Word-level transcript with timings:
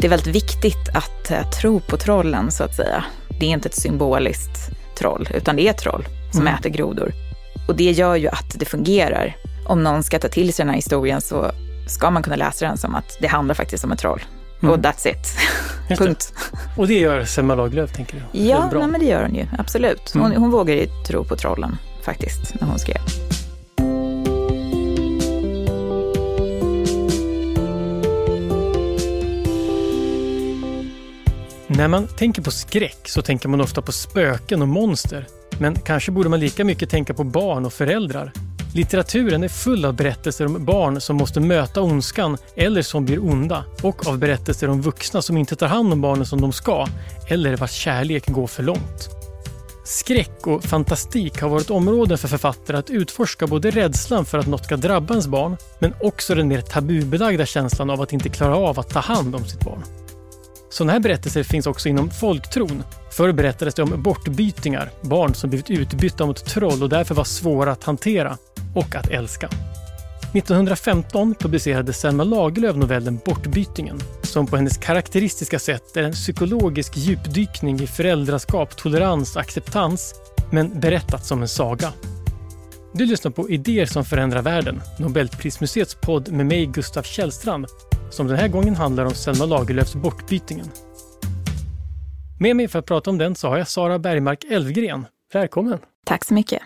Det 0.00 0.06
är 0.06 0.08
väldigt 0.08 0.34
viktigt 0.34 0.88
att 0.94 1.30
uh, 1.30 1.50
tro 1.50 1.80
på 1.80 1.96
trollen 1.96 2.50
så 2.50 2.64
att 2.64 2.74
säga. 2.74 3.04
Det 3.40 3.46
är 3.46 3.50
inte 3.50 3.68
ett 3.68 3.74
symboliskt 3.74 4.70
troll, 4.98 5.28
utan 5.34 5.56
det 5.56 5.68
är 5.68 5.72
troll 5.72 6.04
som 6.32 6.40
mm. 6.40 6.54
äter 6.54 6.70
grodor. 6.70 7.12
Och 7.68 7.76
det 7.76 7.90
gör 7.90 8.16
ju 8.16 8.28
att 8.28 8.58
det 8.58 8.64
fungerar. 8.64 9.36
Om 9.66 9.82
någon 9.82 10.02
ska 10.02 10.18
ta 10.18 10.28
till 10.28 10.52
sig 10.52 10.62
den 10.62 10.68
här 10.68 10.76
historien 10.76 11.20
så 11.20 11.50
ska 11.88 12.10
man 12.10 12.22
kunna 12.22 12.36
läsa 12.36 12.66
den 12.66 12.78
som 12.78 12.94
att 12.94 13.18
det 13.20 13.26
handlar 13.26 13.54
faktiskt 13.54 13.84
om 13.84 13.92
ett 13.92 13.98
troll. 13.98 14.22
Mm. 14.62 14.74
Och 14.74 14.80
that's 14.80 15.08
it. 15.08 15.38
Punkt. 15.98 16.32
Och 16.76 16.88
det 16.88 16.98
gör 16.98 17.24
Selma 17.24 17.54
Lagerlöf, 17.54 17.92
tänker 17.92 18.14
du? 18.14 18.38
Ja, 18.38 18.70
nej, 18.72 18.86
men 18.86 19.00
det 19.00 19.06
gör 19.06 19.22
hon 19.22 19.34
ju. 19.34 19.46
Absolut. 19.58 20.10
Hon, 20.12 20.24
mm. 20.24 20.42
hon 20.42 20.50
vågar 20.50 20.74
ju 20.74 20.86
tro 21.06 21.24
på 21.24 21.36
trollen, 21.36 21.78
faktiskt, 22.02 22.60
när 22.60 22.68
hon 22.68 22.78
skrev. 22.78 23.00
När 31.80 31.88
man 31.88 32.06
tänker 32.06 32.42
på 32.42 32.50
skräck 32.50 33.08
så 33.08 33.22
tänker 33.22 33.48
man 33.48 33.60
ofta 33.60 33.82
på 33.82 33.92
spöken 33.92 34.62
och 34.62 34.68
monster. 34.68 35.26
Men 35.58 35.74
kanske 35.74 36.10
borde 36.10 36.28
man 36.28 36.40
lika 36.40 36.64
mycket 36.64 36.90
tänka 36.90 37.14
på 37.14 37.24
barn 37.24 37.66
och 37.66 37.72
föräldrar. 37.72 38.32
Litteraturen 38.74 39.42
är 39.42 39.48
full 39.48 39.84
av 39.84 39.94
berättelser 39.94 40.46
om 40.46 40.64
barn 40.64 41.00
som 41.00 41.16
måste 41.16 41.40
möta 41.40 41.82
ondskan 41.82 42.36
eller 42.56 42.82
som 42.82 43.04
blir 43.04 43.24
onda 43.24 43.64
och 43.82 44.06
av 44.06 44.18
berättelser 44.18 44.68
om 44.68 44.82
vuxna 44.82 45.22
som 45.22 45.36
inte 45.36 45.56
tar 45.56 45.66
hand 45.66 45.92
om 45.92 46.00
barnen 46.00 46.26
som 46.26 46.40
de 46.40 46.52
ska 46.52 46.86
eller 47.28 47.56
vars 47.56 47.72
kärlek 47.72 48.26
går 48.26 48.46
för 48.46 48.62
långt. 48.62 49.08
Skräck 49.84 50.46
och 50.46 50.64
fantastik 50.64 51.40
har 51.40 51.48
varit 51.48 51.70
områden 51.70 52.18
för 52.18 52.28
författare 52.28 52.76
att 52.76 52.90
utforska 52.90 53.46
både 53.46 53.70
rädslan 53.70 54.24
för 54.24 54.38
att 54.38 54.46
något 54.46 54.64
ska 54.64 54.76
drabba 54.76 55.14
ens 55.14 55.26
barn 55.26 55.56
men 55.78 55.94
också 56.00 56.34
den 56.34 56.48
mer 56.48 56.60
tabubelagda 56.60 57.46
känslan 57.46 57.90
av 57.90 58.00
att 58.00 58.12
inte 58.12 58.28
klara 58.28 58.56
av 58.56 58.80
att 58.80 58.90
ta 58.90 59.00
hand 59.00 59.34
om 59.34 59.44
sitt 59.44 59.64
barn. 59.64 59.82
Sådana 60.70 60.92
här 60.92 61.00
berättelser 61.00 61.42
finns 61.42 61.66
också 61.66 61.88
inom 61.88 62.10
folktron. 62.10 62.82
Förr 63.10 63.32
berättades 63.32 63.74
det 63.74 63.82
om 63.82 64.02
bortbytingar, 64.02 64.90
barn 65.02 65.34
som 65.34 65.50
blivit 65.50 65.70
utbytta 65.70 66.26
mot 66.26 66.44
troll 66.44 66.82
och 66.82 66.88
därför 66.88 67.14
var 67.14 67.24
svåra 67.24 67.72
att 67.72 67.84
hantera 67.84 68.38
och 68.74 68.94
att 68.94 69.08
älska. 69.08 69.48
1915 70.34 71.34
publicerade 71.34 71.92
Selma 71.92 72.24
Lagerlöf 72.24 72.76
novellen 72.76 73.20
Bortbytingen 73.24 74.00
som 74.22 74.46
på 74.46 74.56
hennes 74.56 74.78
karaktäristiska 74.78 75.58
sätt 75.58 75.96
är 75.96 76.02
en 76.02 76.12
psykologisk 76.12 76.96
djupdykning 76.96 77.80
i 77.80 77.86
föräldraskap, 77.86 78.76
tolerans 78.76 79.36
och 79.36 79.42
acceptans 79.42 80.14
men 80.50 80.80
berättat 80.80 81.24
som 81.24 81.42
en 81.42 81.48
saga. 81.48 81.92
Du 82.92 83.06
lyssnar 83.06 83.30
på 83.30 83.50
Idéer 83.50 83.86
som 83.86 84.04
förändrar 84.04 84.42
världen, 84.42 84.82
Nobelprismuseets 84.98 85.94
podd 85.94 86.32
med 86.32 86.46
mig 86.46 86.66
Gustav 86.66 87.02
Källstrand 87.02 87.66
som 88.10 88.26
den 88.26 88.36
här 88.36 88.48
gången 88.48 88.76
handlar 88.76 89.04
om 89.04 89.14
Selma 89.14 89.44
Lagerlöfs 89.44 89.94
Bortbytingen. 89.94 90.66
Med 92.40 92.56
mig 92.56 92.68
för 92.68 92.78
att 92.78 92.86
prata 92.86 93.10
om 93.10 93.18
den 93.18 93.34
så 93.34 93.48
har 93.48 93.58
jag 93.58 93.68
Sara 93.68 93.98
Bergmark 93.98 94.44
Elfgren. 94.44 95.06
Välkommen! 95.32 95.78
Tack 96.06 96.24
så 96.24 96.34
mycket! 96.34 96.62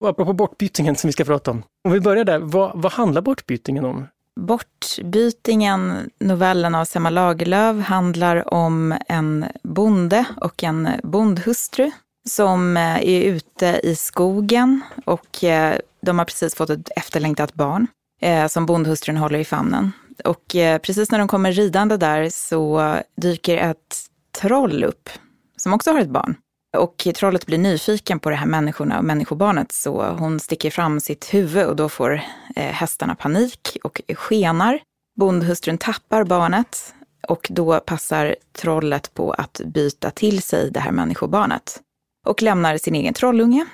Och 0.00 0.08
apropå 0.08 0.32
bortbytingen 0.32 0.96
som 0.96 1.08
vi 1.08 1.12
ska 1.12 1.24
prata 1.24 1.50
om. 1.50 1.62
Om 1.84 1.92
vi 1.92 2.00
börjar 2.00 2.24
där, 2.24 2.38
vad, 2.38 2.70
vad 2.74 2.92
handlar 2.92 3.22
bortbytingen 3.22 3.84
om? 3.84 4.06
Bortbytingen, 4.40 6.10
novellen 6.18 6.74
av 6.74 6.84
Selma 6.84 7.10
Lagerlöf, 7.10 7.86
handlar 7.86 8.54
om 8.54 8.94
en 9.08 9.44
bonde 9.62 10.24
och 10.36 10.64
en 10.64 10.88
bondhustru 11.02 11.90
som 12.28 12.76
eh, 12.76 12.96
är 12.96 13.22
ute 13.22 13.80
i 13.82 13.96
skogen 13.96 14.80
och 15.04 15.44
eh, 15.44 15.78
de 16.02 16.18
har 16.18 16.26
precis 16.26 16.54
fått 16.54 16.70
ett 16.70 16.90
efterlängtat 16.96 17.54
barn 17.54 17.86
eh, 18.20 18.46
som 18.46 18.66
bondhustrun 18.66 19.16
håller 19.16 19.38
i 19.38 19.44
famnen. 19.44 19.92
Och 20.24 20.56
eh, 20.56 20.78
precis 20.78 21.10
när 21.10 21.18
de 21.18 21.28
kommer 21.28 21.52
ridande 21.52 21.96
där 21.96 22.28
så 22.30 22.94
dyker 23.16 23.56
ett 23.56 23.96
troll 24.40 24.84
upp 24.84 25.10
som 25.56 25.72
också 25.72 25.92
har 25.92 26.00
ett 26.00 26.08
barn. 26.08 26.34
Och 26.76 27.08
trollet 27.14 27.46
blir 27.46 27.58
nyfiken 27.58 28.18
på 28.18 28.30
det 28.30 28.36
här 28.36 28.46
människorna 28.46 28.98
och 28.98 29.04
människobarnet 29.04 29.72
så 29.72 30.02
hon 30.02 30.40
sticker 30.40 30.70
fram 30.70 31.00
sitt 31.00 31.34
huvud 31.34 31.66
och 31.66 31.76
då 31.76 31.88
får 31.88 32.12
eh, 32.56 32.72
hästarna 32.72 33.14
panik 33.14 33.76
och 33.84 34.00
skenar. 34.14 34.80
Bondhustrun 35.20 35.78
tappar 35.78 36.24
barnet 36.24 36.94
och 37.28 37.46
då 37.50 37.80
passar 37.80 38.36
trollet 38.52 39.14
på 39.14 39.32
att 39.32 39.60
byta 39.64 40.10
till 40.10 40.42
sig 40.42 40.70
det 40.70 40.80
här 40.80 40.92
människobarnet 40.92 41.80
och 42.26 42.42
lämnar 42.42 42.76
sin 42.76 42.94
egen 42.94 43.14
trollunge. 43.14 43.66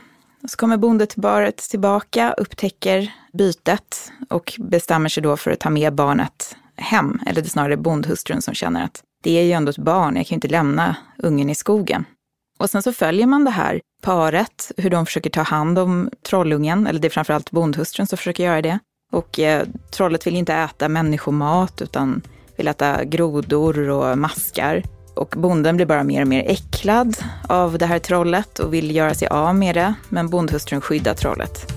Så 0.49 0.57
kommer 0.57 0.77
bondeparet 0.77 1.57
tillbaka, 1.57 2.35
upptäcker 2.39 3.13
bytet 3.33 4.13
och 4.29 4.53
bestämmer 4.59 5.09
sig 5.09 5.23
då 5.23 5.37
för 5.37 5.51
att 5.51 5.61
ta 5.61 5.71
med 5.71 5.95
barnet 5.95 6.57
hem. 6.77 7.21
Eller 7.27 7.43
det 7.43 7.47
är 7.47 7.51
snarare 7.51 7.77
bondhustrun 7.77 8.43
som 8.43 8.55
känner 8.55 8.85
att 8.85 9.03
det 9.23 9.39
är 9.39 9.43
ju 9.43 9.53
ändå 9.53 9.71
ett 9.71 9.79
barn, 9.79 10.17
jag 10.17 10.27
kan 10.27 10.35
ju 10.35 10.37
inte 10.37 10.49
lämna 10.49 10.97
ungen 11.19 11.51
i 11.51 11.55
skogen. 11.55 12.05
Och 12.59 12.71
sen 12.71 12.83
så 12.83 12.93
följer 12.93 13.27
man 13.27 13.45
det 13.45 13.51
här 13.51 13.81
paret, 14.03 14.73
hur 14.77 14.91
de 14.91 15.07
försöker 15.07 15.31
ta 15.31 15.43
hand 15.43 15.79
om 15.79 16.11
trollungen, 16.23 16.87
eller 16.87 17.01
det 17.01 17.09
är 17.09 17.11
framförallt 17.11 17.51
bondhustrun 17.51 18.07
som 18.07 18.19
försöker 18.19 18.45
göra 18.45 18.63
det. 18.63 18.79
Och 19.13 19.39
eh, 19.39 19.67
trollet 19.91 20.27
vill 20.27 20.37
inte 20.37 20.55
äta 20.55 20.89
människomat 20.89 21.83
utan 21.83 22.23
vill 22.57 22.69
äta 22.69 23.05
grodor 23.05 23.89
och 23.89 24.19
maskar. 24.19 24.83
Och 25.17 25.35
bonden 25.37 25.77
blir 25.77 25.87
bara 25.87 26.05
mer 26.05 26.23
och 26.23 26.29
mer 26.29 26.45
äcklad 26.47 27.17
av 27.49 27.79
det 27.79 27.87
här 27.87 27.99
trollet 27.99 28.59
och 28.59 28.75
vill 28.75 28.97
göra 28.97 29.15
sig 29.15 29.29
av 29.29 29.55
med 29.55 29.75
det, 29.75 29.95
men 30.09 30.29
bondhustrun 30.29 30.81
skyddar 30.81 31.15
trollet. 31.15 31.73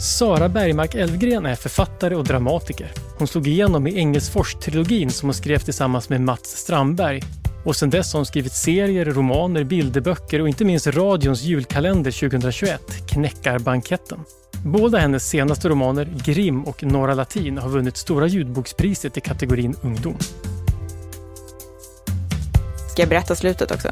Sara 0.00 0.48
Bergmark 0.48 0.94
Elfgren 0.94 1.46
är 1.46 1.54
författare 1.54 2.14
och 2.14 2.24
dramatiker. 2.24 2.90
Hon 3.18 3.28
slog 3.28 3.46
igenom 3.46 3.86
i 3.86 3.98
Engelsfors-trilogin 3.98 5.08
som 5.10 5.28
hon 5.28 5.34
skrev 5.34 5.58
tillsammans 5.58 6.08
med 6.08 6.20
Mats 6.20 6.46
Strandberg 6.46 7.22
och 7.64 7.76
sedan 7.76 7.90
dess 7.90 8.12
har 8.12 8.18
hon 8.18 8.26
skrivit 8.26 8.52
serier, 8.52 9.04
romaner, 9.04 9.64
bilderböcker 9.64 10.40
och 10.40 10.48
inte 10.48 10.64
minst 10.64 10.86
radions 10.86 11.42
julkalender 11.42 12.10
2021, 12.10 12.82
Knäckarbanketten. 13.08 14.18
Båda 14.64 14.98
hennes 14.98 15.28
senaste 15.28 15.68
romaner, 15.68 16.08
Grim 16.24 16.64
och 16.64 16.84
Norra 16.84 17.14
Latin, 17.14 17.58
har 17.58 17.68
vunnit 17.68 17.96
Stora 17.96 18.26
ljudbokspriset 18.26 19.16
i 19.16 19.20
kategorin 19.20 19.76
ungdom. 19.82 20.16
Ska 22.96 23.02
jag 23.02 23.08
berätta 23.08 23.34
slutet 23.34 23.70
också? 23.70 23.88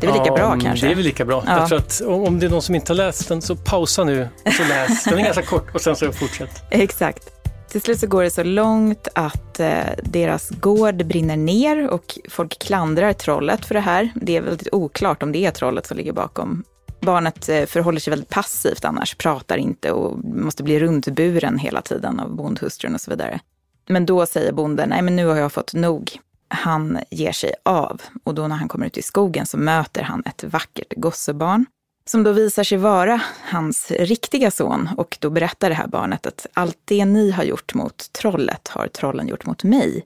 Det 0.00 0.06
är 0.06 0.10
väl 0.10 0.20
lika 0.20 0.26
ja, 0.26 0.34
bra 0.34 0.60
kanske? 0.60 0.86
Det 0.86 0.92
är 0.92 0.96
väl 0.96 1.04
lika 1.04 1.24
bra. 1.24 1.44
Ja. 1.46 1.58
Jag 1.58 1.68
tror 1.68 1.78
att 1.78 2.00
om 2.00 2.38
det 2.38 2.46
är 2.46 2.50
någon 2.50 2.62
som 2.62 2.74
inte 2.74 2.92
har 2.92 2.96
läst 2.96 3.28
den 3.28 3.42
så 3.42 3.56
pausa 3.56 4.04
nu 4.04 4.28
och 4.46 4.52
så 4.52 4.64
läs. 4.64 5.04
Den 5.04 5.18
är 5.18 5.24
ganska 5.24 5.42
kort 5.42 5.74
och 5.74 5.80
sen 5.80 5.96
så 5.96 6.12
fortsätt. 6.12 6.62
Exakt. 6.70 7.30
Till 7.68 7.80
slut 7.80 7.98
så 7.98 8.06
går 8.06 8.22
det 8.22 8.30
så 8.30 8.42
långt 8.42 9.08
att 9.14 9.60
eh, 9.60 9.76
deras 10.02 10.50
gård 10.50 11.06
brinner 11.06 11.36
ner 11.36 11.88
och 11.88 12.18
folk 12.30 12.58
klandrar 12.58 13.12
trollet 13.12 13.64
för 13.66 13.74
det 13.74 13.80
här. 13.80 14.12
Det 14.14 14.36
är 14.36 14.40
väldigt 14.40 14.68
oklart 14.72 15.22
om 15.22 15.32
det 15.32 15.46
är 15.46 15.50
trollet 15.50 15.86
som 15.86 15.96
ligger 15.96 16.12
bakom. 16.12 16.64
Barnet 17.00 17.48
eh, 17.48 17.66
förhåller 17.66 18.00
sig 18.00 18.10
väldigt 18.10 18.30
passivt 18.30 18.84
annars, 18.84 19.14
pratar 19.14 19.56
inte 19.56 19.92
och 19.92 20.24
måste 20.24 20.62
bli 20.62 20.80
runtburen 20.80 21.58
hela 21.58 21.82
tiden 21.82 22.20
av 22.20 22.36
bondhustrun 22.36 22.94
och 22.94 23.00
så 23.00 23.10
vidare. 23.10 23.40
Men 23.88 24.06
då 24.06 24.26
säger 24.26 24.52
bonden, 24.52 24.88
nej 24.88 25.02
men 25.02 25.16
nu 25.16 25.26
har 25.26 25.36
jag 25.36 25.52
fått 25.52 25.74
nog. 25.74 26.18
Han 26.52 26.98
ger 27.10 27.32
sig 27.32 27.54
av 27.62 28.02
och 28.24 28.34
då 28.34 28.48
när 28.48 28.56
han 28.56 28.68
kommer 28.68 28.86
ut 28.86 28.98
i 28.98 29.02
skogen 29.02 29.46
så 29.46 29.56
möter 29.58 30.02
han 30.02 30.22
ett 30.26 30.44
vackert 30.44 30.92
gossebarn 30.96 31.66
som 32.04 32.22
då 32.22 32.32
visar 32.32 32.64
sig 32.64 32.78
vara 32.78 33.20
hans 33.42 33.90
riktiga 33.90 34.50
son. 34.50 34.88
Och 34.96 35.16
då 35.20 35.30
berättar 35.30 35.68
det 35.68 35.74
här 35.74 35.86
barnet 35.86 36.26
att 36.26 36.46
allt 36.54 36.78
det 36.84 37.04
ni 37.04 37.30
har 37.30 37.44
gjort 37.44 37.74
mot 37.74 38.12
trollet 38.12 38.68
har 38.68 38.88
trollen 38.88 39.28
gjort 39.28 39.46
mot 39.46 39.64
mig. 39.64 40.04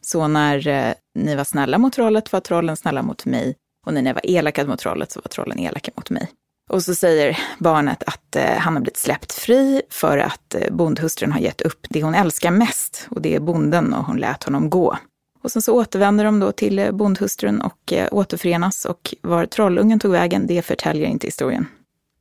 Så 0.00 0.28
när 0.28 0.68
eh, 0.68 0.94
ni 1.18 1.34
var 1.34 1.44
snälla 1.44 1.78
mot 1.78 1.92
trollet 1.92 2.32
var 2.32 2.40
trollen 2.40 2.76
snälla 2.76 3.02
mot 3.02 3.24
mig. 3.26 3.56
Och 3.86 3.94
när 3.94 4.02
ni 4.02 4.12
var 4.12 4.30
elaka 4.30 4.66
mot 4.66 4.78
trollet 4.78 5.12
så 5.12 5.20
var 5.20 5.28
trollen 5.28 5.58
elaka 5.58 5.90
mot 5.96 6.10
mig. 6.10 6.28
Och 6.70 6.82
så 6.82 6.94
säger 6.94 7.38
barnet 7.58 8.02
att 8.02 8.36
eh, 8.36 8.58
han 8.58 8.74
har 8.74 8.80
blivit 8.80 8.96
släppt 8.96 9.32
fri 9.32 9.82
för 9.90 10.18
att 10.18 10.54
eh, 10.54 10.74
bondhustrun 10.74 11.32
har 11.32 11.40
gett 11.40 11.60
upp 11.60 11.86
det 11.90 12.02
hon 12.02 12.14
älskar 12.14 12.50
mest. 12.50 13.06
Och 13.10 13.22
det 13.22 13.34
är 13.34 13.40
bonden 13.40 13.94
och 13.94 14.04
hon 14.04 14.16
lät 14.16 14.44
honom 14.44 14.70
gå. 14.70 14.98
Och 15.42 15.52
sen 15.52 15.62
så 15.62 15.74
återvänder 15.74 16.24
de 16.24 16.40
då 16.40 16.52
till 16.52 16.78
eh, 16.78 16.90
bondhustrun 16.90 17.60
och 17.60 17.92
eh, 17.92 18.08
återförenas 18.12 18.84
och 18.84 19.14
var 19.20 19.46
trollungen 19.46 19.98
tog 19.98 20.12
vägen, 20.12 20.46
det 20.46 20.62
förtäljer 20.62 21.08
inte 21.08 21.26
historien. 21.26 21.66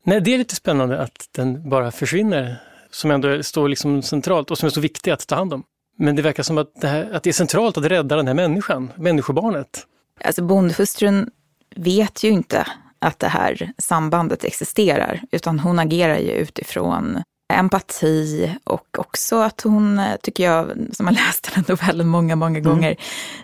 Nej, 0.03 0.21
det 0.21 0.33
är 0.33 0.37
lite 0.37 0.55
spännande 0.55 1.01
att 1.01 1.29
den 1.31 1.69
bara 1.69 1.91
försvinner, 1.91 2.55
som 2.91 3.11
ändå 3.11 3.43
står 3.43 3.69
liksom 3.69 4.01
centralt 4.01 4.51
och 4.51 4.57
som 4.57 4.67
är 4.67 4.69
så 4.69 4.81
viktig 4.81 5.11
att 5.11 5.27
ta 5.27 5.35
hand 5.35 5.53
om. 5.53 5.63
Men 5.97 6.15
det 6.15 6.21
verkar 6.21 6.43
som 6.43 6.57
att 6.57 6.81
det, 6.81 6.87
här, 6.87 7.11
att 7.13 7.23
det 7.23 7.29
är 7.29 7.33
centralt 7.33 7.77
att 7.77 7.85
rädda 7.85 8.15
den 8.15 8.27
här 8.27 8.33
människan, 8.33 8.91
människobarnet. 8.95 9.87
Alltså 10.23 10.43
bondhustrun 10.43 11.29
vet 11.75 12.23
ju 12.23 12.29
inte 12.29 12.67
att 12.99 13.19
det 13.19 13.27
här 13.27 13.71
sambandet 13.77 14.43
existerar, 14.43 15.21
utan 15.31 15.59
hon 15.59 15.79
agerar 15.79 16.17
ju 16.17 16.31
utifrån 16.31 17.23
empati 17.53 18.51
och 18.63 18.99
också 18.99 19.35
att 19.35 19.61
hon, 19.61 20.01
tycker 20.21 20.43
jag, 20.43 20.71
som 20.93 21.07
har 21.07 21.13
läst 21.13 21.43
den 21.53 21.63
här 21.63 21.73
novellen 21.73 22.07
många, 22.07 22.35
många 22.35 22.59
mm. 22.59 22.71
gånger, 22.71 22.95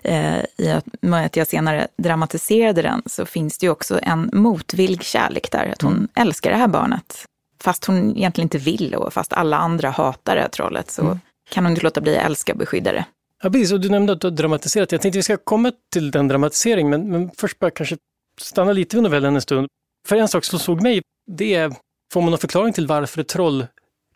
eh, 0.04 0.40
i 0.58 0.72
att 1.12 1.36
jag 1.36 1.48
senare 1.48 1.88
dramatiserade 1.98 2.82
den, 2.82 3.02
så 3.06 3.26
finns 3.26 3.58
det 3.58 3.66
ju 3.66 3.70
också 3.70 4.00
en 4.04 4.30
motvillig 4.34 5.04
kärlek 5.04 5.52
där. 5.52 5.72
Att 5.72 5.82
hon 5.82 5.94
mm. 5.94 6.08
älskar 6.16 6.52
det 6.52 6.58
här 6.58 6.68
barnet. 6.68 7.26
Fast 7.62 7.86
hon 7.86 8.18
egentligen 8.18 8.46
inte 8.46 8.58
vill 8.58 8.96
och 8.96 9.14
fast 9.14 9.34
alla 9.34 9.58
andra 9.58 9.90
hatar 9.90 10.36
det 10.36 10.42
här 10.42 10.50
trollet 10.50 10.92
så 10.92 11.02
mm. 11.02 11.20
kan 11.50 11.66
hon 11.66 11.72
inte 11.72 11.84
låta 11.84 12.02
bli 12.02 12.18
att 12.18 12.26
älska 12.26 12.52
och 12.54 12.60
beskydda 12.60 12.92
det. 12.92 13.06
Ja, 13.44 13.50
precis. 13.50 13.72
Och 13.72 13.80
du 13.80 13.90
nämnde 13.90 14.14
att 14.14 14.22
du 14.22 14.28
har 14.28 14.32
dramatiserat. 14.32 14.92
Jag 14.92 15.02
tänkte 15.02 15.20
vi 15.20 15.24
ska 15.24 15.38
komma 15.38 15.72
till 15.94 16.12
den 16.12 16.28
dramatiseringen, 16.28 16.90
men, 16.90 17.12
men 17.12 17.32
först 17.38 17.60
bara 17.60 17.72
kanske 17.72 17.98
stanna 18.42 18.72
lite 18.72 18.96
vid 18.96 19.04
novellen 19.04 19.36
en 19.36 19.42
stund. 19.42 19.68
För 20.08 20.16
en 20.16 20.28
sak 20.28 20.46
som 20.46 20.60
såg 20.60 20.82
mig, 20.82 21.02
det 21.32 21.56
är, 21.56 21.74
får 22.14 22.22
man 22.22 22.30
någon 22.30 22.40
förklaring 22.40 22.74
till 22.74 22.88
varför 22.88 23.24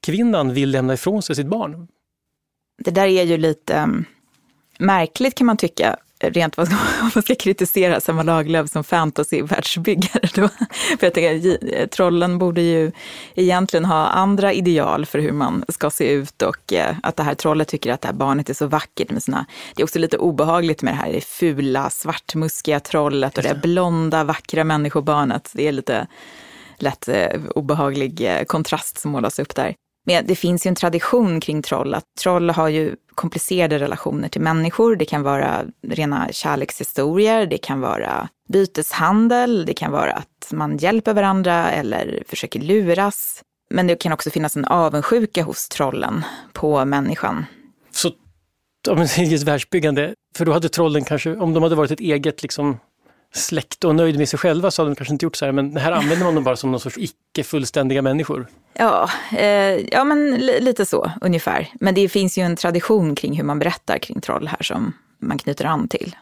trollkvinnan 0.02 0.54
vill 0.54 0.72
lämna 0.72 0.94
ifrån 0.94 1.22
sig 1.22 1.36
sitt 1.36 1.48
barn? 1.48 1.88
Det 2.78 2.92
där 2.92 3.08
är 3.08 3.24
ju 3.24 3.38
lite 3.38 3.78
um, 3.84 4.06
märkligt 4.78 5.36
kan 5.36 5.48
man 5.48 5.58
tycka 5.58 5.96
rent 6.20 6.58
vad 6.58 6.70
man 7.16 7.24
ska 7.24 7.36
kritisera 7.36 8.00
Selma 8.00 8.24
Lagerlöf 8.24 8.70
som 8.70 8.84
fantasy-världsbyggare. 8.84 10.28
För 11.00 11.06
jag 11.06 11.14
tänker, 11.14 11.88
trollen 11.88 12.38
borde 12.38 12.62
ju 12.62 12.92
egentligen 13.36 13.86
ha 13.86 14.08
andra 14.08 14.54
ideal 14.54 15.06
för 15.06 15.20
hur 15.20 15.32
man 15.32 15.64
ska 15.70 15.90
se 15.90 16.12
ut 16.12 16.42
och 16.42 16.74
eh, 16.74 16.96
att 17.04 17.16
det 17.16 17.24
här 17.24 17.36
trollet 17.36 17.68
tycker 17.68 17.92
att 17.92 18.02
det 18.02 18.08
här 18.08 18.16
barnet 18.16 18.50
är 18.50 18.54
så 18.54 18.68
vackert 18.68 19.12
med 19.12 19.24
sina... 19.24 19.46
Det 19.76 19.82
är 19.82 19.84
också 19.84 20.00
lite 20.00 20.18
obehagligt 20.18 20.82
med 20.82 20.94
det 20.94 20.98
här 20.98 21.20
fula, 21.20 21.90
svartmuskiga 21.90 22.80
trollet 22.80 23.38
och 23.38 23.44
det 23.44 23.62
blonda, 23.62 24.24
vackra 24.24 24.64
människobarnet. 24.64 25.52
Det 25.54 25.68
är 25.68 25.72
lite 25.72 26.08
lätt 26.78 27.08
eh, 27.08 27.42
obehaglig 27.56 28.22
eh, 28.22 28.44
kontrast 28.44 28.98
som 28.98 29.12
målas 29.12 29.40
upp 29.40 29.56
där. 29.56 29.76
Men 30.06 30.28
det 30.28 30.36
finns 30.36 30.66
ju 30.66 30.70
en 30.70 30.76
tradition 30.76 31.40
kring 31.40 31.62
troll, 31.62 31.94
att 31.94 32.04
troll 32.22 32.50
har 32.50 32.68
ju 32.68 32.96
komplicerade 33.16 33.80
relationer 33.80 34.30
till 34.30 34.42
människor. 34.42 34.96
Det 34.96 35.06
kan 35.06 35.24
vara 35.24 35.66
rena 35.88 36.28
kärlekshistorier, 36.32 37.46
det 37.46 37.58
kan 37.58 37.82
vara 37.82 38.30
byteshandel, 38.50 39.66
det 39.66 39.74
kan 39.74 39.92
vara 39.92 40.14
att 40.14 40.52
man 40.52 40.78
hjälper 40.78 41.14
varandra 41.14 41.72
eller 41.72 42.24
försöker 42.28 42.60
luras. 42.60 43.42
Men 43.74 43.88
det 43.88 43.96
kan 43.96 44.12
också 44.12 44.30
finnas 44.30 44.56
en 44.56 44.66
avundsjuka 44.66 45.44
hos 45.44 45.70
trollen 45.70 46.24
på 46.54 46.86
människan. 46.86 47.46
Så 47.92 48.08
om 48.90 48.98
det 48.98 49.18
är 49.18 49.36
ett 49.36 49.44
världsbyggande, 49.44 50.14
för 50.38 50.46
då 50.46 50.54
hade 50.54 50.70
trollen 50.70 51.04
kanske, 51.04 51.36
om 51.36 51.54
de 51.54 51.64
hade 51.64 51.76
varit 51.76 51.92
ett 51.92 52.00
eget 52.00 52.42
liksom, 52.42 52.78
släkt 53.34 53.84
och 53.84 53.96
nöjd 53.96 54.18
med 54.18 54.30
sig 54.30 54.40
själva 54.40 54.72
så 54.72 54.82
hade 54.82 54.92
de 54.92 54.96
kanske 54.96 55.14
inte 55.14 55.26
gjort 55.26 55.36
så 55.36 55.46
här, 55.46 55.52
men 55.52 55.78
här 55.78 55.92
använder 55.92 56.26
man 56.26 56.36
dem 56.36 56.44
bara 56.44 56.56
som 56.56 56.72
någon 56.72 56.80
sorts 56.80 56.98
icke 56.98 57.44
fullständiga 57.44 58.02
människor. 58.02 58.48
Ja, 58.74 59.10
eh, 59.32 59.48
ja 59.92 60.04
men 60.04 60.36
lite 60.38 60.86
så 60.86 61.12
ungefär. 61.22 61.68
Men 61.74 61.96
det 61.96 62.10
finns 62.10 62.38
ju 62.38 62.42
en 62.42 62.56
tradition 62.56 63.16
kring 63.16 63.38
hur 63.38 63.44
man 63.44 63.60
berättar 63.60 63.98
kring 63.98 64.22
troll 64.22 64.48
här 64.48 64.64
som 64.64 64.94
man 65.20 65.38
knyter 65.38 65.66
an 65.66 65.88
till. 65.88 66.16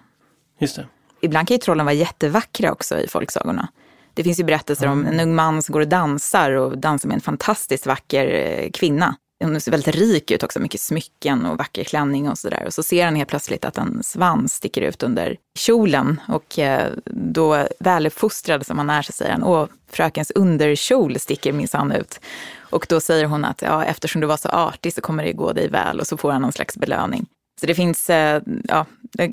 Just 0.60 0.76
det. 0.76 0.86
Ibland 1.22 1.48
kan 1.48 1.56
ju 1.56 1.60
trollen 1.60 1.86
vara 1.86 1.94
jättevackra 1.94 2.72
också 2.72 3.00
i 3.00 3.08
folksagorna. 3.08 3.70
Det 4.14 4.24
finns 4.24 4.40
ju 4.40 4.44
berättelser 4.44 4.86
mm. 4.86 5.00
om 5.00 5.06
en 5.06 5.20
ung 5.20 5.36
man 5.36 5.62
som 5.62 5.74
går 5.74 5.80
och 5.80 5.88
dansar 5.88 6.52
och 6.52 6.78
dansar 6.78 7.08
med 7.08 7.16
en 7.16 7.22
fantastiskt 7.22 7.86
vacker 7.86 8.28
eh, 8.28 8.70
kvinna. 8.72 9.16
Hon 9.44 9.62
ser 9.62 9.72
väldigt 9.72 9.96
rik 9.96 10.32
ut 10.32 10.44
också, 10.44 10.60
mycket 10.60 10.82
smycken 10.82 11.46
och 11.46 11.58
vacker 11.58 11.84
klänning 11.84 12.30
och 12.30 12.38
sådär. 12.38 12.64
Och 12.66 12.74
så 12.74 12.84
ser 12.84 13.06
han 13.06 13.16
helt 13.16 13.30
plötsligt 13.30 13.66
att 13.66 13.78
en 13.78 14.04
svans 14.04 14.54
sticker 14.54 14.82
ut 14.82 15.04
under 15.04 15.38
kjolen. 15.58 16.22
Och 16.28 16.60
eh, 16.60 16.92
då 17.06 17.68
väluppfostrad 17.80 18.66
som 18.66 18.78
han 18.78 18.90
är 18.90 19.02
så 19.02 19.12
säger 19.12 19.32
han, 19.32 19.44
åh, 19.44 19.68
frökens 19.92 20.32
underkjol 20.32 21.20
sticker 21.20 21.54
minsann 21.54 21.92
ut. 21.92 22.20
Och 22.60 22.86
då 22.90 23.00
säger 23.00 23.26
hon 23.26 23.46
att 23.46 23.62
ja, 23.62 23.86
eftersom 23.86 24.22
du 24.22 24.28
var 24.28 24.38
så 24.38 24.50
artig 24.50 24.94
så 24.94 25.02
kommer 25.02 25.24
det 25.24 25.34
gå 25.34 25.54
dig 25.54 25.70
väl 25.70 26.00
och 26.00 26.08
så 26.08 26.18
får 26.18 26.32
han 26.32 26.42
någon 26.42 26.52
slags 26.52 26.78
belöning. 26.78 27.26
Så 27.60 27.66
det 27.66 27.76
finns, 27.76 28.10
eh, 28.10 28.42
ja, 28.64 28.86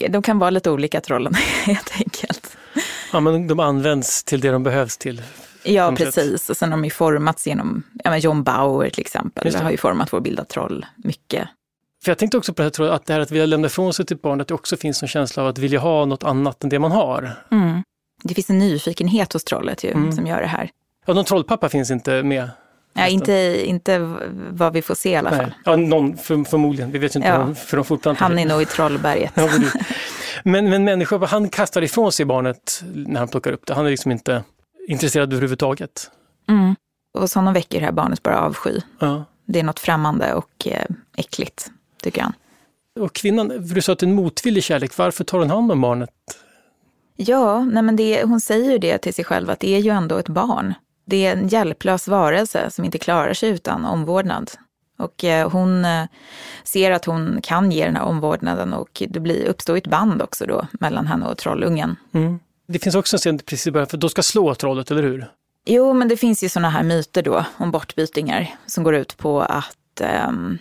de 0.09 0.23
kan 0.23 0.39
vara 0.39 0.51
lite 0.51 0.71
olika 0.71 1.01
trollen 1.01 1.35
helt 1.65 1.93
enkelt. 1.97 2.57
Ja, 3.13 3.21
men 3.21 3.47
de 3.47 3.61
används 3.61 4.25
till 4.25 4.41
det 4.41 4.51
de 4.51 4.63
behövs 4.63 4.97
till. 4.97 5.23
Ja, 5.67 5.95
precis. 5.97 6.51
Och 6.51 6.57
sen 6.57 6.71
har 6.71 6.79
de 6.79 6.85
ju 6.85 6.91
formats 6.91 7.47
genom, 7.47 7.83
ja 8.05 8.11
men 8.11 8.21
John 8.21 8.43
Bauer 8.43 8.91
till 8.91 9.01
exempel, 9.01 9.55
har 9.55 9.71
ju 9.71 9.77
format 9.77 10.13
vår 10.13 10.21
bild 10.21 10.41
av 10.41 10.45
troll 10.45 10.87
mycket. 10.97 11.49
För 12.05 12.11
jag 12.11 12.19
tänkte 12.19 12.37
också 12.37 12.55
på 12.55 12.63
det 12.63 12.79
här, 12.79 12.89
att 12.89 13.07
det 13.07 13.13
här 13.13 13.21
att 13.21 13.31
vilja 13.31 13.47
lämna 13.47 13.67
ifrån 13.67 13.95
sig 13.95 14.07
till 14.07 14.17
barn, 14.17 14.41
att 14.41 14.49
det 14.49 14.55
också 14.55 14.77
finns 14.77 15.03
en 15.03 15.09
känsla 15.09 15.43
av 15.43 15.49
att 15.49 15.59
vilja 15.59 15.79
ha 15.79 16.05
något 16.05 16.25
annat 16.25 16.65
än 16.65 16.71
det 16.71 16.79
man 16.79 16.93
har. 16.93 17.31
Mm. 17.51 17.83
Det 18.23 18.35
finns 18.35 18.51
en 18.51 18.59
nyfikenhet 18.59 19.33
hos 19.33 19.45
trollet 19.45 19.85
ju, 19.85 19.91
mm. 19.91 20.13
som 20.13 20.27
gör 20.27 20.41
det 20.41 20.47
här. 20.47 20.71
Ja, 21.07 21.15
någon 21.15 21.25
trollpappa 21.25 21.69
finns 21.69 21.91
inte 21.91 22.23
med. 22.23 22.51
Ja, 22.93 23.07
inte, 23.07 23.63
inte 23.67 24.17
vad 24.51 24.73
vi 24.73 24.83
får 24.83 24.95
se 24.95 25.11
i 25.11 25.17
alla 25.17 25.31
fall. 25.31 25.55
Ja, 25.65 25.77
någon 25.77 26.17
för, 26.17 26.45
förmodligen. 26.45 26.91
Vi 26.91 26.99
vet 26.99 27.17
ju 27.17 27.19
inte 27.19 27.29
ja. 27.29 27.55
för 27.55 27.77
de 27.77 27.85
fortplantar. 27.85 28.29
Han 28.29 28.39
är 28.39 28.47
nog 28.47 28.63
i 28.63 28.65
Trollberget. 28.65 29.33
ja, 29.35 29.49
men, 30.45 30.71
men 30.71 30.85
människor, 30.85 31.27
han 31.27 31.49
kastar 31.49 31.83
ifrån 31.83 32.13
sig 32.13 32.27
barnet 32.27 32.85
när 32.95 33.19
han 33.21 33.29
plockar 33.29 33.53
upp 33.53 33.67
det. 33.67 33.75
Han 33.75 33.87
är 33.87 33.91
liksom 33.91 34.13
inte 34.13 34.43
intresserad 34.87 35.33
överhuvudtaget. 35.33 36.11
Mm. 36.49 36.77
Och 37.19 37.31
honom 37.31 37.55
väcker 37.55 37.81
det 37.81 37.85
här 37.85 37.93
barnet 37.93 38.23
bara 38.23 38.41
avsky. 38.41 38.81
Ja. 38.99 39.25
Det 39.45 39.59
är 39.61 39.65
något 39.65 39.81
främmande 39.81 40.35
och 40.35 40.67
eh, 40.67 40.87
äckligt, 41.17 41.71
tycker 42.03 42.23
han. 42.23 42.33
Och 43.01 43.13
kvinnan, 43.13 43.53
du 43.75 43.83
sa 43.83 43.93
att 43.93 43.99
det 43.99 44.07
är 44.07 44.09
en 44.09 44.15
motvillig 44.15 44.65
kärlek, 44.65 44.99
varför 44.99 45.25
tar 45.25 45.39
hon 45.39 45.51
hand 45.51 45.73
om 45.73 45.81
barnet? 45.81 46.11
Ja, 47.17 47.65
nej 47.65 47.83
men 47.83 47.97
det, 47.97 48.25
hon 48.25 48.41
säger 48.41 48.73
ju 48.73 48.79
det 48.79 48.99
till 48.99 49.15
sig 49.15 49.25
själv 49.25 49.51
att 49.51 49.61
det 49.61 49.75
är 49.75 49.79
ju 49.79 49.91
ändå 49.91 50.17
ett 50.17 50.29
barn. 50.29 50.75
Det 51.05 51.27
är 51.27 51.37
en 51.37 51.49
hjälplös 51.49 52.09
varelse 52.09 52.71
som 52.71 52.85
inte 52.85 52.99
klarar 52.99 53.35
sig 53.35 53.49
utan 53.49 53.85
omvårdnad. 53.85 54.51
Och 54.99 55.25
eh, 55.25 55.51
hon 55.51 55.85
eh, 55.85 56.05
ser 56.65 56.91
att 56.91 57.05
hon 57.05 57.41
kan 57.43 57.73
ge 57.73 57.85
den 57.85 57.97
här 57.97 58.05
omvårdnaden 58.05 58.73
och 58.73 59.03
det 59.09 59.21
blir, 59.21 59.47
uppstår 59.47 59.77
ett 59.77 59.87
band 59.87 60.23
också 60.23 60.47
då 60.47 60.67
mellan 60.73 61.07
henne 61.07 61.27
och 61.27 61.39
trollungen. 61.39 61.97
Mm. 62.13 62.39
Det 62.67 62.79
finns 62.79 62.95
också 62.95 63.17
en 63.17 63.19
scen 63.19 63.39
precis 63.39 63.67
i 63.67 63.71
början, 63.71 63.87
för 63.87 63.97
då 63.97 64.09
ska 64.09 64.23
slå 64.23 64.55
trollet, 64.55 64.91
eller 64.91 65.03
hur? 65.03 65.27
Jo, 65.65 65.93
men 65.93 66.09
det 66.09 66.17
finns 66.17 66.45
ju 66.45 66.49
sådana 66.49 66.71
här 66.71 66.83
myter 66.83 67.23
då 67.23 67.45
om 67.57 67.71
bortbytingar 67.71 68.55
som 68.67 68.85
går 68.85 68.95
ut 68.95 69.17
på 69.17 69.41
att 69.41 70.03
um, 70.29 70.59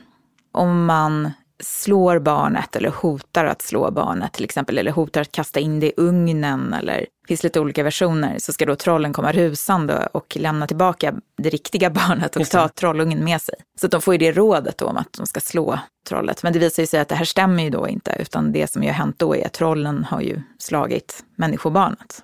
om 0.52 0.86
man 0.86 1.32
slår 1.64 2.20
barnet 2.20 2.76
eller 2.76 2.90
hotar 2.90 3.46
att 3.46 3.62
slå 3.62 3.92
barnet 3.92 4.34
till 4.34 4.44
exempel, 4.44 4.78
eller 4.78 4.92
hotar 4.92 5.22
att 5.22 5.32
kasta 5.32 5.60
in 5.60 5.80
det 5.80 5.88
i 5.88 5.94
ugnen 5.98 6.74
eller 6.74 7.06
finns 7.28 7.44
lite 7.44 7.60
olika 7.60 7.84
versioner, 7.84 8.40
så 8.40 8.54
ska 8.54 8.66
då 8.66 8.76
trollen 8.76 9.14
komma 9.14 9.32
rusande 9.32 10.08
och 10.12 10.38
lämna 10.40 10.68
tillbaka 10.68 11.14
det 11.38 11.50
riktiga 11.50 11.90
barnet 12.08 12.36
och 12.36 12.50
ta 12.50 12.70
trollungen 12.70 13.24
med 13.24 13.42
sig. 13.42 13.56
Så 13.82 13.88
de 13.88 14.02
får 14.02 14.14
ju 14.14 14.18
det 14.18 14.32
rådet 14.32 14.78
då 14.78 14.86
om 14.86 14.98
att 14.98 15.14
de 15.14 15.26
ska 15.26 15.40
slå 15.40 15.80
trollet. 16.10 16.44
Men 16.44 16.54
det 16.54 16.60
visar 16.60 16.86
sig 16.86 17.00
att 17.00 17.08
det 17.08 17.16
här 17.16 17.26
stämmer 17.26 17.64
ju 17.64 17.70
då 17.70 17.88
inte, 17.88 18.16
utan 18.20 18.52
det 18.52 18.72
som 18.72 18.84
ju 18.84 18.90
har 18.90 18.96
hänt 18.96 19.20
då 19.20 19.36
är 19.36 19.46
att 19.46 19.54
trollen 19.54 20.04
har 20.04 20.22
ju 20.22 20.42
slagit 20.60 21.24
människobarnet. 21.36 22.24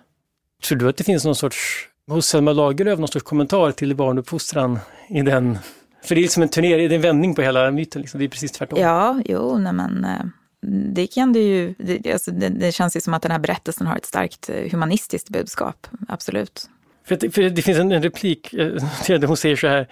Tror 0.63 0.77
du 0.77 0.89
att 0.89 0.97
det 0.97 1.03
finns 1.03 1.25
någon 1.25 1.35
sorts, 1.35 1.87
hos 2.07 2.25
Selma 2.25 2.53
Lagerlöf, 2.53 2.99
någon 2.99 3.07
sorts 3.07 3.25
kommentar 3.25 3.71
till 3.71 3.95
barnuppfostran 3.95 4.79
i 5.09 5.21
den 5.21 5.57
för 6.03 6.15
det 6.15 6.21
är 6.21 6.23
liksom 6.23 6.43
en 6.43 6.49
turnering, 6.49 6.89
det 6.89 6.93
är 6.93 6.97
en 6.97 7.01
vändning 7.01 7.35
på 7.35 7.41
hela 7.41 7.71
myten, 7.71 8.01
liksom. 8.01 8.19
det 8.19 8.25
är 8.25 8.29
precis 8.29 8.51
tvärtom. 8.51 8.79
Ja, 8.79 9.21
jo, 9.25 9.57
nej 9.57 9.73
men 9.73 10.05
eh, 10.05 10.25
det 10.93 11.07
kan 11.07 11.33
det 11.33 11.39
ju, 11.39 11.73
det, 11.77 12.13
alltså, 12.13 12.31
det, 12.31 12.49
det, 12.49 12.71
känns 12.71 12.95
ju 12.95 13.01
som 13.01 13.13
att 13.13 13.21
den 13.21 13.31
här 13.31 13.39
berättelsen 13.39 13.87
har 13.87 13.97
ett 13.97 14.05
starkt 14.05 14.49
eh, 14.49 14.71
humanistiskt 14.71 15.29
budskap, 15.29 15.87
absolut. 16.07 16.69
För, 17.05 17.15
det, 17.15 17.31
för 17.31 17.49
det 17.49 17.61
finns 17.61 17.77
en, 17.79 17.91
en 17.91 18.03
replik 18.03 18.53
eh, 18.53 18.67
där 19.07 19.27
hon 19.27 19.37
säger 19.37 19.55
så 19.55 19.67
här, 19.67 19.87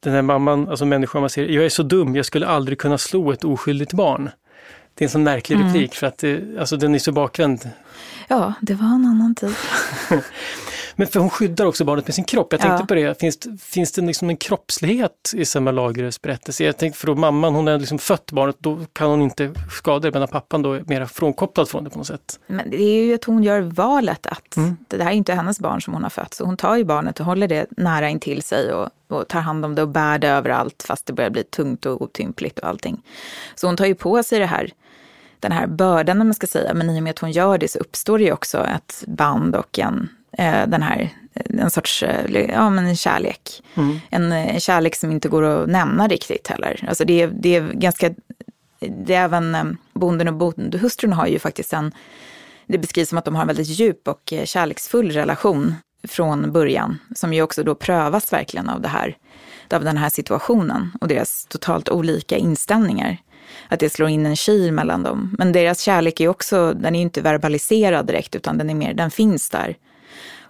den 0.00 0.12
här 0.12 0.22
mamman, 0.22 0.68
alltså 0.68 0.84
människan, 0.84 1.20
man 1.20 1.30
säger, 1.30 1.48
jag 1.48 1.64
är 1.64 1.68
så 1.68 1.82
dum, 1.82 2.16
jag 2.16 2.26
skulle 2.26 2.46
aldrig 2.46 2.78
kunna 2.78 2.98
slå 2.98 3.32
ett 3.32 3.44
oskyldigt 3.44 3.92
barn. 3.92 4.30
Det 4.94 5.04
är 5.04 5.06
en 5.06 5.10
sån 5.10 5.22
märklig 5.22 5.56
mm. 5.56 5.68
replik 5.68 5.94
för 5.94 6.06
att 6.06 6.18
det, 6.18 6.58
alltså, 6.58 6.76
den 6.76 6.94
är 6.94 6.98
så 6.98 7.12
bakvänd. 7.12 7.70
Ja, 8.28 8.52
det 8.60 8.74
var 8.74 8.86
en 8.86 9.04
annan 9.04 9.34
tid. 9.34 9.54
Men 10.98 11.06
för 11.06 11.20
hon 11.20 11.30
skyddar 11.30 11.66
också 11.66 11.84
barnet 11.84 12.06
med 12.06 12.14
sin 12.14 12.24
kropp. 12.24 12.52
Jag 12.52 12.60
tänkte 12.60 12.82
ja. 12.82 12.86
på 12.86 12.94
det, 12.94 13.20
finns, 13.20 13.38
finns 13.60 13.92
det 13.92 14.02
liksom 14.02 14.30
en 14.30 14.36
kroppslighet 14.36 15.32
i 15.34 15.44
Selma 15.44 15.70
Lagerlöfs 15.70 16.22
berättelse? 16.22 16.64
Jag 16.64 16.76
tänkte 16.76 17.00
för 17.00 17.06
då 17.06 17.14
mamman, 17.14 17.54
hon 17.54 17.66
har 17.66 17.78
liksom 17.78 17.98
fött 17.98 18.32
barnet, 18.32 18.56
då 18.58 18.78
kan 18.92 19.10
hon 19.10 19.22
inte 19.22 19.54
skada 19.70 20.00
det, 20.00 20.12
medan 20.12 20.28
pappan 20.28 20.62
då 20.62 20.72
är 20.72 20.82
mer 20.86 21.06
frånkopplad 21.06 21.68
från 21.68 21.84
det 21.84 21.90
på 21.90 21.98
något 21.98 22.06
sätt. 22.06 22.40
Men 22.46 22.70
det 22.70 22.82
är 22.82 23.04
ju 23.04 23.14
att 23.14 23.24
hon 23.24 23.42
gör 23.42 23.60
valet 23.60 24.26
att 24.26 24.56
mm. 24.56 24.76
det 24.88 25.02
här 25.02 25.10
är 25.10 25.14
inte 25.14 25.34
hennes 25.34 25.60
barn 25.60 25.82
som 25.82 25.94
hon 25.94 26.02
har 26.02 26.10
fött, 26.10 26.34
så 26.34 26.44
hon 26.44 26.56
tar 26.56 26.76
ju 26.76 26.84
barnet 26.84 27.20
och 27.20 27.26
håller 27.26 27.48
det 27.48 27.66
nära 27.70 28.08
intill 28.08 28.42
sig 28.42 28.72
och, 28.72 28.88
och 29.08 29.28
tar 29.28 29.40
hand 29.40 29.64
om 29.64 29.74
det 29.74 29.82
och 29.82 29.88
bär 29.88 30.18
det 30.18 30.28
överallt 30.28 30.84
fast 30.86 31.06
det 31.06 31.12
börjar 31.12 31.30
bli 31.30 31.42
tungt 31.42 31.86
och 31.86 32.02
otympligt 32.02 32.58
och 32.58 32.68
allting. 32.68 33.02
Så 33.54 33.66
hon 33.66 33.76
tar 33.76 33.86
ju 33.86 33.94
på 33.94 34.22
sig 34.22 34.38
det 34.38 34.46
här 34.46 34.70
den 35.40 35.52
här 35.52 35.66
bördan, 35.66 36.20
om 36.20 36.26
man 36.26 36.34
ska 36.34 36.46
säga, 36.46 36.74
men 36.74 36.90
i 36.90 36.98
och 36.98 37.02
med 37.02 37.10
att 37.10 37.18
hon 37.18 37.30
gör 37.30 37.58
det 37.58 37.68
så 37.68 37.78
uppstår 37.78 38.18
det 38.18 38.24
ju 38.24 38.32
också 38.32 38.64
ett 38.64 39.04
band 39.06 39.56
och 39.56 39.78
en 39.78 40.08
den 40.44 40.82
här, 40.82 41.10
en 41.34 41.70
sorts 41.70 42.02
eh, 42.02 42.46
ja, 42.50 42.70
men 42.70 42.86
en 42.86 42.96
kärlek. 42.96 43.62
Mm. 43.74 44.00
En, 44.10 44.32
en, 44.32 44.60
kärlek 44.60 44.96
som 44.96 45.10
inte 45.10 45.28
går 45.28 45.42
att 45.42 45.68
nämna 45.68 46.08
riktigt 46.08 46.48
heller. 46.48 46.84
Alltså 46.88 47.04
det, 47.04 47.22
är, 47.22 47.26
det 47.26 47.56
är 47.56 47.72
ganska, 47.72 48.14
det 48.80 49.14
är 49.14 49.24
även 49.24 49.54
eh, 49.54 49.64
bonden 49.92 50.28
och 50.28 50.34
bondhustrun 50.34 51.12
har 51.12 51.26
ju 51.26 51.38
faktiskt 51.38 51.72
en, 51.72 51.92
det 52.66 52.78
beskrivs 52.78 53.08
som 53.08 53.18
att 53.18 53.24
de 53.24 53.34
har 53.34 53.42
en 53.42 53.46
väldigt 53.48 53.68
djup 53.68 54.08
och 54.08 54.32
kärleksfull 54.44 55.10
relation 55.10 55.74
från 56.08 56.52
början, 56.52 56.98
som 57.14 57.32
ju 57.34 57.42
också 57.42 57.62
då 57.62 57.74
prövas 57.74 58.32
verkligen 58.32 58.68
av 58.68 58.80
det 58.80 58.88
här, 58.88 59.16
av 59.70 59.84
den 59.84 59.96
här 59.96 60.08
situationen 60.08 60.92
och 61.00 61.08
deras 61.08 61.46
totalt 61.46 61.88
olika 61.88 62.36
inställningar. 62.36 63.16
Att 63.68 63.80
det 63.80 63.90
slår 63.90 64.08
in 64.08 64.26
en 64.26 64.36
kil 64.36 64.72
mellan 64.72 65.02
dem. 65.02 65.34
Men 65.38 65.52
deras 65.52 65.80
kärlek 65.80 66.20
är 66.20 66.28
också, 66.28 66.72
den 66.72 66.94
är 66.94 66.98
ju 66.98 67.02
inte 67.02 67.20
verbaliserad 67.20 68.06
direkt, 68.06 68.36
utan 68.36 68.58
den 68.58 68.70
är 68.70 68.74
mer, 68.74 68.94
den 68.94 69.10
finns 69.10 69.50
där. 69.50 69.76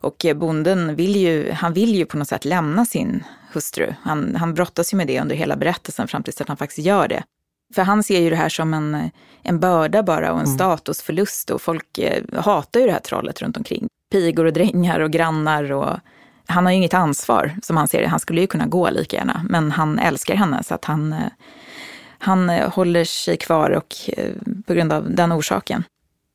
Och 0.00 0.26
bonden 0.36 0.94
vill 0.94 1.16
ju, 1.16 1.52
han 1.52 1.72
vill 1.72 1.94
ju 1.94 2.06
på 2.06 2.16
något 2.16 2.28
sätt 2.28 2.44
lämna 2.44 2.84
sin 2.84 3.24
hustru. 3.52 3.94
Han, 4.02 4.34
han 4.34 4.54
brottas 4.54 4.92
ju 4.92 4.96
med 4.96 5.06
det 5.06 5.20
under 5.20 5.36
hela 5.36 5.56
berättelsen 5.56 6.08
fram 6.08 6.22
tills 6.22 6.40
att 6.40 6.48
han 6.48 6.56
faktiskt 6.56 6.86
gör 6.86 7.08
det. 7.08 7.22
För 7.74 7.82
han 7.82 8.02
ser 8.02 8.20
ju 8.20 8.30
det 8.30 8.36
här 8.36 8.48
som 8.48 8.74
en, 8.74 9.10
en 9.42 9.60
börda 9.60 10.02
bara 10.02 10.32
och 10.32 10.38
en 10.38 10.44
mm. 10.44 10.56
statusförlust 10.56 11.50
och 11.50 11.62
folk 11.62 11.98
eh, 11.98 12.22
hatar 12.40 12.80
ju 12.80 12.86
det 12.86 12.92
här 12.92 13.00
trollet 13.00 13.42
runt 13.42 13.56
omkring. 13.56 13.88
Pigor 14.12 14.44
och 14.44 14.52
drängar 14.52 15.00
och 15.00 15.10
grannar 15.10 15.72
och 15.72 15.98
han 16.48 16.66
har 16.66 16.72
ju 16.72 16.78
inget 16.78 16.94
ansvar 16.94 17.56
som 17.62 17.76
han 17.76 17.88
ser 17.88 18.02
det. 18.02 18.08
Han 18.08 18.20
skulle 18.20 18.40
ju 18.40 18.46
kunna 18.46 18.66
gå 18.66 18.90
lika 18.90 19.16
gärna, 19.16 19.46
men 19.48 19.72
han 19.72 19.98
älskar 19.98 20.34
henne 20.34 20.62
så 20.62 20.74
att 20.74 20.84
han, 20.84 21.12
eh, 21.12 21.18
han 22.18 22.50
eh, 22.50 22.70
håller 22.70 23.04
sig 23.04 23.36
kvar 23.36 23.70
och, 23.70 23.94
eh, 24.06 24.32
på 24.66 24.74
grund 24.74 24.92
av 24.92 25.10
den 25.10 25.32
orsaken. 25.32 25.84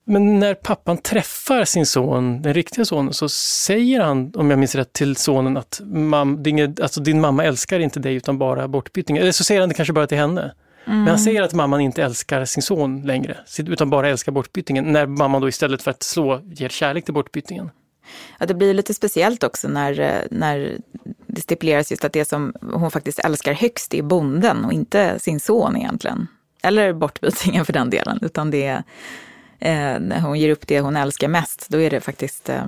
Men 0.05 0.39
när 0.39 0.53
pappan 0.53 0.97
träffar 0.97 1.65
sin 1.65 1.85
son, 1.85 2.41
den 2.41 2.53
riktiga 2.53 2.85
sonen, 2.85 3.13
så 3.13 3.29
säger 3.29 3.99
han, 3.99 4.31
om 4.35 4.49
jag 4.49 4.59
minns 4.59 4.75
rätt, 4.75 4.93
till 4.93 5.15
sonen 5.15 5.57
att 5.57 5.81
mam, 5.83 6.43
din, 6.43 6.75
alltså 6.81 7.01
din 7.01 7.21
mamma 7.21 7.43
älskar 7.43 7.79
inte 7.79 7.99
dig 7.99 8.15
utan 8.15 8.37
bara 8.37 8.67
bortbytingen. 8.67 9.21
Eller 9.21 9.31
så 9.31 9.43
säger 9.43 9.61
han 9.61 9.69
det 9.69 9.75
kanske 9.75 9.93
bara 9.93 10.07
till 10.07 10.17
henne. 10.17 10.41
Mm. 10.41 10.53
Men 10.85 10.97
han 10.97 11.07
mm. 11.07 11.17
säger 11.17 11.41
att 11.41 11.53
mamman 11.53 11.81
inte 11.81 12.03
älskar 12.03 12.45
sin 12.45 12.63
son 12.63 13.01
längre, 13.01 13.37
utan 13.57 13.89
bara 13.89 14.09
älskar 14.09 14.31
bortbytingen. 14.31 14.85
När 14.85 15.05
mamman 15.05 15.41
då 15.41 15.49
istället 15.49 15.81
för 15.81 15.91
att 15.91 16.03
slå 16.03 16.41
ger 16.45 16.69
kärlek 16.69 17.05
till 17.05 17.13
bortbytingen. 17.13 17.69
Ja, 18.39 18.45
det 18.45 18.53
blir 18.53 18.73
lite 18.73 18.93
speciellt 18.93 19.43
också 19.43 19.67
när, 19.67 20.23
när 20.31 20.77
det 21.27 21.41
stipuleras 21.41 21.91
just 21.91 22.05
att 22.05 22.13
det 22.13 22.25
som 22.25 22.53
hon 22.73 22.91
faktiskt 22.91 23.19
älskar 23.19 23.53
högst 23.53 23.93
är 23.93 24.01
bonden 24.01 24.65
och 24.65 24.73
inte 24.73 25.19
sin 25.19 25.39
son 25.39 25.77
egentligen. 25.77 26.27
Eller 26.63 26.93
bortbytingen 26.93 27.65
för 27.65 27.73
den 27.73 27.89
delen, 27.89 28.19
utan 28.21 28.51
det 28.51 28.65
är 28.65 28.83
eh, 29.63 29.99
när 29.99 30.19
hon 30.19 30.39
ger 30.39 30.49
upp 30.49 30.67
det 30.67 30.79
hon 30.79 30.95
älskar 30.95 31.27
mest, 31.27 31.65
då 31.69 31.81
är 31.81 31.89
det 31.89 32.01
faktiskt 32.01 32.49
eh, 32.49 32.65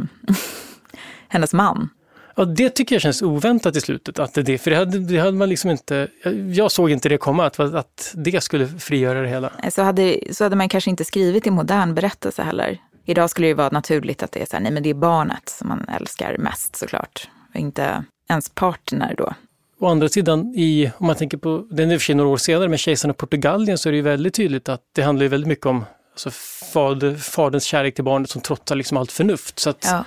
hennes 1.27 1.53
man. 1.53 1.89
Ja, 2.35 2.45
det 2.45 2.69
tycker 2.69 2.95
jag 2.95 3.01
känns 3.01 3.21
oväntat 3.21 3.75
i 3.75 3.81
slutet, 3.81 4.19
att 4.19 4.33
det, 4.33 4.57
för 4.57 4.71
det 4.71 4.77
hade, 4.77 4.99
det 4.99 5.17
hade 5.17 5.37
man 5.37 5.49
liksom 5.49 5.71
inte, 5.71 6.07
jag 6.53 6.71
såg 6.71 6.91
inte 6.91 7.09
det 7.09 7.17
komma, 7.17 7.45
att, 7.45 7.59
att 7.59 8.13
det 8.15 8.43
skulle 8.43 8.67
frigöra 8.67 9.21
det 9.21 9.27
hela. 9.27 9.51
Så 9.69 9.81
hade, 9.81 10.19
så 10.31 10.43
hade 10.43 10.55
man 10.55 10.69
kanske 10.69 10.89
inte 10.89 11.05
skrivit 11.05 11.47
i 11.47 11.51
modern 11.51 11.95
berättelse 11.95 12.43
heller. 12.43 12.77
Idag 13.05 13.29
skulle 13.29 13.47
det 13.47 13.53
vara 13.53 13.69
naturligt 13.69 14.23
att 14.23 14.31
det 14.31 14.41
är 14.41 14.45
så 14.45 14.55
här, 14.55 14.63
nej 14.63 14.71
men 14.71 14.83
det 14.83 14.89
är 14.89 14.93
barnet 14.93 15.49
som 15.49 15.67
man 15.67 15.85
älskar 15.99 16.37
mest 16.37 16.75
såklart, 16.75 17.29
och 17.53 17.59
inte 17.59 18.03
ens 18.29 18.49
partner 18.49 19.15
då. 19.17 19.33
Å 19.79 19.87
andra 19.87 20.09
sidan, 20.09 20.53
i, 20.55 20.91
om 20.97 21.07
man 21.07 21.15
tänker 21.15 21.37
på, 21.37 21.67
den 21.69 21.89
är 21.89 21.93
i 21.93 21.97
och 21.97 22.01
för 22.01 22.05
sig 22.05 22.15
några 22.15 22.29
år 22.29 22.37
senare, 22.37 22.69
men 22.69 22.77
Kejsaren 22.77 23.09
av 23.09 23.13
Portugalien 23.13 23.77
så 23.77 23.89
är 23.89 23.91
det 23.91 23.97
ju 23.97 24.03
väldigt 24.03 24.33
tydligt 24.33 24.69
att 24.69 24.81
det 24.95 25.01
handlar 25.01 25.23
ju 25.23 25.29
väldigt 25.29 25.47
mycket 25.47 25.65
om 25.65 25.85
alltså 26.15 26.31
fader, 26.73 27.15
faderns 27.15 27.63
kärlek 27.63 27.95
till 27.95 28.03
barnet 28.03 28.29
som 28.29 28.41
trotsar 28.41 28.75
liksom 28.75 28.97
allt 28.97 29.11
förnuft. 29.11 29.59
Så, 29.59 29.69
att, 29.69 29.85
ja. 29.85 30.05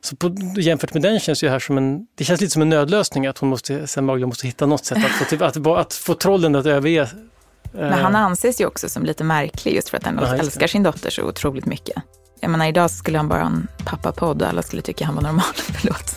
så 0.00 0.16
på, 0.16 0.36
jämfört 0.56 0.94
med 0.94 1.02
den 1.02 1.20
känns 1.20 1.40
det 1.40 1.50
här 1.50 1.58
som 1.58 1.78
en, 1.78 2.06
det 2.14 2.24
känns 2.24 2.40
lite 2.40 2.52
som 2.52 2.62
en 2.62 2.68
nödlösning 2.68 3.26
att 3.26 3.38
hon 3.38 3.48
måste, 3.48 3.86
sen 3.86 4.04
Magda 4.04 4.26
måste 4.26 4.46
hitta 4.46 4.66
något 4.66 4.84
sätt 4.84 4.98
att 4.98 5.10
få, 5.10 5.24
till, 5.24 5.42
att, 5.42 5.66
att, 5.66 5.94
få 5.94 6.14
trollen 6.14 6.54
att 6.54 6.66
överge 6.66 7.08
men 7.72 7.92
han 7.92 8.14
eh, 8.14 8.20
anses 8.20 8.60
ju 8.60 8.66
också 8.66 8.88
som 8.88 9.04
lite 9.04 9.24
märklig 9.24 9.74
just 9.74 9.88
för 9.88 9.96
att 9.96 10.04
han 10.04 10.18
ja, 10.22 10.36
älskar 10.36 10.66
sin 10.66 10.82
dotter 10.82 11.10
så 11.10 11.22
otroligt 11.22 11.66
mycket. 11.66 12.02
Jag 12.40 12.50
menar 12.50 12.66
idag 12.66 12.90
skulle 12.90 13.18
han 13.18 13.28
bara 13.28 13.40
ha 13.40 13.46
en 13.46 13.68
pappapodd 13.84 14.42
och 14.42 14.48
alla 14.48 14.62
skulle 14.62 14.82
tycka 14.82 15.04
han 15.04 15.14
var 15.14 15.22
normal. 15.22 15.44
Förlåt. 15.54 16.16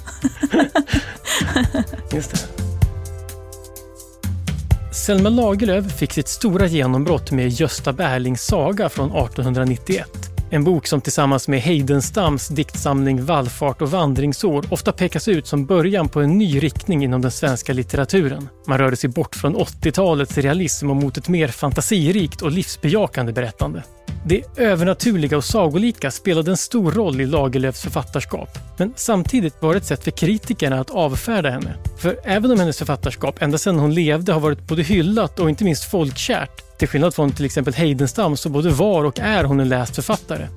Just 2.14 2.32
det. 2.32 2.67
Selma 4.98 5.30
Lagerlöf 5.30 5.98
fick 5.98 6.14
sitt 6.14 6.28
stora 6.28 6.68
genombrott 6.68 7.32
med 7.32 7.50
Gösta 7.50 7.94
Berlings 7.94 8.42
saga 8.42 8.90
från 8.90 9.06
1891. 9.06 10.10
En 10.50 10.64
bok 10.64 10.88
som 10.88 11.02
tillsammans 11.02 11.48
med 11.48 11.62
Heidenstams 11.62 12.48
diktsamling 12.48 13.26
Vallfart 13.26 13.82
och 13.82 13.92
vandringsår 13.92 14.66
ofta 14.70 14.92
pekas 14.92 15.28
ut 15.28 15.48
som 15.48 15.66
början 15.66 16.10
på 16.10 16.22
en 16.22 16.38
ny 16.38 16.60
riktning 16.60 17.04
inom 17.04 17.22
den 17.22 17.32
svenska 17.32 17.74
litteraturen. 17.74 18.50
Man 18.68 18.78
rörde 18.78 18.96
sig 18.96 19.10
bort 19.10 19.36
från 19.36 19.56
80-talets 19.56 20.38
realism 20.38 20.90
och 20.90 20.96
mot 20.96 21.18
ett 21.18 21.30
mer 21.30 21.48
fantasirikt 21.48 22.42
och 22.42 22.52
livsbejakande 22.52 23.34
berättande. 23.34 23.84
Det 24.30 24.44
övernaturliga 24.58 25.38
och 25.38 25.44
sagolika 25.44 26.12
spelade 26.12 26.52
en 26.52 26.58
stor 26.58 26.92
roll 26.92 27.22
i 27.22 27.26
Lagerlöfs 27.26 27.82
författarskap. 27.82 28.50
Men 28.78 28.94
samtidigt 28.96 29.62
var 29.62 29.74
det 29.74 29.78
ett 29.78 29.86
sätt 29.86 30.04
för 30.04 30.12
kritikerna 30.12 30.80
att 30.80 30.90
avfärda 30.90 31.50
henne. 31.50 31.76
För 32.00 32.20
även 32.24 32.52
om 32.52 32.60
hennes 32.60 32.78
författarskap 32.78 33.42
ända 33.42 33.58
sedan 33.58 33.80
hon 33.80 33.94
levde 33.94 34.34
har 34.34 34.40
varit 34.40 34.68
både 34.68 34.84
hyllat 34.84 35.40
och 35.40 35.50
inte 35.50 35.64
minst 35.64 35.92
folkkärt, 35.92 36.78
till 36.78 36.88
skillnad 36.88 37.16
från 37.16 37.32
till 37.32 37.46
exempel 37.46 37.74
Heidenstam 37.74 38.38
så 38.38 38.50
både 38.50 38.70
var 38.70 39.04
och 39.04 39.20
är 39.20 39.44
hon 39.44 39.60
en 39.60 39.70
läst 39.70 39.96
författare 39.96 40.48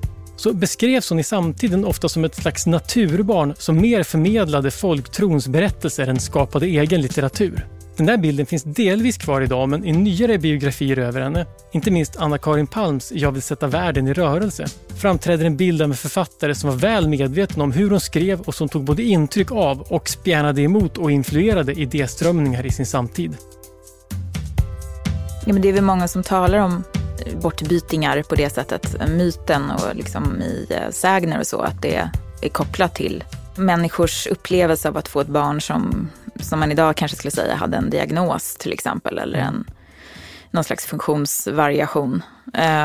så 0.41 0.53
beskrevs 0.53 1.09
hon 1.09 1.19
i 1.19 1.23
samtiden 1.23 1.85
ofta 1.85 2.09
som 2.09 2.25
ett 2.25 2.35
slags 2.35 2.65
naturbarn 2.65 3.53
som 3.57 3.81
mer 3.81 4.03
förmedlade 4.03 4.71
folktrons 4.71 5.47
berättelser 5.47 6.07
än 6.07 6.19
skapade 6.19 6.65
egen 6.65 7.01
litteratur. 7.01 7.67
Den 7.97 8.05
där 8.05 8.17
bilden 8.17 8.45
finns 8.45 8.63
delvis 8.63 9.17
kvar 9.17 9.41
idag, 9.41 9.69
men 9.69 9.85
i 9.85 9.91
nyare 9.91 10.37
biografier 10.37 10.99
över 10.99 11.21
henne, 11.21 11.45
inte 11.71 11.91
minst 11.91 12.17
Anna-Karin 12.17 12.67
Palms 12.67 13.11
Jag 13.11 13.31
vill 13.31 13.41
sätta 13.41 13.67
världen 13.67 14.07
i 14.07 14.13
rörelse, 14.13 14.65
framträder 14.97 15.45
en 15.45 15.57
bild 15.57 15.81
av 15.81 15.89
en 15.89 15.97
författare 15.97 16.55
som 16.55 16.69
var 16.69 16.77
väl 16.77 17.09
medveten 17.09 17.61
om 17.61 17.71
hur 17.71 17.89
hon 17.89 17.99
skrev 17.99 18.41
och 18.41 18.55
som 18.55 18.69
tog 18.69 18.83
både 18.83 19.03
intryck 19.03 19.51
av 19.51 19.81
och 19.81 20.09
spjärnade 20.09 20.61
emot 20.61 20.97
och 20.97 21.11
influerade 21.11 21.73
idéströmningar 21.73 22.65
i 22.65 22.71
sin 22.71 22.85
samtid. 22.85 23.37
Ja, 25.45 25.53
men 25.53 25.61
det 25.61 25.69
är 25.69 25.73
väl 25.73 25.83
många 25.83 26.07
som 26.07 26.23
talar 26.23 26.59
om 26.59 26.83
eh, 27.25 27.39
bortbytingar 27.39 28.23
på 28.23 28.35
det 28.35 28.49
sättet, 28.49 28.95
eh, 29.01 29.07
myten 29.07 29.71
och 29.71 29.95
liksom 29.95 30.41
i 30.41 30.67
eh, 30.69 30.91
sägner 30.91 31.39
och 31.39 31.47
så, 31.47 31.61
att 31.61 31.81
det 31.81 32.09
är 32.41 32.49
kopplat 32.49 32.95
till 32.95 33.23
människors 33.55 34.27
upplevelse 34.27 34.89
av 34.89 34.97
att 34.97 35.07
få 35.07 35.21
ett 35.21 35.27
barn 35.27 35.61
som 35.61 36.09
som 36.41 36.59
man 36.59 36.71
idag 36.71 36.95
kanske 36.95 37.17
skulle 37.17 37.31
säga 37.31 37.55
hade 37.55 37.77
en 37.77 37.89
diagnos 37.89 38.55
till 38.55 38.73
exempel, 38.73 39.17
eller 39.17 39.39
en, 39.39 39.65
någon 40.51 40.63
slags 40.63 40.85
funktionsvariation. 40.85 42.23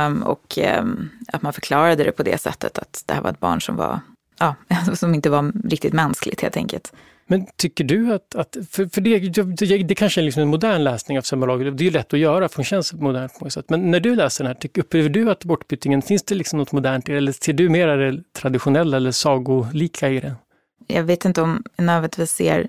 Um, 0.07 0.23
och 0.23 0.59
um, 0.81 1.11
att 1.33 1.43
man 1.43 1.53
förklarade 1.53 2.05
det 2.05 2.13
på 2.13 2.23
det 2.23 2.41
sättet 2.41 2.79
att 2.79 3.03
det 3.07 3.15
här 3.15 3.21
var 3.21 3.31
ett 3.31 3.41
barn 3.41 3.61
som, 3.61 3.77
var, 3.77 4.01
ja, 4.39 4.55
som 4.95 5.15
inte 5.15 5.31
var 5.31 5.69
riktigt 5.69 5.93
mänskligt 5.93 6.41
helt 6.41 6.57
enkelt. 6.57 6.93
Men 7.29 7.47
tycker 7.57 7.85
du 7.85 8.15
att, 8.15 8.35
att 8.35 8.57
för, 8.71 8.87
för 8.87 9.01
det, 9.01 9.19
det, 9.19 9.83
det 9.83 9.95
kanske 9.95 10.21
är 10.21 10.23
liksom 10.23 10.43
en 10.43 10.49
modern 10.49 10.85
läsning 10.85 11.19
av 11.19 11.23
Selma 11.23 11.47
Lagerlöf, 11.47 11.75
det 11.75 11.83
är 11.83 11.85
ju 11.85 11.91
lätt 11.91 12.13
att 12.13 12.19
göra 12.19 12.49
för 12.49 12.57
hon 12.57 12.65
känns 12.65 12.93
modern 12.93 13.29
på 13.39 13.45
något 13.45 13.53
sätt. 13.53 13.71
Men 13.71 13.91
när 13.91 14.01
du 14.01 14.17
läser 14.17 14.45
den 14.45 14.57
här, 14.63 14.81
upplever 14.81 15.09
du 15.09 15.31
att 15.31 15.45
bortbytingen, 15.45 16.03
finns 16.03 16.23
det 16.23 16.35
liksom 16.35 16.59
något 16.59 16.73
modernt 16.73 17.09
i 17.09 17.13
det? 17.13 17.19
Eller 17.19 17.33
ser 17.33 17.53
du 17.53 17.69
mer 17.69 17.89
det 17.89 18.23
traditionella 18.33 18.97
eller 18.97 19.11
sagolika 19.11 20.09
i 20.09 20.21
det? 20.21 20.35
Jag 20.87 21.03
vet 21.03 21.25
inte 21.25 21.43
om 21.43 21.63
jag 21.77 21.85
nödvändigtvis 21.85 22.31
ser 22.31 22.69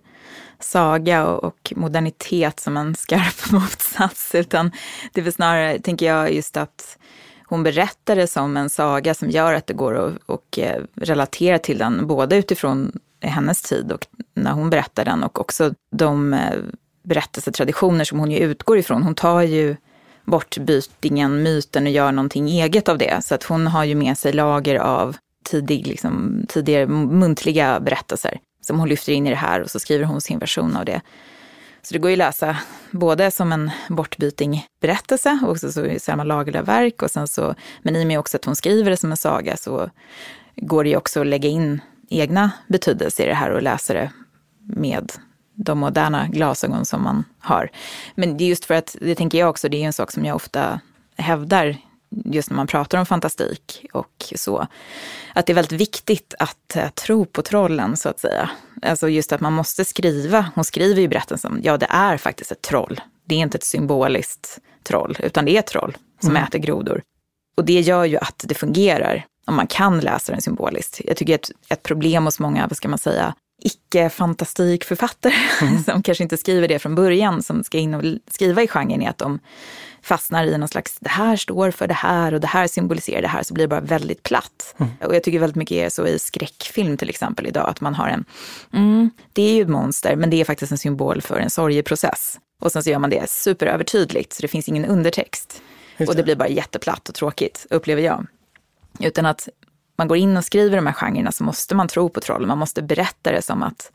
saga 0.59 1.25
och, 1.25 1.73
modernitet 1.75 2.59
som 2.59 2.77
en 2.77 2.95
skarp 2.95 3.51
motsats, 3.51 4.35
utan 4.35 4.71
det 5.13 5.21
är 5.21 5.23
väl 5.23 5.33
snarare, 5.33 5.79
tänker 5.79 6.05
jag, 6.05 6.33
just 6.33 6.57
att 6.57 6.97
hon 7.49 7.63
berättar 7.63 8.15
det 8.15 8.27
som 8.27 8.57
en 8.57 8.69
saga 8.69 9.13
som 9.13 9.29
gör 9.29 9.53
att 9.53 9.67
det 9.67 9.73
går 9.73 9.95
att 9.95 10.17
och 10.25 10.59
eh, 10.59 10.83
relatera 10.95 11.59
till 11.59 11.77
den, 11.77 12.07
både 12.07 12.37
utifrån 12.37 12.99
hennes 13.21 13.61
tid 13.61 13.91
och 13.91 14.07
när 14.33 14.51
hon 14.51 14.69
berättar 14.69 15.05
den 15.05 15.23
och 15.23 15.41
också 15.41 15.73
de 15.91 16.33
eh, 16.33 16.39
berättelsetraditioner 17.03 18.03
som 18.03 18.19
hon 18.19 18.31
ju 18.31 18.37
utgår 18.37 18.77
ifrån. 18.77 19.03
Hon 19.03 19.15
tar 19.15 19.41
ju 19.41 19.75
bortbytingen, 20.25 21.43
myten 21.43 21.83
och 21.83 21.91
gör 21.91 22.11
någonting 22.11 22.49
eget 22.49 22.89
av 22.89 22.97
det. 22.97 23.23
Så 23.23 23.35
att 23.35 23.43
hon 23.43 23.67
har 23.67 23.83
ju 23.83 23.95
med 23.95 24.17
sig 24.17 24.33
lager 24.33 24.75
av 24.75 25.17
tidig, 25.43 25.87
liksom, 25.87 26.45
tidigare 26.49 26.87
muntliga 26.87 27.79
berättelser 27.79 28.39
som 28.67 28.79
hon 28.79 28.89
lyfter 28.89 29.13
in 29.13 29.27
i 29.27 29.29
det 29.29 29.35
här 29.35 29.61
och 29.61 29.71
så 29.71 29.79
skriver 29.79 30.05
hon 30.05 30.21
sin 30.21 30.39
version 30.39 30.77
av 30.77 30.85
det. 30.85 31.01
Så 31.81 31.93
det 31.93 31.99
går 31.99 32.11
ju 32.11 32.15
att 32.15 32.17
läsa 32.17 32.57
både 32.91 33.31
som 33.31 33.51
en 33.51 33.71
bortbyting-berättelse 33.89 35.39
och 35.45 35.57
så, 35.57 35.71
så 35.71 35.87
Selma 35.99 36.23
Lagerlöf-verk 36.23 37.01
och 37.01 37.11
sen 37.11 37.27
så, 37.27 37.55
men 37.81 37.95
i 37.95 38.03
och 38.03 38.07
med 38.07 38.19
också 38.19 38.37
att 38.37 38.45
hon 38.45 38.55
skriver 38.55 38.91
det 38.91 38.97
som 38.97 39.11
en 39.11 39.17
saga 39.17 39.57
så 39.57 39.89
går 40.55 40.83
det 40.83 40.89
ju 40.89 40.97
också 40.97 41.21
att 41.21 41.27
lägga 41.27 41.49
in 41.49 41.81
egna 42.09 42.51
betydelser 42.67 43.23
i 43.23 43.27
det 43.27 43.33
här 43.33 43.51
och 43.51 43.61
läsa 43.61 43.93
det 43.93 44.11
med 44.59 45.11
de 45.53 45.77
moderna 45.77 46.27
glasögon 46.27 46.85
som 46.85 47.03
man 47.03 47.23
har. 47.39 47.69
Men 48.15 48.37
det 48.37 48.43
är 48.43 48.47
just 48.47 48.65
för 48.65 48.73
att, 48.73 48.95
det 49.01 49.15
tänker 49.15 49.37
jag 49.37 49.49
också, 49.49 49.69
det 49.69 49.77
är 49.77 49.85
en 49.85 49.93
sak 49.93 50.11
som 50.11 50.25
jag 50.25 50.35
ofta 50.35 50.79
hävdar 51.17 51.77
just 52.09 52.49
när 52.49 52.55
man 52.55 52.67
pratar 52.67 52.97
om 52.97 53.05
fantastik 53.05 53.85
och 53.93 54.33
så, 54.35 54.67
att 55.33 55.45
det 55.45 55.53
är 55.53 55.55
väldigt 55.55 55.79
viktigt 55.79 56.33
att 56.39 56.77
uh, 56.77 56.89
tro 56.89 57.25
på 57.25 57.41
trollen 57.41 57.97
så 57.97 58.09
att 58.09 58.19
säga. 58.19 58.49
Alltså 58.81 59.09
just 59.09 59.31
att 59.31 59.41
man 59.41 59.53
måste 59.53 59.85
skriva, 59.85 60.51
hon 60.55 60.63
skriver 60.63 61.01
ju 61.01 61.07
berättelsen, 61.07 61.59
ja 61.63 61.77
det 61.77 61.87
är 61.89 62.17
faktiskt 62.17 62.51
ett 62.51 62.61
troll. 62.61 63.01
Det 63.25 63.35
är 63.35 63.39
inte 63.39 63.57
ett 63.57 63.63
symboliskt 63.63 64.59
troll, 64.83 65.17
utan 65.19 65.45
det 65.45 65.55
är 65.55 65.59
ett 65.59 65.67
troll 65.67 65.97
som 66.21 66.29
mm. 66.29 66.43
äter 66.43 66.59
grodor. 66.59 67.01
Och 67.57 67.65
det 67.65 67.79
gör 67.79 68.05
ju 68.05 68.17
att 68.17 68.43
det 68.47 68.55
fungerar 68.55 69.25
om 69.47 69.55
man 69.55 69.67
kan 69.67 69.99
läsa 69.99 70.31
den 70.31 70.41
symboliskt. 70.41 71.01
Jag 71.05 71.17
tycker 71.17 71.35
ett, 71.35 71.51
ett 71.69 71.83
problem 71.83 72.25
hos 72.25 72.39
många, 72.39 72.67
vad 72.67 72.77
ska 72.77 72.87
man 72.87 72.99
säga, 72.99 73.33
icke-fantastikförfattare 73.61 75.33
mm. 75.61 75.83
som 75.83 76.03
kanske 76.03 76.23
inte 76.23 76.37
skriver 76.37 76.67
det 76.67 76.79
från 76.79 76.95
början, 76.95 77.43
som 77.43 77.63
ska 77.63 77.77
in 77.77 77.93
och 77.93 78.03
skriva 78.31 78.63
i 78.63 78.67
genren, 78.67 79.01
är 79.01 79.09
att 79.09 79.17
de 79.17 79.39
fastnar 80.01 80.45
i 80.45 80.57
någon 80.57 80.67
slags, 80.67 80.97
det 80.99 81.09
här 81.09 81.35
står 81.35 81.71
för 81.71 81.87
det 81.87 81.93
här 81.93 82.33
och 82.33 82.41
det 82.41 82.47
här 82.47 82.67
symboliserar 82.67 83.21
det 83.21 83.27
här, 83.27 83.43
så 83.43 83.53
blir 83.53 83.63
det 83.63 83.67
bara 83.67 83.81
väldigt 83.81 84.23
platt. 84.23 84.75
Mm. 84.77 84.91
Och 85.03 85.15
jag 85.15 85.23
tycker 85.23 85.39
väldigt 85.39 85.55
mycket 85.55 85.77
är 85.77 85.89
så 85.89 86.07
i 86.07 86.19
skräckfilm 86.19 86.97
till 86.97 87.09
exempel 87.09 87.47
idag, 87.47 87.69
att 87.69 87.81
man 87.81 87.95
har 87.95 88.07
en, 88.07 88.25
mm, 88.73 89.09
det 89.33 89.41
är 89.41 89.53
ju 89.53 89.61
ett 89.61 89.69
monster, 89.69 90.15
men 90.15 90.29
det 90.29 90.41
är 90.41 90.45
faktiskt 90.45 90.71
en 90.71 90.77
symbol 90.77 91.21
för 91.21 91.39
en 91.39 91.49
sorgeprocess. 91.49 92.39
Och 92.61 92.71
sen 92.71 92.83
så 92.83 92.89
gör 92.89 92.99
man 92.99 93.09
det 93.09 93.29
superövertydligt 93.29 94.33
så 94.33 94.41
det 94.41 94.47
finns 94.47 94.69
ingen 94.69 94.85
undertext. 94.85 95.61
Just 95.97 96.09
Och 96.09 96.15
det 96.15 96.23
blir 96.23 96.35
bara 96.35 96.47
jätteplatt 96.47 97.09
och 97.09 97.15
tråkigt, 97.15 97.65
upplever 97.69 98.01
jag. 98.01 98.27
Utan 98.99 99.25
att 99.25 99.49
man 99.97 100.07
går 100.07 100.17
in 100.17 100.37
och 100.37 100.45
skriver 100.45 100.75
de 100.75 100.85
här 100.87 100.93
genrerna 100.93 101.31
så 101.31 101.43
måste 101.43 101.75
man 101.75 101.87
tro 101.87 102.09
på 102.09 102.19
troll. 102.21 102.45
Man 102.47 102.57
måste 102.57 102.81
berätta 102.81 103.31
det 103.31 103.41
som 103.41 103.63
att 103.63 103.91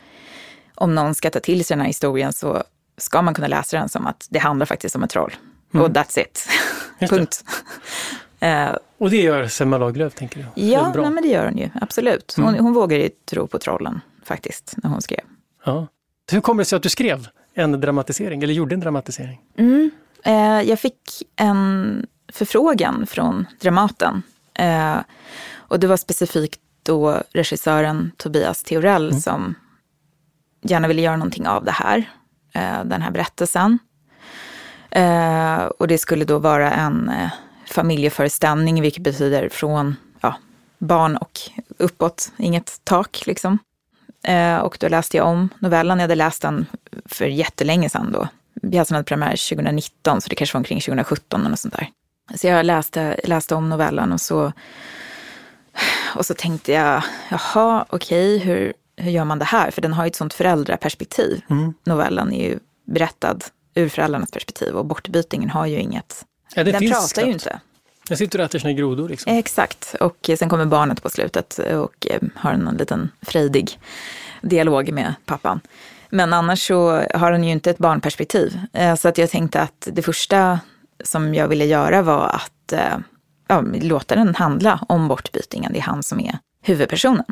om 0.75 0.95
någon 0.95 1.15
ska 1.15 1.31
ta 1.31 1.41
till 1.41 1.65
sig 1.65 1.75
den 1.75 1.81
här 1.81 1.87
historien 1.87 2.33
så 2.33 2.63
ska 2.99 3.23
man 3.23 3.35
kunna 3.35 3.49
läsa 3.49 3.79
den 3.79 3.89
som 3.89 4.07
att 4.07 4.27
det 4.31 4.39
handlar 4.39 4.67
faktiskt 4.67 4.97
om 4.97 5.03
ett 5.03 5.11
troll. 5.11 5.33
Och 5.73 5.89
that's 5.89 6.19
it. 6.19 6.49
Just 6.99 7.13
det. 7.13 7.19
Punkt. 7.19 7.45
Eh, 8.41 8.77
Och 8.99 9.11
det 9.11 9.17
gör 9.17 9.47
Selma 9.47 9.79
Lagerlöf, 9.79 10.15
tänker 10.15 10.39
du? 10.55 10.63
ja, 10.63 10.93
nej, 10.97 11.11
men 11.11 11.23
det 11.23 11.29
gör 11.29 11.45
hon 11.45 11.59
ju. 11.59 11.69
Absolut. 11.81 12.35
Hon, 12.37 12.55
hon 12.59 12.73
vågar 12.73 12.99
ju 12.99 13.09
tro 13.31 13.47
på 13.47 13.59
trollen 13.59 14.01
faktiskt, 14.25 14.75
när 14.77 14.91
hon 14.91 15.03
skrev. 15.03 15.21
Ja. 15.65 15.87
Hur 16.33 16.41
kommer 16.41 16.61
det 16.61 16.65
sig 16.65 16.77
att 16.77 16.83
du 16.83 16.89
skrev 16.89 17.29
en 17.55 17.81
dramatisering, 17.81 18.43
eller 18.43 18.55
gjorde 18.55 18.75
en 18.75 18.81
dramatisering? 18.81 19.41
Mm. 19.57 19.91
Eh, 20.25 20.63
jag 20.69 20.79
fick 20.81 21.23
en 21.37 22.07
förfrågan 22.33 23.07
från 23.07 23.47
Dramaten. 23.61 24.23
Eh, 24.55 24.97
och 25.73 25.81
det 25.81 25.87
var 25.87 25.97
specifikt 25.97 26.61
då 26.83 27.23
regissören 27.31 28.13
Tobias 28.17 28.63
Theorell 28.63 29.23
som 29.23 29.55
gärna 30.63 30.89
ville 30.89 31.03
göra 31.03 31.17
någonting 31.17 31.49
av 31.49 31.65
det 31.65 31.71
här, 31.71 32.11
eh, 32.55 32.85
den 32.85 33.03
här 33.03 33.11
berättelsen. 33.11 33.79
Eh, 34.91 35.65
och 35.65 35.89
det 35.89 35.99
skulle 35.99 36.25
då 36.25 36.39
vara 36.39 36.71
en 36.71 37.09
eh, 37.09 37.31
familjeföreställning, 37.67 38.83
vilket 38.83 39.03
betyder 39.03 39.49
från 39.49 39.97
ja, 40.21 40.35
barn 40.79 41.17
och 41.17 41.41
uppåt, 41.79 42.33
inget 42.37 42.81
tak 42.85 43.23
liksom. 43.27 43.59
Och 44.63 44.77
då 44.81 44.89
läste 44.89 45.17
jag 45.17 45.27
om 45.27 45.49
novellen. 45.59 45.99
Jag 45.99 46.03
hade 46.03 46.15
läst 46.15 46.43
den 46.43 46.67
för 47.07 47.27
jättelänge 47.27 47.89
sedan 47.89 48.13
då. 48.13 48.29
Pjäsen 48.71 48.95
hade 48.95 49.05
premiär 49.05 49.49
2019, 49.57 50.21
så 50.21 50.29
det 50.29 50.35
kanske 50.35 50.55
var 50.55 50.61
omkring 50.61 50.81
2017 50.81 51.41
eller 51.41 51.51
något 51.51 51.59
sånt 51.59 51.75
där. 51.75 51.91
Så 52.37 52.47
jag 52.47 52.67
läste, 52.67 53.21
läste 53.25 53.55
om 53.55 53.69
novellen 53.69 54.13
och 54.13 54.21
så, 54.21 54.53
och 56.17 56.27
så 56.27 56.35
tänkte 56.35 56.73
jag, 56.73 57.03
jaha, 57.31 57.85
okej, 57.89 58.39
hur, 58.39 58.73
hur 58.97 59.11
gör 59.11 59.25
man 59.25 59.39
det 59.39 59.45
här? 59.45 59.71
För 59.71 59.83
den 59.83 59.93
har 59.93 60.05
ju 60.05 60.09
ett 60.09 60.17
sånt 60.17 60.35
föräldraperspektiv. 60.35 61.41
Novellen 61.85 62.33
är 62.33 62.49
ju 62.51 62.59
berättad 62.87 63.39
ur 63.75 63.89
föräldrarnas 63.89 64.31
perspektiv 64.31 64.75
och 64.75 64.87
bortbytingen 64.87 65.51
har 65.51 65.67
ju 65.67 65.79
inget. 65.81 66.25
Ja, 66.55 66.65
den 66.65 66.73
pratar 66.73 66.83
ju 66.87 66.89
knappt. 66.93 67.19
inte. 67.27 67.61
Jag 68.09 68.19
sitter 68.19 68.39
och 68.39 68.45
äter 68.45 68.59
sina 68.59 68.73
grodor. 68.73 69.09
Liksom. 69.09 69.33
Exakt, 69.37 69.95
och 70.01 70.31
sen 70.39 70.49
kommer 70.49 70.65
barnet 70.67 71.03
på 71.03 71.11
slutet 71.11 71.59
och 71.59 72.07
eh, 72.11 72.21
har 72.37 72.53
en 72.53 72.77
liten 72.79 73.11
frejdig 73.23 73.81
dialog 74.43 74.93
med 74.93 75.15
pappan. 75.25 75.61
Men 76.11 76.33
annars 76.33 76.67
så 76.67 76.91
har 77.15 77.33
den 77.33 77.45
ju 77.45 77.51
inte 77.51 77.71
ett 77.71 77.79
barnperspektiv. 77.79 78.59
Eh, 78.73 78.95
Så 78.95 79.09
att 79.09 79.19
jag 79.19 79.31
tänkte 79.31 79.61
att 79.61 79.89
det 79.93 80.03
första 80.03 80.61
som 81.05 81.35
jag 81.35 81.49
ville 81.49 81.65
göra 81.65 82.03
var 82.03 82.27
att 82.29 82.73
eh, 82.73 82.99
ja, 83.53 83.61
låta 83.61 84.15
den 84.15 84.35
handla 84.35 84.81
om 84.89 85.09
bortbytingen. 85.09 85.73
Det 85.73 85.79
är 85.79 85.83
han 85.83 86.03
som 86.03 86.21
är 86.21 86.39
huvudpersonen. 86.63 87.25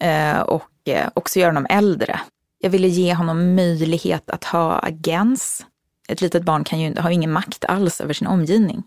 Eh, 0.00 0.40
Och 0.40 0.70
eh, 0.88 1.08
också 1.14 1.38
göra 1.38 1.48
honom 1.50 1.66
äldre. 1.70 2.20
Jag 2.60 2.70
ville 2.70 2.88
ge 2.88 3.14
honom 3.14 3.54
möjlighet 3.54 4.30
att 4.30 4.44
ha 4.44 4.80
agens. 4.82 5.66
Ett 6.08 6.20
litet 6.20 6.42
barn 6.42 6.64
kan 6.64 6.80
ju, 6.80 6.96
har 7.00 7.10
ju 7.10 7.14
ingen 7.14 7.32
makt 7.32 7.64
alls 7.64 8.00
över 8.00 8.14
sin 8.14 8.26
omgivning. 8.26 8.82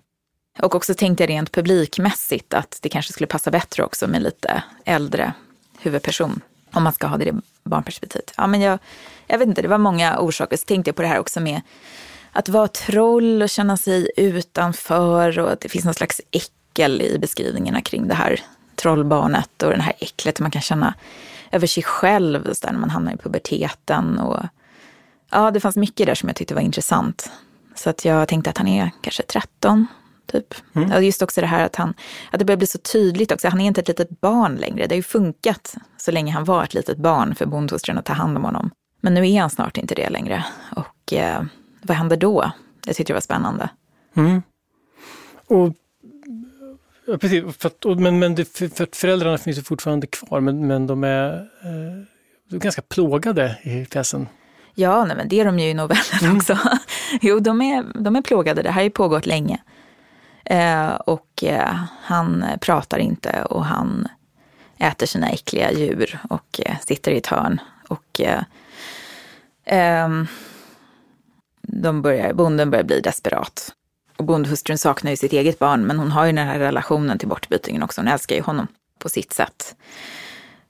Och 0.59 0.75
också 0.75 0.93
tänkte 0.93 1.23
jag 1.23 1.29
rent 1.29 1.51
publikmässigt 1.51 2.53
att 2.53 2.79
det 2.81 2.89
kanske 2.89 3.13
skulle 3.13 3.27
passa 3.27 3.51
bättre 3.51 3.83
också 3.83 4.07
med 4.07 4.21
lite 4.21 4.63
äldre 4.85 5.33
huvudperson. 5.79 6.41
Om 6.73 6.83
man 6.83 6.93
ska 6.93 7.07
ha 7.07 7.17
det 7.17 7.25
i 7.29 7.33
barnperspektivet. 7.63 8.33
Ja, 8.37 8.47
men 8.47 8.61
jag, 8.61 8.79
jag 9.27 9.37
vet 9.37 9.47
inte, 9.47 9.61
det 9.61 9.67
var 9.67 9.77
många 9.77 10.19
orsaker. 10.19 10.57
Så 10.57 10.65
tänkte 10.65 10.89
jag 10.89 10.95
på 10.95 11.01
det 11.01 11.07
här 11.07 11.19
också 11.19 11.39
med 11.39 11.61
att 12.31 12.49
vara 12.49 12.67
troll 12.67 13.41
och 13.41 13.49
känna 13.49 13.77
sig 13.77 14.11
utanför 14.17 15.39
och 15.39 15.51
att 15.51 15.61
det 15.61 15.69
finns 15.69 15.85
någon 15.85 15.93
slags 15.93 16.21
äckel 16.31 17.01
i 17.01 17.17
beskrivningarna 17.19 17.81
kring 17.81 18.07
det 18.07 18.13
här 18.13 18.41
trollbarnet 18.75 19.63
och 19.63 19.69
det 19.71 19.81
här 19.81 19.93
äcklet 19.99 20.39
man 20.39 20.51
kan 20.51 20.61
känna 20.61 20.93
över 21.51 21.67
sig 21.67 21.83
själv 21.83 22.53
så 22.53 22.71
när 22.71 22.79
man 22.79 22.89
hamnar 22.89 23.13
i 23.13 23.17
puberteten. 23.17 24.19
Och, 24.19 24.39
ja, 25.31 25.51
det 25.51 25.59
fanns 25.59 25.75
mycket 25.75 26.07
där 26.07 26.15
som 26.15 26.29
jag 26.29 26.35
tyckte 26.35 26.53
var 26.53 26.61
intressant. 26.61 27.31
Så 27.75 27.89
att 27.89 28.05
jag 28.05 28.27
tänkte 28.27 28.49
att 28.49 28.57
han 28.57 28.67
är 28.67 28.91
kanske 29.01 29.23
13, 29.23 29.87
typ. 30.31 30.55
Ja, 30.73 30.99
just 30.99 31.21
också 31.21 31.41
det 31.41 31.47
här 31.47 31.65
att, 31.65 31.75
han, 31.75 31.93
att 32.31 32.39
det 32.39 32.45
börjar 32.45 32.57
bli 32.57 32.67
så 32.67 32.77
tydligt 32.77 33.31
också. 33.31 33.47
Han 33.47 33.61
är 33.61 33.65
inte 33.65 33.81
ett 33.81 33.87
litet 33.87 34.21
barn 34.21 34.55
längre. 34.55 34.87
Det 34.87 34.93
har 34.95 34.97
ju 34.97 35.03
funkat 35.03 35.75
så 35.97 36.11
länge 36.11 36.31
han 36.31 36.43
var 36.43 36.63
ett 36.63 36.73
litet 36.73 36.97
barn 36.97 37.35
för 37.35 37.45
bondhustrun 37.45 37.97
att 37.97 38.05
ta 38.05 38.13
hand 38.13 38.37
om 38.37 38.43
honom. 38.43 38.71
Men 39.01 39.13
nu 39.13 39.29
är 39.29 39.41
han 39.41 39.49
snart 39.49 39.77
inte 39.77 39.95
det 39.95 40.09
längre. 40.09 40.45
Och 40.75 41.13
eh, 41.13 41.41
vad 41.81 41.97
händer 41.97 42.17
då? 42.17 42.51
Jag 42.85 42.95
tyckte 42.95 43.13
det 43.13 43.15
var 43.15 43.21
spännande. 43.21 43.69
Och, 45.47 45.73
ja, 47.07 47.17
precis, 47.17 47.57
för 47.57 47.67
att, 47.67 47.85
och, 47.85 47.97
men, 47.97 48.19
men 48.19 48.35
det, 48.35 48.57
för, 48.57 48.83
att 48.83 48.95
föräldrarna 48.95 49.37
finns 49.37 49.57
ju 49.57 49.63
fortfarande 49.63 50.07
kvar, 50.07 50.39
men, 50.39 50.67
men 50.67 50.87
de 50.87 51.03
är, 51.03 51.33
eh, 52.51 52.57
ganska 52.57 52.81
plågade 52.81 53.59
i 53.63 53.85
pjäsen. 53.85 54.27
Ja, 54.75 55.05
nej, 55.05 55.17
men 55.17 55.27
det 55.27 55.39
är 55.39 55.45
de 55.45 55.59
ju 55.59 55.69
i 55.69 55.73
novellen 55.73 56.35
också. 56.35 56.57
jo, 57.21 57.39
de 57.39 57.61
är, 57.61 57.85
de 57.93 58.15
är 58.15 58.21
plågade. 58.21 58.61
Det 58.61 58.69
här 58.69 58.75
har 58.75 58.83
ju 58.83 58.89
pågått 58.89 59.25
länge. 59.25 59.61
Eh, 60.45 60.89
och 60.89 61.43
eh, 61.43 61.75
han 62.01 62.45
pratar 62.61 62.97
inte 62.97 63.43
och 63.43 63.65
han 63.65 64.07
äter 64.77 65.05
sina 65.05 65.29
äckliga 65.29 65.71
djur 65.71 66.19
och 66.29 66.61
eh, 66.65 66.75
sitter 66.79 67.11
i 67.11 67.17
ett 67.17 67.27
hörn. 67.27 67.61
Och 67.87 68.21
eh, 68.21 68.43
ehm, 69.65 70.27
de 71.81 72.01
börjar, 72.01 72.33
bonden 72.33 72.69
börjar 72.71 72.83
bli 72.83 72.99
desperat. 73.01 73.73
Och 74.17 74.25
bondhustrun 74.25 74.77
saknar 74.77 75.11
ju 75.11 75.17
sitt 75.17 75.33
eget 75.33 75.59
barn, 75.59 75.81
men 75.81 75.99
hon 75.99 76.11
har 76.11 76.25
ju 76.25 76.31
den 76.31 76.47
här 76.47 76.59
relationen 76.59 77.17
till 77.17 77.27
bortbytingen 77.27 77.83
också. 77.83 78.01
Hon 78.01 78.07
älskar 78.07 78.35
ju 78.35 78.41
honom 78.41 78.67
på 78.99 79.09
sitt 79.09 79.33
sätt. 79.33 79.75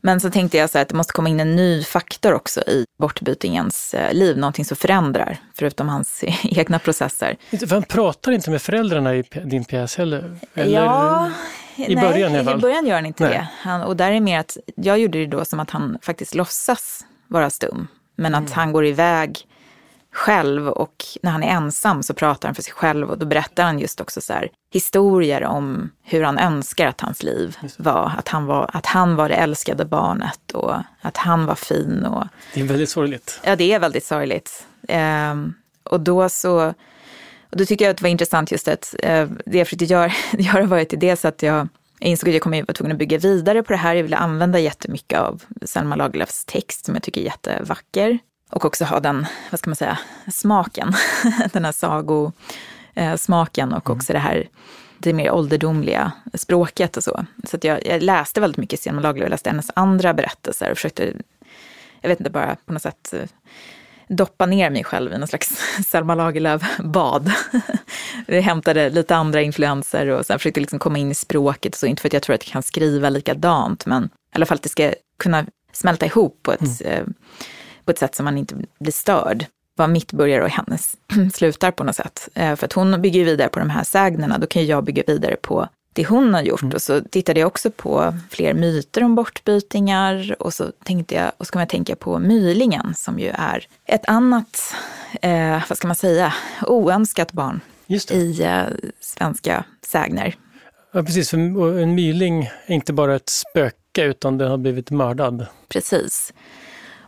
Men 0.03 0.19
så 0.19 0.29
tänkte 0.31 0.57
jag 0.57 0.69
så 0.69 0.77
här 0.77 0.81
att 0.81 0.89
det 0.89 0.95
måste 0.95 1.13
komma 1.13 1.29
in 1.29 1.39
en 1.39 1.55
ny 1.55 1.83
faktor 1.83 2.33
också 2.33 2.61
i 2.61 2.85
bortbytingens 2.99 3.93
eh, 3.93 4.13
liv, 4.13 4.37
någonting 4.37 4.65
som 4.65 4.77
förändrar, 4.77 5.37
förutom 5.53 5.89
hans 5.89 6.23
egna 6.43 6.79
processer. 6.79 7.37
Han 7.69 7.83
pratar 7.83 8.31
inte 8.31 8.49
med 8.49 8.61
föräldrarna 8.61 9.15
i 9.15 9.23
din 9.45 9.65
pjäs 9.65 9.97
heller? 9.97 10.35
Eller, 10.53 10.83
ja, 10.83 11.31
i 11.75 11.95
nej, 11.95 12.03
början 12.03 12.31
i 12.31 12.35
alla 12.35 12.43
fall. 12.43 12.59
I 12.59 12.61
början 12.61 12.85
gör 12.85 12.95
han 12.95 13.05
inte 13.05 13.23
Nej. 13.23 13.33
det. 13.33 13.47
Han, 13.69 13.81
och 13.81 13.97
där 13.97 14.11
är 14.11 14.19
mer 14.19 14.39
att, 14.39 14.57
jag 14.75 14.99
gjorde 14.99 15.19
det 15.19 15.25
då 15.25 15.45
som 15.45 15.59
att 15.59 15.69
han 15.69 15.97
faktiskt 16.01 16.35
låtsas 16.35 17.05
vara 17.27 17.49
stum. 17.49 17.87
Men 18.15 18.33
Mm. 18.33 18.45
att 18.45 18.51
han 18.51 18.71
går 18.71 18.85
iväg 18.85 19.47
själv 20.13 20.67
och 20.67 21.05
när 21.21 21.31
han 21.31 21.43
är 21.43 21.47
ensam 21.47 22.03
så 22.03 22.13
pratar 22.13 22.47
han 22.47 22.55
för 22.55 22.63
sig 22.63 22.73
själv 22.73 23.09
och 23.09 23.17
då 23.17 23.25
berättar 23.25 23.63
han 23.63 23.79
just 23.79 24.01
också 24.01 24.21
så 24.21 24.33
här, 24.33 24.49
historier 24.73 25.43
om 25.43 25.91
hur 26.03 26.23
han 26.23 26.37
önskar 26.37 26.87
att 26.87 27.01
hans 27.01 27.23
liv 27.23 27.57
var. 27.77 28.11
Att 28.17 28.27
han 28.27 28.45
var, 28.45 28.69
att 28.73 28.85
han 28.85 29.15
var 29.15 29.29
det 29.29 29.35
älskade 29.35 29.85
barnet 29.85 30.51
och 30.53 30.75
att 31.01 31.17
han 31.17 31.45
var 31.45 31.55
fin. 31.55 32.05
Och, 32.05 32.27
Det 32.53 32.59
är 32.59 32.63
väldigt 32.63 32.89
sorgligt. 32.89 33.39
Ja, 33.43 33.55
det 33.55 33.73
är 33.73 33.79
väldigt 33.79 34.05
sorgligt. 34.05 34.65
Ehm, 34.87 35.53
och 35.83 35.99
då 35.99 36.29
så, 36.29 36.73
och 37.49 37.57
då 37.57 37.65
tycker 37.65 37.85
jag 37.85 37.91
att 37.91 37.97
det 37.97 38.03
var 38.03 38.09
intressant 38.09 38.51
just 38.51 38.67
att 38.67 38.95
eh, 38.99 39.27
det 39.45 39.57
jag 39.57 39.67
försökte 39.67 39.85
göra, 39.85 40.11
göra 40.31 40.65
var 40.65 40.77
ju 40.77 40.85
till 40.85 40.99
dels 40.99 41.25
att 41.25 41.41
jag, 41.41 41.67
jag 41.99 42.09
insåg 42.09 42.29
att 42.29 42.35
jag 42.35 42.41
kommer 42.41 42.61
vara 42.61 42.73
tvungen 42.73 42.91
att 42.91 42.99
bygga 42.99 43.17
vidare 43.17 43.63
på 43.63 43.73
det 43.73 43.79
här. 43.79 43.95
Jag 43.95 44.03
ville 44.03 44.17
använda 44.17 44.59
jättemycket 44.59 45.19
av 45.19 45.43
Selma 45.61 45.95
Lagerlöfs 45.95 46.45
text 46.45 46.85
som 46.85 46.95
jag 46.95 47.03
tycker 47.03 47.21
är 47.21 47.25
jättevacker. 47.25 48.19
Och 48.51 48.65
också 48.65 48.85
ha 48.85 48.99
den, 48.99 49.25
vad 49.51 49.59
ska 49.59 49.69
man 49.69 49.75
säga, 49.75 49.99
smaken, 50.31 50.93
den 51.53 51.65
här 51.65 51.71
sagosmaken 52.93 53.73
och 53.73 53.89
också 53.89 54.13
det 54.13 54.19
här 54.19 54.47
det 54.97 55.13
mer 55.13 55.31
ålderdomliga 55.31 56.11
språket 56.33 56.97
och 56.97 57.03
så. 57.03 57.25
Så 57.43 57.57
jag, 57.61 57.87
jag 57.87 58.03
läste 58.03 58.41
väldigt 58.41 58.57
mycket 58.57 58.79
Selma 58.79 59.01
Lagerlöf, 59.01 59.25
jag 59.25 59.29
läste 59.29 59.49
hennes 59.49 59.71
andra 59.75 60.13
berättelser 60.13 60.71
och 60.71 60.77
försökte 60.77 61.13
jag 62.01 62.09
vet 62.09 62.19
inte, 62.19 62.29
bara 62.29 62.55
på 62.65 62.73
något 62.73 62.81
sätt 62.81 63.13
eh, 63.13 63.29
doppa 64.07 64.45
ner 64.45 64.69
mig 64.69 64.83
själv 64.83 65.13
i 65.13 65.17
någon 65.17 65.27
slags 65.27 65.49
Selma 65.87 66.15
Lagerlöf-bad. 66.15 67.31
Jag 68.25 68.41
hämtade 68.41 68.89
lite 68.89 69.15
andra 69.15 69.41
influenser 69.41 70.07
och 70.07 70.25
sen 70.25 70.39
försökte 70.39 70.59
liksom 70.59 70.79
komma 70.79 70.97
in 70.97 71.11
i 71.11 71.15
språket. 71.15 71.75
Så 71.75 71.85
inte 71.85 72.01
för 72.01 72.09
att 72.09 72.13
jag 72.13 72.23
tror 72.23 72.35
att 72.35 72.45
jag 72.45 72.53
kan 72.53 72.63
skriva 72.63 73.09
likadant, 73.09 73.85
men 73.85 74.03
i 74.03 74.09
alla 74.35 74.45
fall 74.45 74.55
att 74.55 74.63
det 74.63 74.69
ska 74.69 74.93
kunna 75.19 75.45
smälta 75.73 76.05
ihop 76.05 76.39
på 76.43 76.51
ett, 76.51 76.81
eh, 76.85 77.03
på 77.85 77.91
ett 77.91 77.99
sätt 77.99 78.15
som 78.15 78.23
man 78.25 78.37
inte 78.37 78.55
blir 78.79 78.91
störd. 78.91 79.45
Var 79.75 79.87
mitt 79.87 80.11
börjar 80.11 80.41
och 80.41 80.49
hennes 80.49 80.95
slutar 81.33 81.71
på 81.71 81.83
något 81.83 81.95
sätt. 81.95 82.29
Eh, 82.33 82.55
För 82.55 82.65
att 82.65 82.73
hon 82.73 83.01
bygger 83.01 83.25
vidare 83.25 83.49
på 83.49 83.59
de 83.59 83.69
här 83.69 83.83
sägnerna, 83.83 84.37
då 84.37 84.47
kan 84.47 84.61
ju 84.61 84.67
jag 84.67 84.83
bygga 84.83 85.03
vidare 85.07 85.35
på 85.41 85.67
det 85.93 86.07
hon 86.07 86.33
har 86.33 86.41
gjort. 86.41 86.73
Och 86.73 86.81
så 86.81 87.01
tittade 87.01 87.39
jag 87.39 87.47
också 87.47 87.71
på 87.71 88.13
fler 88.29 88.53
myter 88.53 89.03
om 89.03 89.15
bortbytingar. 89.15 90.35
Och 90.39 90.53
så 90.53 90.71
tänkte 90.83 91.15
jag, 91.15 91.31
och 91.37 91.47
så 91.47 91.51
kom 91.51 91.59
jag 91.59 91.69
tänka 91.69 91.95
på 91.95 92.19
mylingen 92.19 92.93
som 92.95 93.19
ju 93.19 93.27
är 93.27 93.65
ett 93.85 94.05
annat, 94.07 94.73
eh, 95.21 95.63
vad 95.69 95.77
ska 95.77 95.87
man 95.87 95.95
säga, 95.95 96.33
oönskat 96.67 97.31
barn 97.31 97.59
i 98.09 98.41
eh, 98.43 98.63
svenska 98.99 99.63
sägner. 99.81 100.35
Ja, 100.91 101.03
precis. 101.03 101.29
För 101.29 101.37
en 101.79 101.95
myling 101.95 102.49
är 102.65 102.75
inte 102.75 102.93
bara 102.93 103.15
ett 103.15 103.29
spöke, 103.29 104.03
utan 104.03 104.37
den 104.37 104.49
har 104.51 104.57
blivit 104.57 104.91
mördad. 104.91 105.45
Precis. 105.69 106.33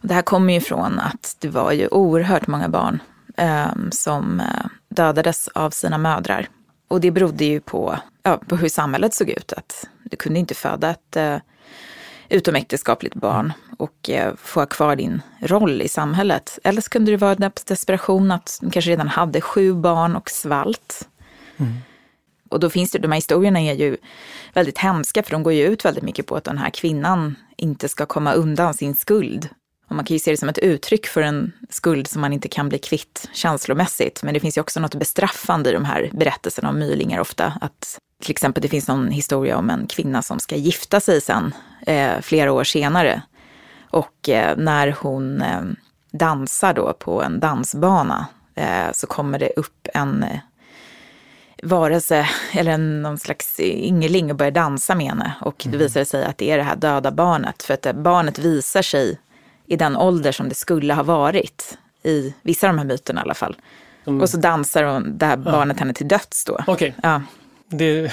Det 0.04 0.14
här 0.14 0.22
kommer 0.22 0.54
ju 0.54 0.60
från 0.60 1.00
att 1.00 1.36
det 1.40 1.48
var 1.48 1.72
ju 1.72 1.88
oerhört 1.88 2.48
många 2.48 2.70
barn 2.70 3.02
eh, 3.38 3.72
som 3.92 4.42
dödades 4.90 5.48
av 5.48 5.70
sina 5.70 5.98
mödrar. 5.98 6.48
Och 6.88 7.02
det 7.02 7.12
berodde 7.12 7.46
ju 7.46 7.60
på, 7.60 8.00
ja, 8.24 8.40
på 8.48 8.56
hur 8.56 8.70
samhället 8.70 9.14
såg 9.14 9.30
ut. 9.30 9.54
Att 9.54 9.88
du 10.04 10.18
kunde 10.18 10.40
inte 10.40 10.56
föda 10.56 10.90
ett 10.90 11.16
eh, 11.16 11.38
utomäktenskapligt 12.30 13.16
barn 13.16 13.54
och 13.78 14.10
eh, 14.10 14.34
få 14.36 14.60
ha 14.60 14.66
kvar 14.66 14.96
din 14.96 15.22
roll 15.40 15.82
i 15.82 15.88
samhället. 15.88 16.60
Eller 16.64 16.82
så 16.82 16.90
kunde 16.90 17.12
det 17.12 17.18
vara 17.18 17.52
desperation 17.66 18.32
att 18.32 18.58
de 18.62 18.72
kanske 18.72 18.92
redan 18.92 19.08
hade 19.08 19.42
sju 19.42 19.74
barn 19.74 20.16
och 20.16 20.30
svalt. 20.30 21.08
Mm. 21.58 21.74
Och 22.50 22.60
då 22.60 22.70
finns 22.70 22.92
det, 22.92 23.00
de 23.00 23.12
här 23.12 23.18
historierna 23.18 23.62
är 23.62 23.74
ju 23.74 23.98
väldigt 24.54 24.78
hemska 24.78 25.24
för 25.24 25.32
de 25.32 25.44
går 25.44 25.54
ju 25.54 25.66
ut 25.66 25.86
väldigt 25.86 26.04
mycket 26.04 26.28
på 26.28 26.36
att 26.36 26.44
den 26.44 26.58
här 26.58 26.70
kvinnan 26.70 27.36
inte 27.58 27.90
ska 27.90 28.06
komma 28.06 28.34
undan 28.34 28.74
sin 28.74 28.96
skuld. 28.96 29.50
Och 29.94 29.96
man 29.96 30.06
kan 30.06 30.16
ju 30.16 30.20
se 30.20 30.32
det 30.32 30.38
som 30.38 30.50
ett 30.50 30.58
uttryck 30.58 31.08
för 31.08 31.22
en 31.22 31.52
skuld 31.70 32.08
som 32.08 32.22
man 32.22 32.34
inte 32.34 32.48
kan 32.48 32.70
bli 32.70 32.80
kvitt 32.80 33.30
känslomässigt. 33.34 34.24
Men 34.24 34.34
det 34.34 34.40
finns 34.40 34.58
ju 34.58 34.62
också 34.62 34.80
något 34.80 34.96
bestraffande 34.96 35.70
i 35.70 35.74
de 35.74 35.86
här 35.86 36.10
berättelserna 36.14 36.70
om 36.70 36.80
mylingar 36.80 37.20
ofta. 37.20 37.54
Att 37.62 38.00
till 38.22 38.32
exempel 38.32 38.62
det 38.62 38.68
finns 38.68 38.88
någon 38.88 39.08
historia 39.08 39.58
om 39.58 39.70
en 39.70 39.88
kvinna 39.88 40.22
som 40.22 40.40
ska 40.40 40.56
gifta 40.56 41.00
sig 41.00 41.22
sen, 41.22 41.54
eh, 41.88 42.22
flera 42.22 42.52
år 42.52 42.64
senare. 42.64 43.22
Och 43.90 44.30
eh, 44.30 44.58
när 44.58 44.96
hon 45.00 45.42
eh, 45.42 45.62
dansar 46.12 46.74
då 46.74 46.94
på 46.94 47.24
en 47.24 47.40
dansbana 47.40 48.26
eh, 48.56 48.92
så 48.94 49.08
kommer 49.08 49.40
det 49.40 49.50
upp 49.56 49.88
en 49.94 50.24
eh, 50.24 50.40
varelse 51.64 52.30
eller 52.52 52.78
någon 52.78 53.18
slags 53.18 53.60
yngling 53.60 54.32
och 54.32 54.38
börjar 54.38 54.52
dansa 54.52 54.96
med 54.96 55.08
henne. 55.08 55.34
Och 55.42 55.56
det 55.58 55.70
mm. 55.70 55.80
visar 55.80 56.04
sig 56.04 56.26
att 56.26 56.38
det 56.38 56.52
är 56.52 56.58
det 56.58 56.64
här 56.64 56.76
döda 56.76 57.12
barnet. 57.12 57.64
För 57.64 57.74
att 57.74 57.86
eh, 57.86 57.94
barnet 57.94 58.40
visar 58.40 58.82
sig 58.82 59.20
i 59.74 59.76
den 59.76 59.98
ålder 59.98 60.32
som 60.32 60.50
det 60.50 60.56
skulle 60.56 60.94
ha 60.94 61.04
varit. 61.04 61.78
I 62.04 62.34
vissa 62.42 62.68
av 62.68 62.74
de 62.74 62.80
här 62.80 62.86
myterna 62.86 63.22
i 63.22 63.24
alla 63.24 63.34
fall. 63.34 63.56
Mm. 64.08 64.22
Och 64.22 64.30
så 64.30 64.38
dansar 64.38 64.84
hon, 64.84 65.18
det 65.18 65.26
här 65.26 65.38
barnet 65.38 65.80
henne 65.80 65.94
till 65.94 66.08
döds 66.08 66.46
då. 66.46 66.54
Okej. 66.54 66.74
Okay. 66.74 66.92
Ja. 67.04 67.22
Det 67.68 68.12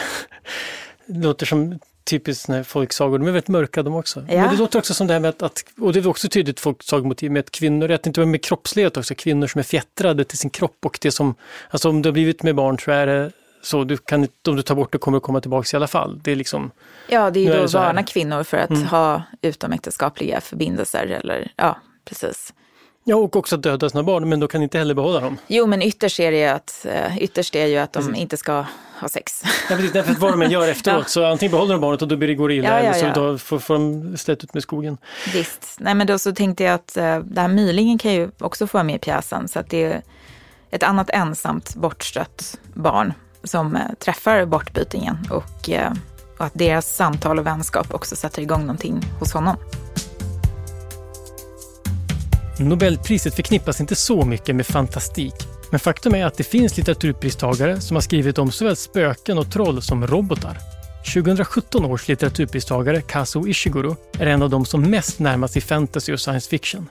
låter 1.06 1.46
som 1.46 1.78
typiskt 2.04 2.48
folksagor, 2.64 3.18
de 3.18 3.28
är 3.28 3.32
väldigt 3.32 3.48
mörka 3.48 3.82
de 3.82 3.94
också. 3.94 4.24
Ja. 4.28 4.40
Men 4.40 4.50
det 4.50 4.56
låter 4.56 4.78
också 4.78 4.94
som 4.94 5.06
det 5.06 5.12
här 5.12 5.20
med 5.20 5.42
att, 5.42 5.64
och 5.80 5.92
det 5.92 5.98
är 5.98 6.06
också 6.06 6.28
tydligt 6.28 6.60
folksagomotiv 6.60 7.30
med 7.30 7.40
att 7.40 7.50
kvinnor, 7.50 7.90
inte 7.90 8.20
var 8.20 8.26
med 8.26 8.44
kroppslighet 8.44 8.96
också, 8.96 9.14
kvinnor 9.14 9.46
som 9.46 9.58
är 9.58 9.62
fjättrade 9.62 10.24
till 10.24 10.38
sin 10.38 10.50
kropp 10.50 10.86
och 10.86 10.98
det 11.02 11.10
som, 11.10 11.34
alltså 11.70 11.88
om 11.88 12.02
du 12.02 12.08
har 12.08 12.12
blivit 12.12 12.42
med 12.42 12.54
barn 12.54 12.78
så 12.78 12.90
är 12.90 13.06
det 13.06 13.32
så 13.62 13.84
du 13.84 13.96
kan, 13.96 14.28
om 14.48 14.56
du 14.56 14.62
tar 14.62 14.74
bort 14.74 14.92
det 14.92 14.98
kommer 14.98 15.18
det 15.18 15.22
komma 15.22 15.40
tillbaka 15.40 15.68
i 15.72 15.76
alla 15.76 15.86
fall. 15.86 16.20
Det 16.22 16.32
är 16.32 16.36
liksom, 16.36 16.70
ja, 17.08 17.30
det 17.30 17.40
är 17.40 17.44
ju 17.44 17.52
då 17.52 17.64
att 17.64 17.72
varna 17.72 18.02
kvinnor 18.02 18.42
för 18.42 18.56
att 18.56 18.70
mm. 18.70 18.86
ha 18.86 19.22
utomäktenskapliga 19.42 20.40
förbindelser 20.40 21.06
eller 21.06 21.52
ja, 21.56 21.78
precis. 22.04 22.52
Ja, 23.04 23.16
och 23.16 23.36
också 23.36 23.56
att 23.56 23.62
döda 23.62 23.90
sina 23.90 24.02
barn, 24.02 24.28
men 24.28 24.40
då 24.40 24.48
kan 24.48 24.62
inte 24.62 24.78
heller 24.78 24.94
behålla 24.94 25.20
dem. 25.20 25.38
Jo, 25.46 25.66
men 25.66 25.82
ytterst 25.82 26.20
är 26.20 26.30
det 26.32 26.48
att, 26.48 26.86
eh, 26.88 27.18
ytterst 27.18 27.56
är 27.56 27.66
ju 27.66 27.76
att 27.76 27.92
de 27.92 28.14
inte 28.14 28.36
ska 28.36 28.64
ha 29.00 29.08
sex. 29.08 29.42
Ja, 29.44 29.76
precis, 29.76 29.92
därför 29.92 30.12
att 30.12 30.18
vad 30.18 30.32
de 30.32 30.42
än 30.42 30.50
gör 30.50 30.68
efteråt, 30.68 31.02
ja. 31.02 31.08
så 31.08 31.24
antingen 31.24 31.50
behåller 31.50 31.74
de 31.74 31.80
barnet 31.80 32.02
och 32.02 32.08
då 32.08 32.16
blir 32.16 32.28
det 32.28 32.34
går 32.34 32.52
illa, 32.52 32.68
ja, 32.68 32.74
ja, 32.74 32.94
eller 32.94 33.14
så 33.14 33.20
då 33.20 33.38
får, 33.38 33.58
får 33.58 33.74
de 33.74 34.16
slätt 34.16 34.44
ut 34.44 34.54
med 34.54 34.62
skogen. 34.62 34.98
Visst. 35.32 35.76
Nej, 35.78 35.94
men 35.94 36.06
då 36.06 36.18
så 36.18 36.32
tänkte 36.32 36.64
jag 36.64 36.74
att 36.74 36.96
uh, 36.96 37.18
det 37.18 37.40
här 37.40 37.48
mylingen 37.48 37.98
kan 37.98 38.12
ju 38.12 38.30
också 38.38 38.66
få 38.66 38.78
vara 38.78 38.84
med 38.84 38.96
i 38.96 38.98
pjäsen, 38.98 39.48
så 39.48 39.58
att 39.58 39.70
det 39.70 39.84
är 39.84 40.02
ett 40.70 40.82
annat 40.82 41.10
ensamt 41.10 41.74
bortstött 41.74 42.58
barn 42.74 43.12
som 43.44 43.76
eh, 43.76 43.82
träffar 43.98 44.44
bortbytingen 44.44 45.18
och, 45.30 45.70
eh, 45.70 45.92
och 46.38 46.44
att 46.44 46.54
deras 46.54 46.96
samtal 46.96 47.38
och 47.38 47.46
vänskap 47.46 47.94
också 47.94 48.16
sätter 48.16 48.42
igång 48.42 48.60
någonting 48.60 49.00
hos 49.18 49.32
honom. 49.32 49.56
Nobelpriset 52.58 53.34
förknippas 53.34 53.80
inte 53.80 53.96
så 53.96 54.24
mycket 54.24 54.56
med 54.56 54.66
fantastik. 54.66 55.34
Men 55.70 55.80
faktum 55.80 56.14
är 56.14 56.26
att 56.26 56.34
det 56.34 56.44
finns 56.44 56.76
litteraturpristagare 56.76 57.80
som 57.80 57.96
har 57.96 58.00
skrivit 58.00 58.38
om 58.38 58.52
såväl 58.52 58.76
spöken 58.76 59.38
och 59.38 59.52
troll 59.52 59.82
som 59.82 60.06
robotar. 60.06 60.58
2017 61.14 61.84
års 61.84 62.08
litteraturpristagare 62.08 63.00
Kazuo 63.00 63.46
Ishiguro 63.46 63.96
är 64.18 64.26
en 64.26 64.42
av 64.42 64.50
de 64.50 64.64
som 64.64 64.82
mest 64.82 65.18
närmar 65.18 65.48
sig 65.48 65.62
fantasy 65.62 66.12
och 66.12 66.20
science 66.20 66.50
fiction. 66.50 66.88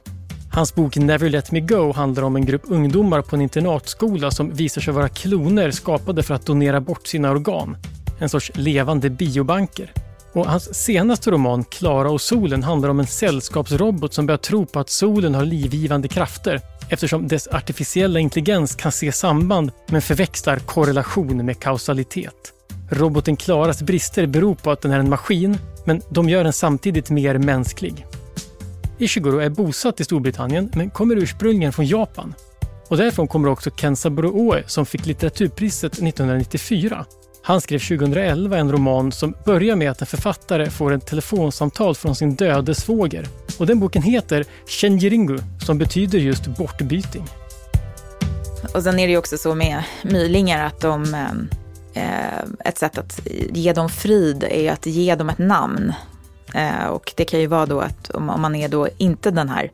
Hans 0.51 0.75
bok 0.75 0.95
Never 0.95 1.29
Let 1.29 1.51
Me 1.51 1.59
Go 1.59 1.93
handlar 1.93 2.23
om 2.23 2.35
en 2.35 2.45
grupp 2.45 2.62
ungdomar 2.65 3.21
på 3.21 3.35
en 3.35 3.41
internatskola 3.41 4.31
som 4.31 4.53
visar 4.53 4.81
sig 4.81 4.93
vara 4.93 5.09
kloner 5.09 5.71
skapade 5.71 6.23
för 6.23 6.33
att 6.33 6.45
donera 6.45 6.81
bort 6.81 7.07
sina 7.07 7.31
organ. 7.31 7.77
En 8.19 8.29
sorts 8.29 8.51
levande 8.55 9.09
biobanker. 9.09 9.93
Och 10.33 10.45
hans 10.45 10.75
senaste 10.75 11.31
roman 11.31 11.63
Klara 11.63 12.12
och 12.12 12.21
solen 12.21 12.63
handlar 12.63 12.89
om 12.89 12.99
en 12.99 13.07
sällskapsrobot 13.07 14.13
som 14.13 14.25
börjar 14.25 14.38
tro 14.38 14.65
på 14.65 14.79
att 14.79 14.89
solen 14.89 15.35
har 15.35 15.45
livgivande 15.45 16.07
krafter 16.07 16.62
eftersom 16.89 17.27
dess 17.27 17.47
artificiella 17.47 18.19
intelligens 18.19 18.75
kan 18.75 18.91
se 18.91 19.12
samband 19.12 19.71
men 19.88 20.01
förväxlar 20.01 20.59
korrelation 20.59 21.45
med 21.45 21.59
kausalitet. 21.59 22.53
Roboten 22.89 23.35
Klaras 23.35 23.81
brister 23.81 24.27
beror 24.27 24.55
på 24.55 24.71
att 24.71 24.81
den 24.81 24.91
är 24.91 24.99
en 24.99 25.09
maskin, 25.09 25.57
men 25.85 26.01
de 26.09 26.29
gör 26.29 26.43
den 26.43 26.53
samtidigt 26.53 27.09
mer 27.09 27.38
mänsklig. 27.38 28.05
Ishiguro 28.99 29.38
är 29.38 29.49
bosatt 29.49 29.99
i 29.99 30.03
Storbritannien 30.03 30.71
men 30.75 30.89
kommer 30.89 31.15
ursprungligen 31.15 31.73
från 31.73 31.85
Japan. 31.85 32.33
Och 32.89 32.97
därifrån 32.97 33.27
kommer 33.27 33.49
också 33.49 33.69
Kensaburo 33.71 34.29
Oe 34.29 34.63
som 34.67 34.85
fick 34.85 35.05
litteraturpriset 35.05 35.93
1994 35.93 37.05
han 37.41 37.62
skrev 37.62 37.79
2011 37.79 38.57
en 38.57 38.71
roman 38.71 39.12
som 39.12 39.33
börjar 39.45 39.75
med 39.75 39.91
att 39.91 40.01
en 40.01 40.07
författare 40.07 40.69
får 40.69 40.93
ett 40.93 41.07
telefonsamtal 41.07 41.95
från 41.95 42.15
sin 42.15 42.35
döde 42.35 42.75
svåger. 42.75 43.27
Och 43.57 43.65
den 43.65 43.79
boken 43.79 44.03
heter 44.03 44.45
Shenjiringu, 44.67 45.39
som 45.65 45.77
betyder 45.77 46.19
just 46.19 46.47
bortbyting. 46.47 47.25
Och 48.73 48.83
sen 48.83 48.99
är 48.99 49.07
det 49.07 49.12
ju 49.12 49.17
också 49.17 49.38
så 49.38 49.55
med 49.55 49.83
mylingar 50.03 50.65
att 50.65 50.81
de, 50.81 51.13
eh, 51.13 52.03
eh 52.03 52.43
ett 52.65 52.77
sätt 52.77 52.97
att 52.97 53.19
ge 53.53 53.73
dem 53.73 53.89
frid 53.89 54.43
är 54.43 54.71
att 54.71 54.85
ge 54.85 55.15
dem 55.15 55.29
ett 55.29 55.38
namn. 55.38 55.93
Eh, 56.53 56.85
och 56.85 57.13
det 57.17 57.25
kan 57.25 57.39
ju 57.39 57.47
vara 57.47 57.65
då 57.65 57.79
att 57.79 58.09
om, 58.09 58.25
man 58.25 58.55
är 58.55 58.67
då 58.67 58.88
inte 58.97 59.31
den 59.31 59.49
här 59.49 59.71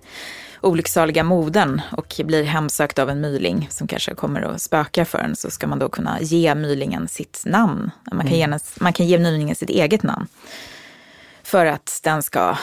olycksaliga 0.61 1.23
modern 1.23 1.81
och 1.91 2.21
blir 2.25 2.43
hemsökt 2.43 2.99
av 2.99 3.09
en 3.09 3.21
myling 3.21 3.67
som 3.71 3.88
kanske 3.88 4.15
kommer 4.15 4.43
och 4.43 4.61
spökar 4.61 5.05
för 5.05 5.17
en 5.17 5.35
så 5.35 5.51
ska 5.51 5.67
man 5.67 5.79
då 5.79 5.89
kunna 5.89 6.21
ge 6.21 6.55
mylingen 6.55 7.07
sitt 7.07 7.43
namn. 7.45 7.91
Man 8.11 8.27
kan, 8.27 8.35
mm. 8.35 8.51
ge, 8.51 8.59
man 8.79 8.93
kan 8.93 9.05
ge 9.05 9.19
mylingen 9.19 9.55
sitt 9.55 9.69
eget 9.69 10.03
namn. 10.03 10.27
För 11.43 11.65
att 11.65 11.99
den 12.03 12.23
ska 12.23 12.57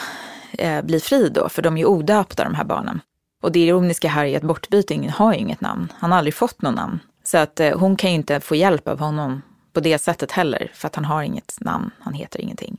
eh, 0.51 0.81
bli 0.81 0.99
fri 0.99 1.29
då, 1.29 1.49
för 1.49 1.61
de 1.61 1.77
är 1.77 1.85
odöpta 1.85 2.43
de 2.43 2.55
här 2.55 2.63
barnen. 2.63 2.99
Och 3.43 3.51
det 3.51 3.59
ironiska 3.59 4.07
här 4.07 4.25
är 4.25 4.37
att 4.37 4.43
bortbytingen 4.43 5.09
har 5.09 5.33
ju 5.33 5.39
inget 5.39 5.61
namn. 5.61 5.93
Han 5.99 6.11
har 6.11 6.17
aldrig 6.17 6.33
fått 6.33 6.61
något 6.61 6.75
namn. 6.75 6.99
Så 7.23 7.37
att 7.37 7.59
eh, 7.59 7.79
hon 7.79 7.95
kan 7.95 8.09
ju 8.09 8.15
inte 8.15 8.39
få 8.39 8.55
hjälp 8.55 8.87
av 8.87 8.99
honom 8.99 9.41
på 9.73 9.79
det 9.79 9.97
sättet 9.97 10.31
heller, 10.31 10.71
för 10.73 10.87
att 10.87 10.95
han 10.95 11.05
har 11.05 11.23
inget 11.23 11.57
namn. 11.59 11.91
Han 11.99 12.13
heter 12.13 12.41
ingenting. 12.41 12.77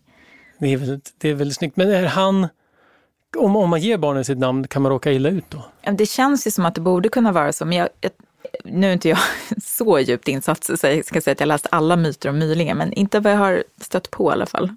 Det 0.58 0.72
är, 0.72 0.76
väldigt, 0.76 1.14
det 1.18 1.28
är 1.28 1.34
väldigt 1.34 1.56
snyggt. 1.56 1.76
Men 1.76 1.90
är 1.90 2.06
han 2.06 2.48
om, 3.36 3.56
om 3.56 3.70
man 3.70 3.80
ger 3.80 3.98
barnen 3.98 4.24
sitt 4.24 4.38
namn, 4.38 4.68
kan 4.68 4.82
man 4.82 4.92
råka 4.92 5.12
illa 5.12 5.28
ut 5.28 5.44
då? 5.48 5.64
Det 5.92 6.06
känns 6.06 6.46
ju 6.46 6.50
som 6.50 6.64
att 6.66 6.74
det 6.74 6.80
borde 6.80 7.08
kunna 7.08 7.32
vara 7.32 7.52
så, 7.52 7.64
men 7.64 7.78
jag, 7.78 7.88
jag, 8.00 8.10
nu 8.64 8.88
är 8.88 8.92
inte 8.92 9.08
jag 9.08 9.18
så 9.62 10.00
djupt 10.00 10.28
insatt 10.28 10.64
så 10.64 10.86
jag 10.86 11.04
ska 11.04 11.20
säga 11.20 11.32
att 11.32 11.40
jag 11.40 11.46
läst 11.46 11.66
alla 11.70 11.96
myter 11.96 12.28
om 12.28 12.38
mylingar, 12.38 12.74
men 12.74 12.92
inte 12.92 13.20
vad 13.20 13.32
jag 13.32 13.38
har 13.38 13.64
stött 13.80 14.10
på 14.10 14.30
i 14.30 14.32
alla 14.32 14.46
fall. 14.46 14.70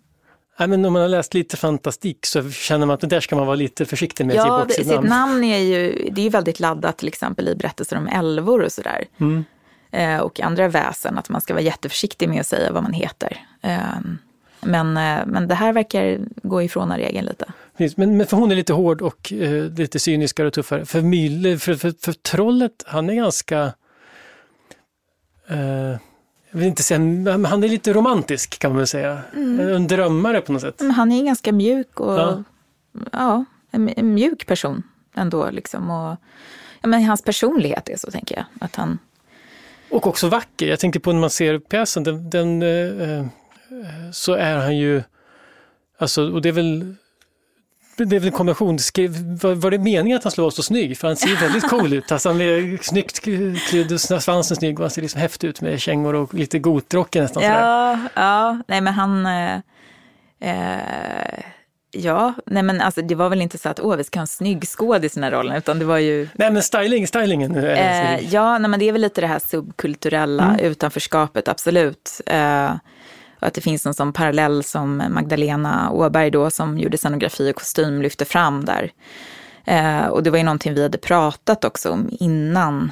Nej, 0.60 0.68
men 0.68 0.86
om 0.86 0.94
man 0.94 1.02
har 1.02 1.10
läst 1.10 1.34
lite 1.34 1.58
fantastik 1.58 2.26
så 2.26 2.52
känner 2.52 2.86
man 2.86 2.94
att 2.94 3.00
det 3.00 3.08
där 3.08 3.20
ska 3.20 3.36
man 3.36 3.46
vara 3.46 3.56
lite 3.56 3.86
försiktig 3.86 4.26
med 4.26 4.40
att 4.40 4.48
ja, 4.48 4.60
ge 4.60 4.64
bort 4.66 4.72
sitt 4.72 4.88
namn. 4.88 5.02
sitt 5.02 5.10
namn 5.10 5.44
är 5.44 5.58
ju, 5.58 6.10
det 6.12 6.22
är 6.22 6.24
ju 6.24 6.30
väldigt 6.30 6.60
laddat 6.60 6.98
till 6.98 7.08
exempel 7.08 7.48
i 7.48 7.56
berättelser 7.56 7.98
om 7.98 8.08
älvor 8.08 8.64
och 8.64 8.72
sådär. 8.72 9.06
Mm. 9.18 9.46
Eh, 9.92 10.20
och 10.20 10.40
andra 10.40 10.68
väsen, 10.68 11.18
att 11.18 11.30
man 11.30 11.42
ska 11.42 11.54
vara 11.54 11.64
jätteförsiktig 11.64 12.30
med 12.30 12.40
att 12.40 12.48
säga 12.48 12.72
vad 12.72 12.84
man 12.84 12.94
heter. 12.94 13.46
Eh, 13.62 13.80
men, 14.62 14.98
eh, 14.98 15.26
men 15.26 15.48
det 15.48 15.56
här 15.56 15.74
verkar 15.74 16.20
gå 16.44 16.62
ifrån 16.62 16.92
regeln 16.92 17.26
lite. 17.26 17.46
Men, 17.96 18.18
men 18.18 18.28
för 18.28 18.38
hon 18.38 18.52
är 18.52 18.56
lite 18.56 18.74
hård 18.74 19.02
och 19.02 19.34
eh, 19.34 19.64
lite 19.72 20.00
cyniskare 20.00 20.48
och 20.48 20.54
tuffare. 20.54 20.86
För, 20.86 21.02
Myle, 21.02 21.58
för, 21.58 21.76
för, 21.76 21.94
för 22.02 22.14
trollet, 22.14 22.84
han 22.86 23.10
är 23.10 23.14
ganska... 23.14 23.74
Eh, 25.48 25.98
jag 26.52 26.60
vill 26.60 26.68
inte 26.68 26.84
säga, 26.84 27.00
men 27.00 27.46
han 27.46 27.64
är 27.64 27.68
lite 27.68 27.94
romantisk 27.94 28.60
kan 28.60 28.72
man 28.72 28.78
väl 28.78 28.88
säga. 28.88 29.20
Mm. 29.36 29.76
En 29.76 29.88
drömmare 29.88 30.42
på 30.42 30.54
något 30.54 30.62
sätt. 30.62 30.82
Han 30.96 31.12
är 31.12 31.24
ganska 31.24 31.52
mjuk 31.52 32.00
och 32.00 32.20
ja, 32.20 32.44
ja 33.12 33.46
en, 33.72 33.90
en, 33.90 34.14
mjuk 34.14 34.46
person 34.48 34.84
ändå. 35.16 35.50
Liksom. 35.52 35.90
Och, 35.90 36.18
ja, 36.82 36.88
men 36.88 37.04
hans 37.04 37.22
personlighet 37.22 37.90
är 37.90 37.98
så 37.98 38.12
tänker 38.12 38.36
jag. 38.36 38.46
Att 38.60 38.76
han... 38.76 39.00
Och 39.90 40.08
också 40.08 40.28
vacker. 40.28 40.68
Jag 40.68 40.80
tänkte 40.80 41.00
på 41.00 41.14
när 41.14 41.20
man 41.20 41.30
ser 41.30 41.60
pjäsen, 41.60 42.04
den, 42.04 42.30
den 42.30 42.62
eh, 42.62 43.10
eh 43.10 43.26
så 44.12 44.34
är 44.34 44.58
han 44.58 44.78
ju, 44.78 45.04
alltså, 45.98 46.32
och 46.32 46.42
det 46.42 46.50
är 46.50 46.54
väl 46.54 46.96
det 48.06 48.16
är 48.16 48.20
väl 48.20 48.28
en 48.28 48.32
kombination. 48.32 48.78
Var, 49.42 49.56
var 49.56 49.72
det 49.72 49.78
meningen 49.78 50.18
att 50.18 50.24
han 50.24 50.32
skulle 50.32 50.44
vara 50.44 50.52
så 50.52 50.64
snygg? 50.64 50.98
För 50.98 51.08
han 51.08 51.18
ser 51.18 51.36
väldigt 51.42 51.70
cool 51.70 51.94
ut. 51.94 52.12
Alltså 52.12 52.30
han 52.30 52.42
är 52.42 52.84
snyggt 52.84 53.20
klädd, 53.70 54.02
svansen 54.02 54.58
snygg 54.58 54.80
och 54.80 54.84
han 54.84 54.92
ser 54.92 55.02
liksom 55.02 55.22
häftig 55.22 55.48
ut 55.48 55.62
med 55.62 55.82
kängor 55.82 56.16
och 56.16 56.34
lite 56.34 56.60
gotrocken 56.60 57.22
nästan. 57.22 57.44
Ja, 57.44 58.00
ja, 58.14 58.58
nej 58.68 58.82
men 58.82 58.94
han... 58.94 59.26
Eh, 59.26 59.60
eh, 60.40 61.44
Ja, 61.92 62.34
nej 62.46 62.64
men 62.64 62.82
alltså 62.82 63.02
det 63.02 63.16
var 63.16 63.30
väl 63.30 63.42
inte 63.42 63.58
så 63.58 63.70
att 63.70 63.80
åh, 63.80 63.96
vi 63.96 64.04
ska 64.04 64.20
ha 64.20 64.22
en 64.22 64.28
snygg 64.28 64.68
skådis 64.68 65.14
i 65.14 65.20
den 65.20 65.24
här 65.24 65.32
rollen, 65.32 65.56
utan 65.56 65.80
det 65.80 65.86
var 65.86 65.98
ju... 65.98 66.28
Nej 66.34 66.52
men 66.52 66.64
styling, 66.64 67.08
stylingen. 67.08 67.56
Eh, 67.56 68.34
ja, 68.34 68.58
nej 68.58 68.70
men 68.70 68.80
det 68.80 68.88
är 68.88 68.92
väl 68.92 69.02
lite 69.02 69.22
det 69.22 69.28
här 69.28 69.40
subkulturella 69.40 70.44
mm. 70.44 70.60
utanförskapet, 70.60 71.48
absolut. 71.48 72.22
Eh, 72.26 72.72
att 73.40 73.54
det 73.54 73.62
finns 73.62 73.86
en 73.86 73.94
sån 73.94 74.14
parallell 74.14 74.64
som 74.64 75.04
Magdalena 75.10 75.92
Åberg 75.92 76.32
då, 76.32 76.50
som 76.50 76.78
gjorde 76.78 76.98
scenografi 76.98 77.52
och 77.52 77.56
kostym, 77.56 78.02
lyfte 78.02 78.26
fram 78.26 78.66
där. 78.66 78.92
Eh, 79.66 80.06
och 80.06 80.24
det 80.24 80.30
var 80.30 80.38
ju 80.38 80.44
någonting 80.44 80.74
vi 80.74 80.84
hade 80.84 80.98
pratat 80.98 81.66
också 81.66 81.92
om 81.92 82.10
innan. 82.12 82.92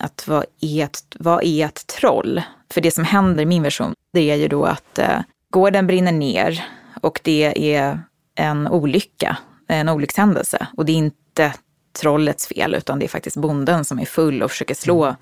Att 0.00 0.28
vad 0.28 0.44
är 0.60 0.84
ett, 0.84 1.02
vad 1.18 1.44
är 1.44 1.66
ett 1.66 1.86
troll? 1.86 2.42
För 2.70 2.80
det 2.80 2.90
som 2.90 3.04
händer 3.04 3.42
i 3.42 3.46
min 3.46 3.62
version, 3.62 3.94
det 4.12 4.30
är 4.30 4.36
ju 4.36 4.48
då 4.48 4.64
att 4.64 4.98
eh, 4.98 5.20
gården 5.50 5.86
brinner 5.86 6.12
ner 6.12 6.64
och 7.00 7.20
det 7.22 7.74
är 7.74 8.00
en 8.34 8.68
olycka, 8.68 9.36
en 9.68 9.88
olyckshändelse. 9.88 10.66
Och 10.76 10.84
det 10.84 10.92
är 10.92 10.96
inte 10.96 11.52
trollets 12.00 12.46
fel, 12.46 12.74
utan 12.74 12.98
det 12.98 13.06
är 13.06 13.08
faktiskt 13.08 13.36
bonden 13.36 13.84
som 13.84 13.98
är 13.98 14.04
full 14.04 14.42
och 14.42 14.50
försöker 14.50 14.74
slå 14.74 15.04
mm. 15.04 15.16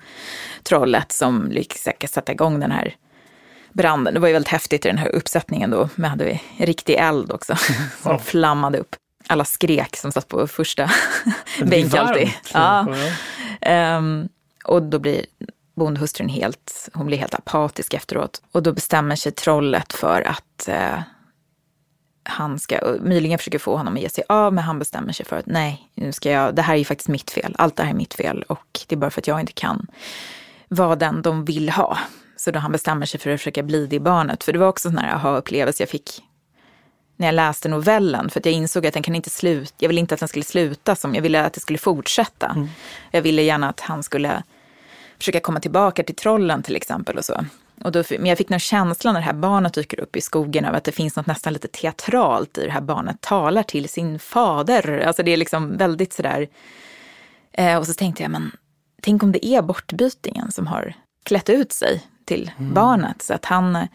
trollet 0.63 1.11
som 1.11 1.51
lyckas 1.51 2.11
sätta 2.11 2.31
igång 2.31 2.59
den 2.59 2.71
här 2.71 2.95
branden. 3.77 4.13
Det 4.13 4.19
var 4.19 4.27
ju 4.27 4.33
väldigt 4.33 4.51
häftigt 4.51 4.85
i 4.85 4.89
den 4.89 4.97
här 4.97 5.15
uppsättningen 5.15 5.69
då. 5.71 5.89
Vi 5.95 6.07
hade 6.07 6.39
riktig 6.57 6.93
eld 6.93 7.31
också 7.31 7.55
som 8.01 8.11
wow. 8.11 8.19
flammade 8.19 8.77
upp. 8.77 8.95
Alla 9.27 9.45
skrek 9.45 9.95
som 9.97 10.11
satt 10.11 10.27
på 10.27 10.47
första 10.47 10.91
bänk 11.63 11.93
alltid. 11.93 12.29
Ja. 12.53 12.87
Um, 13.97 14.29
och 14.63 14.83
då 14.83 14.99
blir 14.99 15.25
bondhustrun 15.75 16.29
helt, 16.29 16.89
hon 16.93 17.07
blir 17.07 17.17
helt 17.17 17.33
apatisk 17.33 17.93
efteråt. 17.93 18.41
Och 18.51 18.63
då 18.63 18.73
bestämmer 18.73 19.15
sig 19.15 19.31
trollet 19.31 19.93
för 19.93 20.21
att 20.21 20.69
uh, 20.69 20.99
han 22.23 22.59
ska, 22.59 22.79
Myligen 23.01 23.37
försöker 23.37 23.59
få 23.59 23.77
honom 23.77 23.93
att 23.93 24.01
ge 24.01 24.09
sig 24.09 24.23
av, 24.29 24.53
men 24.53 24.63
han 24.63 24.79
bestämmer 24.79 25.13
sig 25.13 25.25
för 25.25 25.35
att 25.35 25.45
nej, 25.45 25.91
nu 25.95 26.11
ska 26.11 26.31
jag, 26.31 26.55
det 26.55 26.61
här 26.61 26.73
är 26.73 26.77
ju 26.77 26.85
faktiskt 26.85 27.09
mitt 27.09 27.31
fel. 27.31 27.55
Allt 27.57 27.75
det 27.75 27.83
här 27.83 27.89
är 27.89 27.95
mitt 27.95 28.13
fel 28.13 28.43
och 28.47 28.79
det 28.87 28.95
är 28.95 28.99
bara 28.99 29.11
för 29.11 29.21
att 29.21 29.27
jag 29.27 29.39
inte 29.39 29.53
kan 29.53 29.87
vara 30.67 30.95
den 30.95 31.21
de 31.21 31.45
vill 31.45 31.69
ha. 31.69 31.97
Så 32.37 32.51
då 32.51 32.59
han 32.59 32.71
bestämmer 32.71 33.05
sig 33.05 33.19
för 33.19 33.29
att 33.29 33.39
försöka 33.39 33.63
bli 33.63 33.87
det 33.87 33.99
barnet. 33.99 34.43
För 34.43 34.53
det 34.53 34.59
var 34.59 34.67
också 34.67 34.87
en 34.87 34.93
sån 34.95 35.03
här 35.03 35.13
aha-upplevelse 35.13 35.83
jag 35.83 35.89
fick 35.89 36.23
när 37.15 37.27
jag 37.27 37.35
läste 37.35 37.69
novellen. 37.69 38.29
För 38.29 38.39
att 38.39 38.45
jag 38.45 38.55
insåg 38.55 38.87
att 38.87 38.93
den 38.93 39.03
kan 39.03 39.15
inte 39.15 39.29
sluta, 39.29 39.73
jag 39.79 39.87
ville 39.87 39.99
inte 39.99 40.13
att 40.13 40.19
den 40.19 40.29
skulle 40.29 40.45
sluta 40.45 40.95
som, 40.95 41.15
jag 41.15 41.21
ville 41.21 41.45
att 41.45 41.53
det 41.53 41.59
skulle 41.59 41.79
fortsätta. 41.79 42.47
Mm. 42.47 42.67
Jag 43.11 43.21
ville 43.21 43.41
gärna 43.41 43.69
att 43.69 43.79
han 43.79 44.03
skulle 44.03 44.43
försöka 45.17 45.39
komma 45.39 45.59
tillbaka 45.59 46.03
till 46.03 46.15
trollen 46.15 46.63
till 46.63 46.75
exempel 46.75 47.17
och 47.17 47.25
så. 47.25 47.45
Och 47.83 47.91
då, 47.91 48.03
men 48.09 48.25
jag 48.25 48.37
fick 48.37 48.49
någon 48.49 48.59
känsla 48.59 49.11
när 49.11 49.19
det 49.19 49.25
här 49.25 49.33
barnet 49.33 49.73
dyker 49.73 49.99
upp 49.99 50.15
i 50.15 50.21
skogen 50.21 50.65
av 50.65 50.75
att 50.75 50.83
det 50.83 50.91
finns 50.91 51.15
något 51.15 51.27
nästan 51.27 51.53
lite 51.53 51.67
teatralt 51.67 52.57
i 52.57 52.65
det 52.65 52.71
här 52.71 52.81
barnet 52.81 53.21
talar 53.21 53.63
till 53.63 53.89
sin 53.89 54.19
fader. 54.19 54.99
Alltså 54.99 55.23
det 55.23 55.31
är 55.31 55.37
liksom 55.37 55.77
väldigt 55.77 56.13
sådär. 56.13 56.47
Eh, 57.51 57.77
och 57.77 57.87
så 57.87 57.93
tänkte 57.93 58.23
jag, 58.23 58.31
men 58.31 58.51
tänk 59.01 59.23
om 59.23 59.31
det 59.31 59.45
är 59.45 59.61
bortbytingen 59.61 60.51
som 60.51 60.67
har 60.67 60.93
klätt 61.23 61.49
ut 61.49 61.71
sig 61.71 62.03
till 62.27 62.51
mm. 62.59 62.73
barnet. 62.73 63.21
Så 63.21 63.33
att 63.33 63.45
han, 63.45 63.87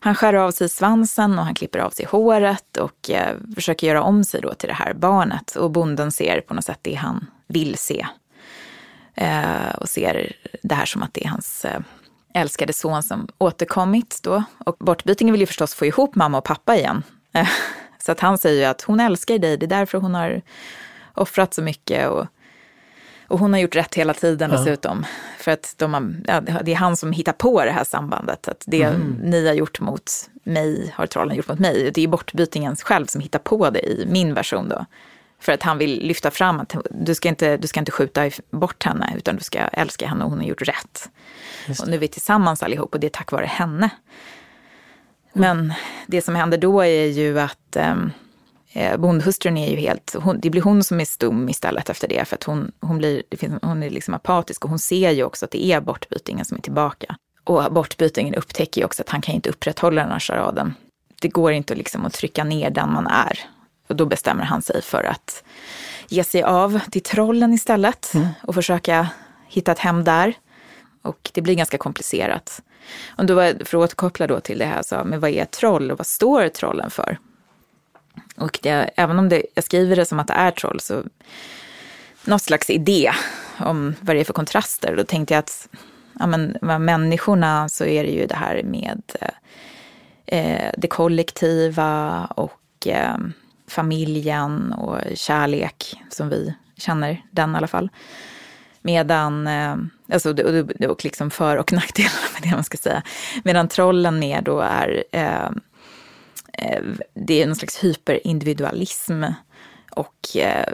han 0.00 0.14
skär 0.14 0.34
av 0.34 0.50
sig 0.50 0.68
svansen 0.68 1.38
och 1.38 1.44
han 1.44 1.54
klipper 1.54 1.78
av 1.78 1.90
sig 1.90 2.06
håret 2.06 2.76
och 2.76 3.10
eh, 3.10 3.36
försöker 3.54 3.86
göra 3.86 4.02
om 4.02 4.24
sig 4.24 4.40
då 4.40 4.54
till 4.54 4.68
det 4.68 4.74
här 4.74 4.94
barnet. 4.94 5.56
Och 5.56 5.70
bonden 5.70 6.12
ser 6.12 6.40
på 6.40 6.54
något 6.54 6.64
sätt 6.64 6.78
det 6.82 6.94
han 6.94 7.26
vill 7.46 7.78
se. 7.78 8.06
Eh, 9.14 9.74
och 9.80 9.88
ser 9.88 10.32
det 10.62 10.74
här 10.74 10.84
som 10.84 11.02
att 11.02 11.14
det 11.14 11.24
är 11.24 11.28
hans 11.28 11.64
eh, 11.64 11.80
älskade 12.34 12.72
son 12.72 13.02
som 13.02 13.28
återkommit 13.38 14.20
då. 14.22 14.42
Och 14.58 14.76
bortbytingen 14.78 15.32
vill 15.32 15.40
ju 15.40 15.46
förstås 15.46 15.74
få 15.74 15.86
ihop 15.86 16.14
mamma 16.14 16.38
och 16.38 16.44
pappa 16.44 16.76
igen. 16.76 17.02
Eh, 17.32 17.48
så 17.98 18.12
att 18.12 18.20
han 18.20 18.38
säger 18.38 18.60
ju 18.60 18.64
att 18.64 18.82
hon 18.82 19.00
älskar 19.00 19.38
dig, 19.38 19.56
det 19.56 19.66
är 19.66 19.78
därför 19.78 19.98
hon 19.98 20.14
har 20.14 20.42
offrat 21.14 21.54
så 21.54 21.62
mycket. 21.62 22.08
Och 22.08 22.26
och 23.34 23.40
hon 23.40 23.52
har 23.52 23.60
gjort 23.60 23.76
rätt 23.76 23.94
hela 23.94 24.14
tiden 24.14 24.50
ja. 24.50 24.56
dessutom. 24.58 25.06
För 25.38 25.50
att 25.50 25.74
de 25.76 25.94
har, 25.94 26.14
ja, 26.26 26.40
det 26.40 26.72
är 26.72 26.76
han 26.76 26.96
som 26.96 27.12
hittar 27.12 27.32
på 27.32 27.64
det 27.64 27.70
här 27.70 27.84
sambandet. 27.84 28.48
Att 28.48 28.64
det 28.66 28.82
mm. 28.82 29.18
ni 29.22 29.46
har 29.46 29.54
gjort 29.54 29.80
mot 29.80 30.10
mig 30.44 30.92
har 30.96 31.06
trollen 31.06 31.36
gjort 31.36 31.48
mot 31.48 31.58
mig. 31.58 31.90
Det 31.94 32.02
är 32.02 32.08
bortbytingen 32.08 32.76
själv 32.76 33.06
som 33.06 33.20
hittar 33.20 33.38
på 33.38 33.70
det 33.70 33.80
i 33.80 34.06
min 34.08 34.34
version 34.34 34.68
då. 34.68 34.86
För 35.40 35.52
att 35.52 35.62
han 35.62 35.78
vill 35.78 36.06
lyfta 36.06 36.30
fram 36.30 36.60
att 36.60 36.76
du 36.90 37.14
ska 37.14 37.28
inte, 37.28 37.56
du 37.56 37.68
ska 37.68 37.80
inte 37.80 37.92
skjuta 37.92 38.30
bort 38.50 38.84
henne 38.84 39.14
utan 39.16 39.36
du 39.36 39.42
ska 39.42 39.58
älska 39.58 40.06
henne 40.06 40.24
och 40.24 40.30
hon 40.30 40.38
har 40.38 40.46
gjort 40.46 40.68
rätt. 40.68 41.08
Och 41.80 41.88
nu 41.88 41.94
är 41.94 42.00
vi 42.00 42.08
tillsammans 42.08 42.62
allihop 42.62 42.94
och 42.94 43.00
det 43.00 43.06
är 43.06 43.10
tack 43.10 43.32
vare 43.32 43.46
henne. 43.46 43.90
Men 45.32 45.72
det 46.06 46.22
som 46.22 46.34
händer 46.34 46.58
då 46.58 46.84
är 46.84 47.06
ju 47.06 47.40
att 47.40 47.76
um, 47.76 48.12
Eh, 48.76 48.96
bondhustrun 48.96 49.56
är 49.56 49.70
ju 49.70 49.76
helt, 49.76 50.16
hon, 50.18 50.40
det 50.40 50.50
blir 50.50 50.62
hon 50.62 50.84
som 50.84 51.00
är 51.00 51.04
stum 51.04 51.48
istället 51.48 51.90
efter 51.90 52.08
det. 52.08 52.24
För 52.24 52.36
att 52.36 52.44
hon, 52.44 52.72
hon, 52.80 52.98
blir, 52.98 53.22
det 53.28 53.36
finns, 53.36 53.54
hon 53.62 53.82
är 53.82 53.90
liksom 53.90 54.14
apatisk 54.14 54.64
och 54.64 54.70
hon 54.70 54.78
ser 54.78 55.10
ju 55.10 55.24
också 55.24 55.44
att 55.44 55.50
det 55.50 55.64
är 55.64 55.80
bortbytingen 55.80 56.44
som 56.44 56.56
är 56.56 56.60
tillbaka. 56.60 57.16
Och 57.44 57.72
bortbytingen 57.72 58.34
upptäcker 58.34 58.80
ju 58.80 58.84
också 58.84 59.02
att 59.02 59.08
han 59.08 59.20
kan 59.20 59.34
inte 59.34 59.50
upprätthålla 59.50 60.02
den 60.02 60.10
här 60.10 60.18
charaden. 60.18 60.74
Det 61.20 61.28
går 61.28 61.52
inte 61.52 61.74
liksom 61.74 62.06
att 62.06 62.12
trycka 62.12 62.44
ner 62.44 62.70
den 62.70 62.92
man 62.92 63.06
är. 63.06 63.40
Och 63.88 63.96
då 63.96 64.06
bestämmer 64.06 64.44
han 64.44 64.62
sig 64.62 64.82
för 64.82 65.02
att 65.04 65.44
ge 66.08 66.24
sig 66.24 66.42
av 66.42 66.80
till 66.90 67.02
trollen 67.02 67.52
istället 67.52 68.14
mm. 68.14 68.28
och 68.42 68.54
försöka 68.54 69.08
hitta 69.48 69.72
ett 69.72 69.78
hem 69.78 70.04
där. 70.04 70.34
Och 71.02 71.30
det 71.34 71.40
blir 71.40 71.54
ganska 71.54 71.78
komplicerat. 71.78 72.62
Och 73.18 73.26
då, 73.26 73.34
för 73.36 73.58
att 73.58 73.74
återkoppla 73.74 74.26
då 74.26 74.40
till 74.40 74.58
det 74.58 74.66
här, 74.66 74.82
så, 74.82 75.02
men 75.04 75.20
vad 75.20 75.30
är 75.30 75.42
ett 75.42 75.50
troll 75.50 75.90
och 75.90 75.98
vad 75.98 76.06
står 76.06 76.48
trollen 76.48 76.90
för? 76.90 77.18
Och 78.36 78.58
det, 78.62 78.90
även 78.96 79.18
om 79.18 79.28
det, 79.28 79.42
jag 79.54 79.64
skriver 79.64 79.96
det 79.96 80.06
som 80.06 80.20
att 80.20 80.26
det 80.26 80.34
är 80.34 80.50
troll, 80.50 80.80
så 80.80 81.02
något 82.24 82.42
slags 82.42 82.70
idé 82.70 83.12
om 83.58 83.94
vad 84.00 84.16
det 84.16 84.20
är 84.20 84.24
för 84.24 84.32
kontraster. 84.32 84.96
Då 84.96 85.04
tänkte 85.04 85.34
jag 85.34 85.38
att 85.38 85.68
ja, 86.18 86.26
men, 86.26 86.58
människorna 86.84 87.68
så 87.68 87.84
är 87.84 88.04
det 88.04 88.10
ju 88.10 88.26
det 88.26 88.34
här 88.34 88.62
med 88.62 89.02
eh, 89.20 90.38
eh, 90.38 90.72
det 90.78 90.88
kollektiva 90.88 92.24
och 92.24 92.86
eh, 92.86 93.16
familjen 93.68 94.72
och 94.72 94.98
kärlek 95.14 95.94
som 96.10 96.28
vi 96.28 96.54
känner 96.76 97.22
den 97.30 97.54
i 97.54 97.56
alla 97.56 97.66
fall. 97.66 97.88
Medan, 98.82 99.46
eh, 99.46 99.76
alltså, 100.12 100.30
och, 100.30 100.90
och 100.90 101.04
liksom 101.04 101.30
för 101.30 101.56
och 101.56 101.72
nackdelar 101.72 102.32
med 102.32 102.50
det 102.50 102.54
man 102.56 102.64
ska 102.64 102.78
säga. 102.78 103.02
Medan 103.44 103.68
trollen 103.68 104.18
mer 104.18 104.42
då 104.42 104.60
är 104.60 105.04
Eh, 105.12 105.50
Eh, 106.58 106.82
det 107.14 107.42
är 107.42 107.46
någon 107.46 107.56
slags 107.56 107.84
hyperindividualism 107.84 109.24
och 109.90 110.36
eh, 110.36 110.72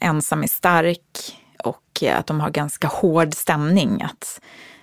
ensam 0.00 0.42
är 0.42 0.46
stark 0.46 1.36
och 1.64 2.02
eh, 2.02 2.18
att 2.18 2.26
de 2.26 2.40
har 2.40 2.50
ganska 2.50 2.88
hård 2.88 3.34
stämning. 3.34 4.02
Att 4.02 4.40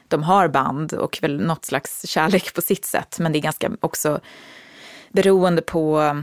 de 0.08 0.24
har 0.24 0.48
band 0.48 0.94
och 0.94 1.20
väl 1.22 1.46
något 1.46 1.66
slags 1.66 2.08
kärlek 2.08 2.54
på 2.54 2.62
sitt 2.62 2.86
sätt, 2.86 3.20
men 3.20 3.32
det 3.32 3.40
är 3.40 3.42
ganska 3.42 3.72
också 3.80 4.20
beroende 5.12 5.62
på 5.62 6.16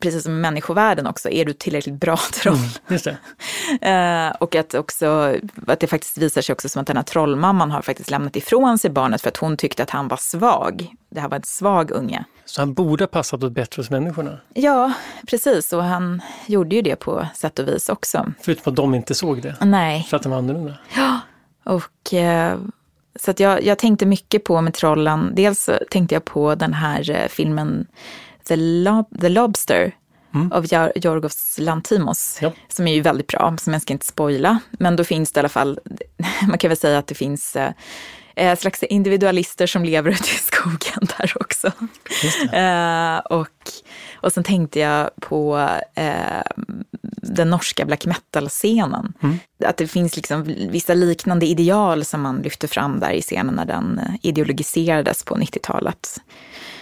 precis 0.00 0.22
som 0.22 0.32
i 0.32 0.36
människovärlden 0.36 1.06
också, 1.06 1.30
är 1.30 1.44
du 1.44 1.52
tillräckligt 1.52 2.00
bra 2.00 2.16
troll? 2.32 2.56
Mm, 2.88 4.28
uh, 4.28 4.36
och 4.40 4.54
att, 4.54 4.74
också, 4.74 5.36
att 5.66 5.80
det 5.80 5.86
faktiskt 5.86 6.18
visar 6.18 6.42
sig 6.42 6.52
också 6.52 6.68
som 6.68 6.80
att 6.80 6.86
den 6.86 6.96
här 6.96 7.04
trollmamman 7.04 7.70
har 7.70 7.82
faktiskt 7.82 8.10
lämnat 8.10 8.36
ifrån 8.36 8.78
sig 8.78 8.90
barnet 8.90 9.22
för 9.22 9.28
att 9.28 9.36
hon 9.36 9.56
tyckte 9.56 9.82
att 9.82 9.90
han 9.90 10.08
var 10.08 10.16
svag. 10.16 10.94
Det 11.10 11.20
här 11.20 11.28
var 11.28 11.36
en 11.36 11.42
svag 11.42 11.90
unge. 11.90 12.24
Så 12.44 12.60
han 12.60 12.74
borde 12.74 13.04
ha 13.04 13.08
passat 13.08 13.42
åt 13.42 13.52
bättre 13.52 13.80
hos 13.80 13.90
människorna? 13.90 14.38
Ja, 14.54 14.92
precis. 15.26 15.72
Och 15.72 15.84
han 15.84 16.22
gjorde 16.46 16.76
ju 16.76 16.82
det 16.82 16.96
på 16.96 17.26
sätt 17.34 17.58
och 17.58 17.68
vis 17.68 17.88
också. 17.88 18.32
Förutom 18.40 18.70
att 18.70 18.76
de 18.76 18.94
inte 18.94 19.14
såg 19.14 19.42
det? 19.42 19.56
Nej. 19.60 20.06
För 20.10 20.16
att 20.16 20.22
de 20.22 20.28
var 20.28 20.38
annorlunda? 20.38 20.74
Ja, 20.96 21.20
och 21.64 22.12
uh, 22.12 22.66
så 23.16 23.30
att 23.30 23.40
jag, 23.40 23.64
jag 23.64 23.78
tänkte 23.78 24.06
mycket 24.06 24.44
på 24.44 24.60
med 24.60 24.74
trollen. 24.74 25.32
Dels 25.34 25.70
tänkte 25.90 26.14
jag 26.14 26.24
på 26.24 26.54
den 26.54 26.72
här 26.72 27.10
uh, 27.10 27.28
filmen 27.28 27.86
The, 28.44 28.56
Lob 28.56 29.20
The 29.20 29.28
Lobster 29.28 29.94
mm. 30.34 30.52
av 30.52 30.66
Jorgos 30.94 31.56
Lantimos. 31.58 32.38
Ja. 32.40 32.52
Som 32.68 32.88
är 32.88 32.94
ju 32.94 33.00
väldigt 33.00 33.26
bra, 33.26 33.56
som 33.60 33.72
jag 33.72 33.82
ska 33.82 33.92
inte 33.92 34.06
spoila. 34.06 34.58
Men 34.70 34.96
då 34.96 35.04
finns 35.04 35.32
det 35.32 35.38
i 35.38 35.40
alla 35.40 35.48
fall, 35.48 35.78
man 36.48 36.58
kan 36.58 36.68
väl 36.68 36.76
säga 36.78 36.98
att 36.98 37.06
det 37.06 37.14
finns 37.14 37.56
eh, 38.36 38.56
slags 38.56 38.82
individualister 38.82 39.66
som 39.66 39.84
lever 39.84 40.10
ute 40.10 40.24
i 40.24 40.38
skogen 40.38 41.08
där 41.18 41.32
också. 41.40 41.72
Eh, 42.56 43.18
och, 43.18 43.70
och 44.16 44.32
sen 44.32 44.44
tänkte 44.44 44.80
jag 44.80 45.10
på 45.20 45.68
eh, 45.94 46.42
den 47.22 47.50
norska 47.50 47.84
black 47.84 48.06
metal-scenen. 48.06 49.12
Mm. 49.22 49.38
Att 49.64 49.76
det 49.76 49.86
finns 49.86 50.16
liksom 50.16 50.42
vissa 50.70 50.94
liknande 50.94 51.46
ideal 51.46 52.04
som 52.04 52.20
man 52.20 52.36
lyfter 52.36 52.68
fram 52.68 53.00
där 53.00 53.10
i 53.10 53.22
scenen 53.22 53.54
när 53.54 53.64
den 53.64 53.98
eh, 53.98 54.14
ideologiserades 54.22 55.24
på 55.24 55.36
90-talet 55.36 56.20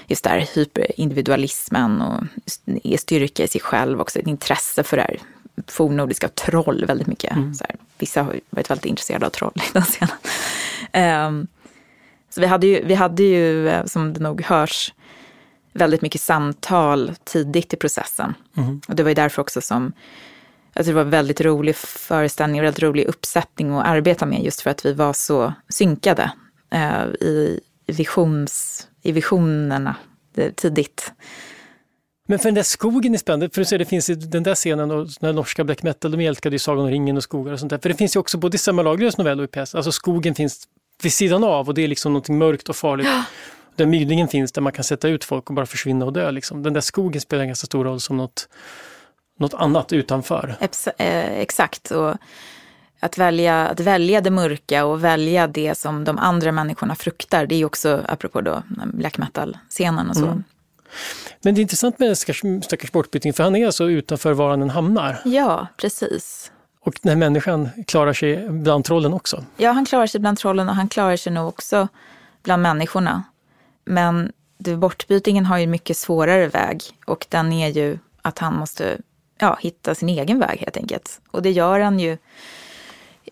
just 0.06 0.24
där 0.24 0.48
hyperindividualismen 0.54 2.02
och 2.02 2.24
styrka 2.98 3.44
i 3.44 3.48
sig 3.48 3.60
själv 3.60 4.00
också, 4.00 4.18
ett 4.18 4.26
intresse 4.26 4.82
för 4.82 4.96
det 4.96 5.02
här 5.02 5.18
fornnordiska 5.66 6.28
troll 6.28 6.84
väldigt 6.86 7.06
mycket. 7.06 7.32
Mm. 7.32 7.54
Så 7.54 7.64
här, 7.68 7.76
vissa 7.98 8.22
har 8.22 8.40
varit 8.50 8.70
väldigt 8.70 8.86
intresserade 8.86 9.26
av 9.26 9.30
troll 9.30 9.52
i 9.56 9.72
den 9.72 9.82
scenen. 9.82 11.26
Um, 11.28 11.46
så 12.30 12.40
vi 12.40 12.46
hade, 12.46 12.66
ju, 12.66 12.84
vi 12.84 12.94
hade 12.94 13.22
ju, 13.22 13.68
eh, 13.68 13.84
som 13.84 14.12
det 14.12 14.20
nog 14.20 14.42
hörs, 14.42 14.94
väldigt 15.72 16.02
mycket 16.02 16.20
samtal 16.20 17.12
tidigt 17.24 17.74
i 17.74 17.76
processen. 17.76 18.34
Mm. 18.56 18.80
Och 18.88 18.96
det 18.96 19.02
var 19.02 19.10
ju 19.10 19.14
därför 19.14 19.42
också 19.42 19.60
som 19.60 19.92
alltså 20.74 20.90
det 20.90 20.96
var 20.96 21.04
väldigt 21.04 21.40
rolig 21.40 21.76
föreställning, 21.76 22.58
en 22.58 22.64
väldigt 22.64 22.82
rolig 22.82 23.04
uppsättning 23.04 23.70
att 23.70 23.86
arbeta 23.86 24.26
med 24.26 24.44
just 24.44 24.60
för 24.60 24.70
att 24.70 24.86
vi 24.86 24.92
var 24.92 25.12
så 25.12 25.52
synkade 25.68 26.32
eh, 26.70 27.04
i, 27.04 27.60
visions, 27.86 28.86
i 29.02 29.12
visionerna 29.12 29.96
tidigt. 30.54 31.12
Men 32.28 32.38
för 32.38 32.44
den 32.44 32.54
där 32.54 32.62
skogen 32.62 33.14
är 33.14 33.18
spännande, 33.18 33.50
för 33.50 33.60
du 33.60 33.64
ser 33.64 33.78
det 33.78 33.84
finns 33.84 34.10
i 34.10 34.14
den 34.14 34.42
där 34.42 34.54
scenen 34.54 34.90
och 34.90 35.08
den 35.20 35.34
norska 35.34 35.64
black 35.64 35.82
metal, 35.82 36.10
de 36.10 36.26
älskade 36.26 36.54
ju 36.54 36.58
Sagan 36.58 36.84
om 36.84 36.90
ringen 36.90 37.16
och 37.16 37.22
skogar 37.22 37.52
och 37.52 37.60
sånt 37.60 37.70
där. 37.70 37.78
För 37.78 37.88
det 37.88 37.94
finns 37.94 38.16
ju 38.16 38.20
också 38.20 38.38
både 38.38 38.54
i 38.54 38.58
Selma 38.58 38.82
Lagerlöfs 38.82 39.18
novell 39.18 39.40
och 39.40 39.44
i 39.44 39.48
pjäs, 39.48 39.74
alltså 39.74 39.92
skogen 39.92 40.34
finns 40.34 40.68
vid 41.02 41.12
sidan 41.12 41.44
av 41.44 41.68
och 41.68 41.74
det 41.74 41.82
är 41.82 41.88
liksom 41.88 42.12
något 42.12 42.28
mörkt 42.28 42.68
och 42.68 42.76
farligt. 42.76 43.06
Ja. 43.06 43.24
Där 43.76 43.86
myglingen 43.86 44.28
finns, 44.28 44.52
där 44.52 44.62
man 44.62 44.72
kan 44.72 44.84
sätta 44.84 45.08
ut 45.08 45.24
folk 45.24 45.48
och 45.50 45.54
bara 45.54 45.66
försvinna 45.66 46.04
och 46.04 46.12
dö. 46.12 46.30
Liksom. 46.30 46.62
Den 46.62 46.72
där 46.72 46.80
skogen 46.80 47.20
spelar 47.20 47.42
en 47.42 47.48
ganska 47.48 47.66
stor 47.66 47.84
roll 47.84 48.00
som 48.00 48.16
något, 48.16 48.48
något 49.38 49.54
annat 49.54 49.92
utanför. 49.92 50.56
Eh, 50.98 51.32
exakt. 51.32 51.90
Och 51.90 52.16
att 53.02 53.18
välja, 53.18 53.68
att 53.68 53.80
välja 53.80 54.20
det 54.20 54.30
mörka 54.30 54.84
och 54.84 55.04
välja 55.04 55.46
det 55.46 55.78
som 55.78 56.04
de 56.04 56.18
andra 56.18 56.52
människorna 56.52 56.94
fruktar, 56.94 57.46
det 57.46 57.54
är 57.54 57.64
också, 57.64 58.04
apropå 58.08 58.40
då 58.40 58.62
black 58.86 59.18
metal-scenen 59.18 60.10
och 60.10 60.16
så. 60.16 60.24
Mm. 60.24 60.44
Men 61.42 61.54
det 61.54 61.60
är 61.60 61.62
intressant 61.62 61.98
med 61.98 62.18
stackars, 62.18 62.42
stackars 62.64 62.92
bortbyting, 62.92 63.32
för 63.32 63.44
han 63.44 63.56
är 63.56 63.66
alltså 63.66 63.90
utanför 63.90 64.32
var 64.32 64.50
han 64.50 64.70
hamnar. 64.70 65.20
Ja, 65.24 65.66
precis. 65.76 66.52
Och 66.80 66.94
den 67.02 67.10
här 67.10 67.16
människan 67.16 67.68
klarar 67.86 68.12
sig 68.12 68.48
bland 68.48 68.84
trollen 68.84 69.12
också? 69.12 69.44
Ja, 69.56 69.72
han 69.72 69.86
klarar 69.86 70.06
sig 70.06 70.20
bland 70.20 70.38
trollen 70.38 70.68
och 70.68 70.74
han 70.74 70.88
klarar 70.88 71.16
sig 71.16 71.32
nog 71.32 71.48
också 71.48 71.88
bland 72.42 72.62
människorna. 72.62 73.22
Men 73.84 74.32
det, 74.58 74.76
bortbytingen 74.76 75.46
har 75.46 75.58
ju 75.58 75.64
en 75.64 75.70
mycket 75.70 75.96
svårare 75.96 76.48
väg 76.48 76.82
och 77.06 77.26
den 77.28 77.52
är 77.52 77.68
ju 77.68 77.98
att 78.22 78.38
han 78.38 78.54
måste 78.54 78.98
ja, 79.38 79.58
hitta 79.60 79.94
sin 79.94 80.08
egen 80.08 80.38
väg 80.38 80.58
helt 80.60 80.76
enkelt. 80.76 81.20
Och 81.30 81.42
det 81.42 81.50
gör 81.50 81.80
han 81.80 81.98
ju 81.98 82.18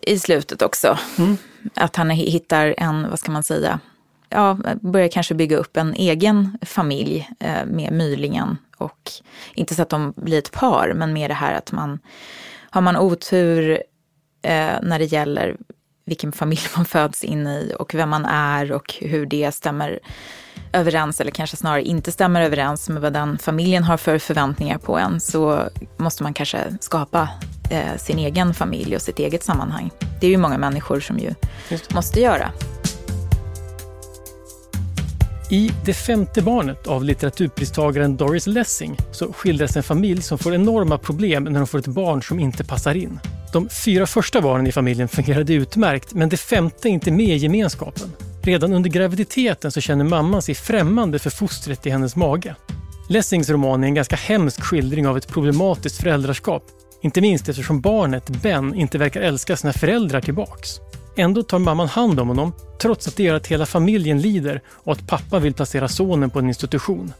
i 0.01 0.19
slutet 0.19 0.61
också. 0.61 0.97
Mm. 1.17 1.37
Att 1.75 1.95
han 1.95 2.09
hittar 2.09 2.75
en, 2.77 3.09
vad 3.09 3.19
ska 3.19 3.31
man 3.31 3.43
säga, 3.43 3.79
ja, 4.29 4.57
börjar 4.81 5.07
kanske 5.07 5.33
bygga 5.33 5.57
upp 5.57 5.77
en 5.77 5.93
egen 5.93 6.57
familj 6.61 7.29
eh, 7.39 7.65
med 7.65 7.93
Mylingen. 7.93 8.57
Och 8.77 9.11
inte 9.53 9.75
så 9.75 9.81
att 9.81 9.89
de 9.89 10.13
blir 10.15 10.37
ett 10.37 10.51
par, 10.51 10.93
men 10.95 11.13
mer 11.13 11.27
det 11.27 11.33
här 11.33 11.53
att 11.53 11.71
man 11.71 11.99
har 12.69 12.81
man 12.81 12.97
otur 12.97 13.71
eh, 14.41 14.73
när 14.81 14.99
det 14.99 15.05
gäller 15.05 15.57
vilken 16.05 16.31
familj 16.31 16.61
man 16.75 16.85
föds 16.85 17.23
in 17.23 17.47
i 17.47 17.73
och 17.79 17.93
vem 17.93 18.09
man 18.09 18.25
är 18.25 18.71
och 18.71 18.93
hur 19.01 19.25
det 19.25 19.51
stämmer 19.51 19.99
överens 20.73 21.21
eller 21.21 21.31
kanske 21.31 21.57
snarare 21.57 21.83
inte 21.83 22.11
stämmer 22.11 22.41
överens 22.41 22.89
med 22.89 23.01
vad 23.01 23.13
den 23.13 23.37
familjen 23.37 23.83
har 23.83 23.97
för 23.97 24.17
förväntningar 24.19 24.77
på 24.77 24.97
en 24.97 25.19
så 25.19 25.69
måste 25.97 26.23
man 26.23 26.33
kanske 26.33 26.77
skapa 26.79 27.29
eh, 27.71 27.97
sin 27.97 28.19
egen 28.19 28.53
familj 28.53 28.95
och 28.95 29.01
sitt 29.01 29.19
eget 29.19 29.43
sammanhang. 29.43 29.91
Det 30.19 30.27
är 30.27 30.31
ju 30.31 30.37
många 30.37 30.57
människor 30.57 30.99
som 30.99 31.19
ju 31.19 31.33
måste 31.93 32.19
göra. 32.19 32.51
I 35.51 35.71
Det 35.85 35.93
femte 35.93 36.41
barnet 36.41 36.87
av 36.87 37.03
litteraturpristagaren 37.03 38.17
Doris 38.17 38.47
Lessing 38.47 38.97
så 39.11 39.33
skildras 39.33 39.77
en 39.77 39.83
familj 39.83 40.21
som 40.21 40.37
får 40.37 40.55
enorma 40.55 40.97
problem 40.97 41.43
när 41.43 41.59
de 41.59 41.67
får 41.67 41.79
ett 41.79 41.87
barn 41.87 42.23
som 42.23 42.39
inte 42.39 42.63
passar 42.63 42.95
in. 42.95 43.19
De 43.53 43.69
fyra 43.69 44.07
första 44.07 44.41
barnen 44.41 44.67
i 44.67 44.71
familjen 44.71 45.07
fungerade 45.07 45.53
utmärkt 45.53 46.13
men 46.13 46.29
det 46.29 46.37
femte 46.37 46.89
är 46.89 46.91
inte 46.91 47.11
med 47.11 47.27
i 47.27 47.35
gemenskapen. 47.35 48.11
Redan 48.43 48.73
under 48.73 48.89
graviditeten 48.89 49.71
så 49.71 49.81
känner 49.81 50.03
mamman 50.05 50.41
sig 50.41 50.55
främmande 50.55 51.19
för 51.19 51.29
fostret 51.29 51.85
i 51.85 51.89
hennes 51.89 52.15
mage. 52.15 52.55
Lessings 53.09 53.49
roman 53.49 53.83
är 53.83 53.87
en 53.87 53.95
ganska 53.95 54.15
hemsk 54.15 54.61
skildring 54.61 55.07
av 55.07 55.17
ett 55.17 55.27
problematiskt 55.27 56.01
föräldraskap. 56.01 56.63
Inte 57.01 57.21
minst 57.21 57.49
eftersom 57.49 57.81
barnet, 57.81 58.29
Ben, 58.29 58.75
inte 58.75 58.97
verkar 58.97 59.21
älska 59.21 59.57
sina 59.57 59.73
föräldrar 59.73 60.21
tillbaks. 60.21 60.79
Ändå 61.17 61.43
tar 61.43 61.59
mamman 61.59 61.87
hand 61.87 62.19
om 62.19 62.27
honom, 62.27 62.53
trots 62.81 63.07
att 63.07 63.15
det 63.15 63.23
gör 63.23 63.35
att 63.35 63.47
hela 63.47 63.65
familjen 63.65 64.21
lider 64.21 64.61
och 64.67 64.93
att 64.93 65.07
pappa 65.07 65.39
vill 65.39 65.53
placera 65.53 65.87
sonen 65.87 66.29
på 66.29 66.39
en 66.39 66.47
institution. 66.47 67.13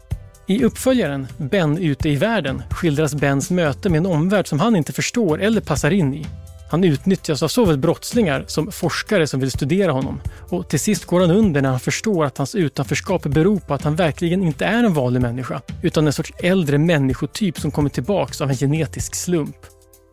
I 0.48 0.64
uppföljaren, 0.64 1.28
Ben 1.38 1.78
ute 1.78 2.10
i 2.10 2.16
världen, 2.16 2.64
skildras 2.72 3.16
Bens 3.16 3.52
möte 3.52 3.90
med 3.90 3.98
en 3.98 4.06
omvärld 4.06 4.48
som 4.48 4.60
han 4.60 4.76
inte 4.76 4.94
förstår 4.94 5.42
eller 5.42 5.62
passar 5.62 5.92
in 5.92 6.14
i. 6.14 6.26
Han 6.72 6.84
utnyttjas 6.84 7.44
av 7.44 7.48
såväl 7.48 7.78
brottslingar 7.78 8.44
som 8.48 8.72
forskare 8.72 9.28
som 9.28 9.40
vill 9.40 9.52
studera 9.52 9.92
honom. 9.92 10.22
Och 10.50 10.70
till 10.70 10.80
sist 10.80 11.06
går 11.06 11.22
han 11.22 11.32
under 11.32 11.62
när 11.62 11.70
han 11.70 11.80
förstår 11.80 12.26
att 12.26 12.38
hans 12.38 12.56
utanförskap 12.56 13.24
beror 13.24 13.60
på 13.60 13.74
att 13.74 13.84
han 13.84 13.96
verkligen 13.96 14.44
inte 14.44 14.66
är 14.66 14.84
en 14.84 14.94
vanlig 14.94 15.22
människa, 15.22 15.62
utan 15.82 16.08
en 16.08 16.14
sorts 16.14 16.34
äldre 16.38 16.78
människotyp 16.78 17.60
som 17.60 17.72
kommit 17.72 17.94
tillbaks 17.94 18.42
av 18.42 18.50
en 18.50 18.58
genetisk 18.58 19.16
slump. 19.16 19.56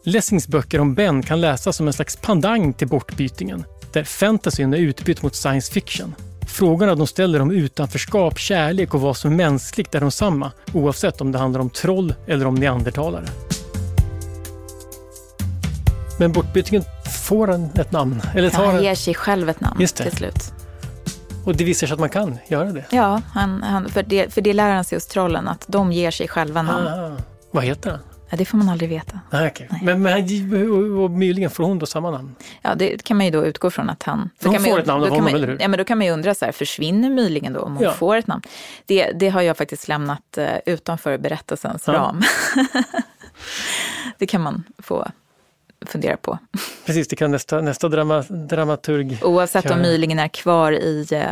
Lessings 0.09 0.49
böcker 0.49 0.81
om 0.81 0.95
Ben 0.95 1.23
kan 1.23 1.41
läsas 1.41 1.77
som 1.77 1.87
en 1.87 1.93
slags 1.93 2.17
pandang 2.17 2.73
till 2.73 2.89
bortbytingen, 2.89 3.65
där 3.93 4.05
fantasyn 4.05 4.75
är 4.75 4.79
utbytt 4.79 5.23
mot 5.23 5.35
science 5.35 5.73
fiction. 5.73 6.15
Frågorna 6.47 6.95
de 6.95 7.07
ställer 7.07 7.41
om 7.41 7.51
utanförskap, 7.51 8.39
kärlek 8.39 8.95
och 8.95 9.01
vad 9.01 9.17
som 9.17 9.33
är 9.33 9.37
mänskligt 9.37 9.95
är 9.95 10.01
de 10.01 10.11
samma, 10.11 10.53
oavsett 10.73 11.21
om 11.21 11.33
det 11.33 11.39
handlar 11.39 11.61
om 11.61 11.71
troll 11.71 12.15
eller 12.27 12.47
om 12.47 12.55
neandertalare. 12.55 13.25
Men 16.19 16.33
bortbytingen 16.33 16.85
får 17.29 17.49
han 17.49 17.71
ett 17.75 17.93
namn? 17.93 18.23
Eller 18.35 18.51
tar 18.51 18.67
han 18.67 18.83
ger 18.83 18.95
sig 18.95 19.15
själv 19.15 19.49
ett 19.49 19.61
namn 19.61 19.87
till 19.87 20.13
slut. 20.13 20.53
Och 21.45 21.57
det 21.57 21.65
visar 21.65 21.87
sig 21.87 21.95
att 21.95 22.01
man 22.01 22.09
kan 22.09 22.39
göra 22.49 22.73
det? 22.73 22.85
Ja, 22.91 23.23
han, 23.33 23.63
han, 23.63 23.89
för, 23.89 24.03
det, 24.03 24.35
för 24.35 24.41
det 24.41 24.53
lär 24.53 24.71
han 24.71 24.85
sig 24.85 24.97
hos 24.97 25.07
trollen, 25.07 25.49
att 25.49 25.65
de 25.67 25.93
ger 25.93 26.11
sig 26.11 26.29
själva 26.29 26.63
namn. 26.63 26.87
Ah, 26.87 27.17
vad 27.51 27.65
heter 27.65 27.91
han? 27.91 28.01
Ja, 28.31 28.37
det 28.37 28.45
får 28.45 28.59
man 28.59 28.69
aldrig 28.69 28.91
veta. 28.91 29.21
Ah, 29.31 29.47
okay. 29.47 29.67
Nej. 29.71 29.81
Men, 29.83 30.03
men 30.03 30.99
och 30.99 31.11
möjligen 31.11 31.51
får 31.51 31.65
hon 31.65 31.79
då 31.79 31.87
samma 31.87 32.11
namn? 32.11 32.35
Ja, 32.63 32.75
det 32.75 33.05
kan 33.05 33.17
man 33.17 33.27
ju 33.27 33.33
då 33.33 33.47
utgå 33.47 33.71
från 33.71 33.91
att 33.91 34.03
han... 34.03 34.31
För 34.39 34.49
hon 34.49 34.59
får 34.59 34.75
ju, 34.75 34.81
ett 34.81 34.87
namn 34.87 35.03
av 35.03 35.09
honom, 35.09 35.25
man, 35.25 35.35
eller 35.35 35.49
hur? 35.49 35.59
Ja, 35.61 35.69
men 35.69 35.79
då 35.79 35.85
kan 35.85 35.99
man 35.99 36.07
ju 36.07 36.13
undra 36.13 36.35
så 36.35 36.45
här, 36.45 36.53
försvinner 36.53 37.11
möjligen 37.11 37.53
då 37.53 37.61
om 37.61 37.77
hon 37.77 37.85
ja. 37.85 37.93
får 37.93 38.17
ett 38.17 38.27
namn? 38.27 38.43
Det, 38.87 39.13
det 39.13 39.29
har 39.29 39.43
jag 39.43 39.57
faktiskt 39.57 39.89
lämnat 39.89 40.39
uh, 40.39 40.47
utanför 40.67 41.19
berättelsens 41.19 41.85
ja. 41.87 41.93
ram. 41.93 42.23
det 44.19 44.27
kan 44.27 44.41
man 44.41 44.65
få 44.79 45.09
fundera 45.87 46.17
på. 46.17 46.39
Precis, 46.87 47.09
det 47.09 47.17
kan 47.17 47.31
nästa, 47.31 47.61
nästa 47.61 47.89
drama, 47.89 48.25
dramaturg... 48.29 49.19
Oavsett 49.23 49.65
köra. 49.65 49.75
om 49.75 49.83
Mylingen 49.83 50.19
är 50.19 50.29
kvar 50.29 50.73
i, 50.73 51.07
eh, 51.11 51.23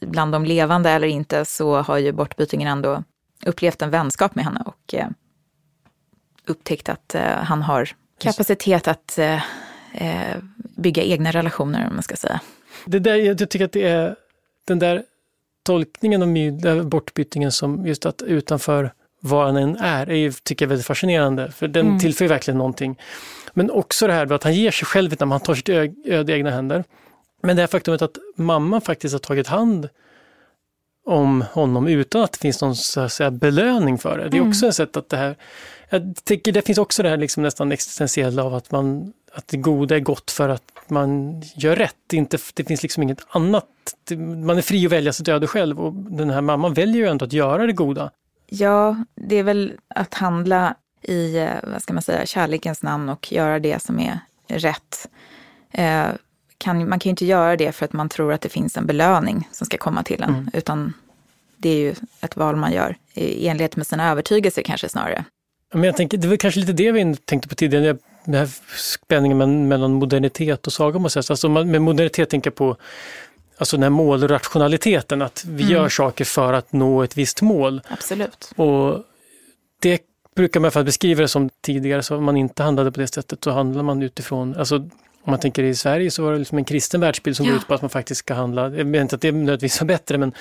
bland 0.00 0.32
de 0.32 0.44
levande 0.44 0.90
eller 0.90 1.08
inte 1.08 1.44
så 1.44 1.76
har 1.76 1.98
ju 1.98 2.12
bortbytingen 2.12 2.68
ändå 2.68 3.02
upplevt 3.46 3.82
en 3.82 3.90
vänskap 3.90 4.34
med 4.34 4.44
henne 4.44 4.62
och 4.66 4.94
eh, 4.94 5.08
upptäckt 6.50 6.88
att 6.88 7.14
eh, 7.14 7.22
han 7.22 7.62
har 7.62 7.88
kapacitet 8.18 8.88
att 8.88 9.18
eh, 9.18 9.34
eh, 9.92 10.36
bygga 10.76 11.02
egna 11.02 11.30
relationer, 11.30 11.86
om 11.88 11.94
man 11.94 12.02
ska 12.02 12.16
säga. 12.16 12.40
Det 12.84 12.98
där, 12.98 13.14
jag 13.14 13.50
tycker 13.50 13.64
att 13.64 13.72
det 13.72 13.88
är 13.88 14.16
den 14.66 14.78
där 14.78 15.02
tolkningen 15.62 16.22
av 16.66 16.88
bortbytingen 16.88 17.52
som 17.52 17.86
just 17.86 18.06
att 18.06 18.22
utanför 18.22 18.92
vad 19.20 19.46
han 19.46 19.56
än 19.56 19.76
är, 19.76 20.10
är 20.10 20.30
tycker 20.30 20.64
jag 20.64 20.68
väldigt 20.68 20.86
fascinerande. 20.86 21.50
För 21.50 21.68
den 21.68 21.86
mm. 21.86 21.98
tillför 21.98 22.28
verkligen 22.28 22.58
någonting. 22.58 22.98
Men 23.52 23.70
också 23.70 24.06
det 24.06 24.12
här 24.12 24.32
att 24.32 24.44
han 24.44 24.54
ger 24.54 24.70
sig 24.70 24.86
själv 24.86 25.12
ett 25.12 25.20
namn, 25.20 25.32
han 25.32 25.40
tar 25.40 25.54
sitt 25.54 25.68
öde 25.68 26.32
i 26.32 26.34
egna 26.34 26.50
händer. 26.50 26.84
Men 27.42 27.56
det 27.56 27.62
här 27.62 27.66
faktumet 27.66 28.02
att 28.02 28.18
mamman 28.36 28.80
faktiskt 28.80 29.12
har 29.12 29.18
tagit 29.18 29.46
hand 29.46 29.88
om 31.04 31.44
honom 31.52 31.88
utan 31.88 32.22
att 32.22 32.32
det 32.32 32.38
finns 32.38 32.62
någon 32.62 32.76
så 32.76 33.00
att 33.00 33.12
säga, 33.12 33.30
belöning 33.30 33.98
för 33.98 34.18
det. 34.18 34.28
Det 34.28 34.36
är 34.36 34.38
mm. 34.38 34.48
också 34.48 34.66
ett 34.66 34.74
sätt 34.74 34.96
att 34.96 35.08
det 35.08 35.16
här 35.16 35.36
jag 35.90 36.14
tycker 36.24 36.52
det 36.52 36.62
finns 36.62 36.78
också 36.78 37.02
det 37.02 37.08
här 37.08 37.16
liksom 37.16 37.42
nästan 37.42 37.72
existentiella 37.72 38.44
av 38.44 38.54
att, 38.54 38.70
man, 38.70 39.12
att 39.32 39.48
det 39.48 39.56
goda 39.56 39.96
är 39.96 40.00
gott 40.00 40.30
för 40.30 40.48
att 40.48 40.72
man 40.86 41.42
gör 41.54 41.76
rätt. 41.76 41.96
Det, 42.06 42.16
inte, 42.16 42.38
det 42.54 42.64
finns 42.64 42.82
liksom 42.82 43.02
inget 43.02 43.26
annat. 43.28 43.64
Man 44.44 44.58
är 44.58 44.62
fri 44.62 44.86
att 44.86 44.92
välja 44.92 45.12
sitt 45.12 45.28
öde 45.28 45.46
själv 45.46 45.80
och 45.80 45.92
den 45.92 46.30
här 46.30 46.40
mamman 46.40 46.74
väljer 46.74 47.02
ju 47.02 47.08
ändå 47.08 47.24
att 47.24 47.32
göra 47.32 47.66
det 47.66 47.72
goda. 47.72 48.10
Ja, 48.46 49.04
det 49.14 49.36
är 49.36 49.42
väl 49.42 49.72
att 49.88 50.14
handla 50.14 50.74
i, 51.02 51.36
eh, 51.36 51.50
vad 51.62 51.82
ska 51.82 51.92
man 51.92 52.02
säga, 52.02 52.26
kärlekens 52.26 52.82
namn 52.82 53.08
och 53.08 53.32
göra 53.32 53.58
det 53.58 53.82
som 53.82 54.00
är 54.00 54.20
rätt. 54.48 55.08
Eh, 55.70 56.06
kan, 56.58 56.88
man 56.88 56.98
kan 56.98 57.08
ju 57.08 57.10
inte 57.10 57.26
göra 57.26 57.56
det 57.56 57.72
för 57.72 57.84
att 57.84 57.92
man 57.92 58.08
tror 58.08 58.32
att 58.32 58.40
det 58.40 58.48
finns 58.48 58.76
en 58.76 58.86
belöning 58.86 59.48
som 59.52 59.66
ska 59.66 59.78
komma 59.78 60.02
till 60.02 60.22
en, 60.22 60.28
mm. 60.28 60.50
utan 60.52 60.92
det 61.56 61.68
är 61.68 61.78
ju 61.78 61.94
ett 62.20 62.36
val 62.36 62.56
man 62.56 62.72
gör 62.72 62.96
i 63.14 63.48
enlighet 63.48 63.76
med 63.76 63.86
sina 63.86 64.10
övertygelser 64.10 64.62
kanske 64.62 64.88
snarare. 64.88 65.24
Men 65.72 65.84
jag 65.84 65.96
tänker, 65.96 66.18
det 66.18 66.28
var 66.28 66.36
kanske 66.36 66.60
lite 66.60 66.72
det 66.72 66.92
vi 66.92 67.16
tänkte 67.16 67.48
på 67.48 67.54
tidigare, 67.54 67.96
den 68.24 68.34
här 68.34 68.48
spänningen 68.76 69.68
mellan 69.68 69.92
modernitet 69.92 70.66
och 70.66 70.72
saga. 70.72 70.98
Måste 70.98 71.18
jag 71.18 71.24
säga. 71.24 71.32
Alltså 71.32 71.48
med 71.48 71.82
modernitet 71.82 72.30
tänker 72.30 72.50
jag 72.50 72.54
på 72.54 72.76
alltså 73.58 73.76
den 73.76 73.82
här 73.82 73.90
målrationaliteten, 73.90 75.22
att 75.22 75.44
vi 75.44 75.62
mm. 75.62 75.74
gör 75.74 75.88
saker 75.88 76.24
för 76.24 76.52
att 76.52 76.72
nå 76.72 77.02
ett 77.02 77.16
visst 77.16 77.42
mål. 77.42 77.80
Absolut. 77.88 78.52
Och 78.56 79.02
det 79.80 80.02
brukar 80.36 80.60
man 80.60 80.70
för 80.70 80.80
att 80.80 80.86
beskriva 80.86 81.22
det 81.22 81.28
som 81.28 81.50
tidigare, 81.60 82.02
så 82.02 82.16
om 82.16 82.24
man 82.24 82.36
inte 82.36 82.62
handlade 82.62 82.92
på 82.92 83.00
det 83.00 83.06
sättet 83.06 83.44
så 83.44 83.50
handlar 83.50 83.82
man 83.82 84.02
utifrån, 84.02 84.54
alltså 84.56 84.76
Om 85.28 85.30
man 85.30 85.40
tänker 85.40 85.62
i 85.62 85.74
Sverige 85.74 86.10
så 86.10 86.22
var 86.22 86.32
det 86.32 86.38
liksom 86.38 86.58
en 86.58 86.64
kristen 86.64 87.00
världsbild 87.00 87.36
som 87.36 87.46
ja. 87.46 87.52
går 87.52 87.58
ut 87.58 87.68
på 87.68 87.74
att 87.74 87.82
man 87.82 87.90
faktiskt 87.90 88.18
ska 88.18 88.34
handla, 88.34 88.62
jag 88.62 88.86
menar 88.86 89.02
inte 89.02 89.14
att 89.14 89.20
det 89.20 89.32
nödvändigtvis 89.32 89.80
var 89.80 89.86
bättre, 89.86 90.18
men 90.18 90.32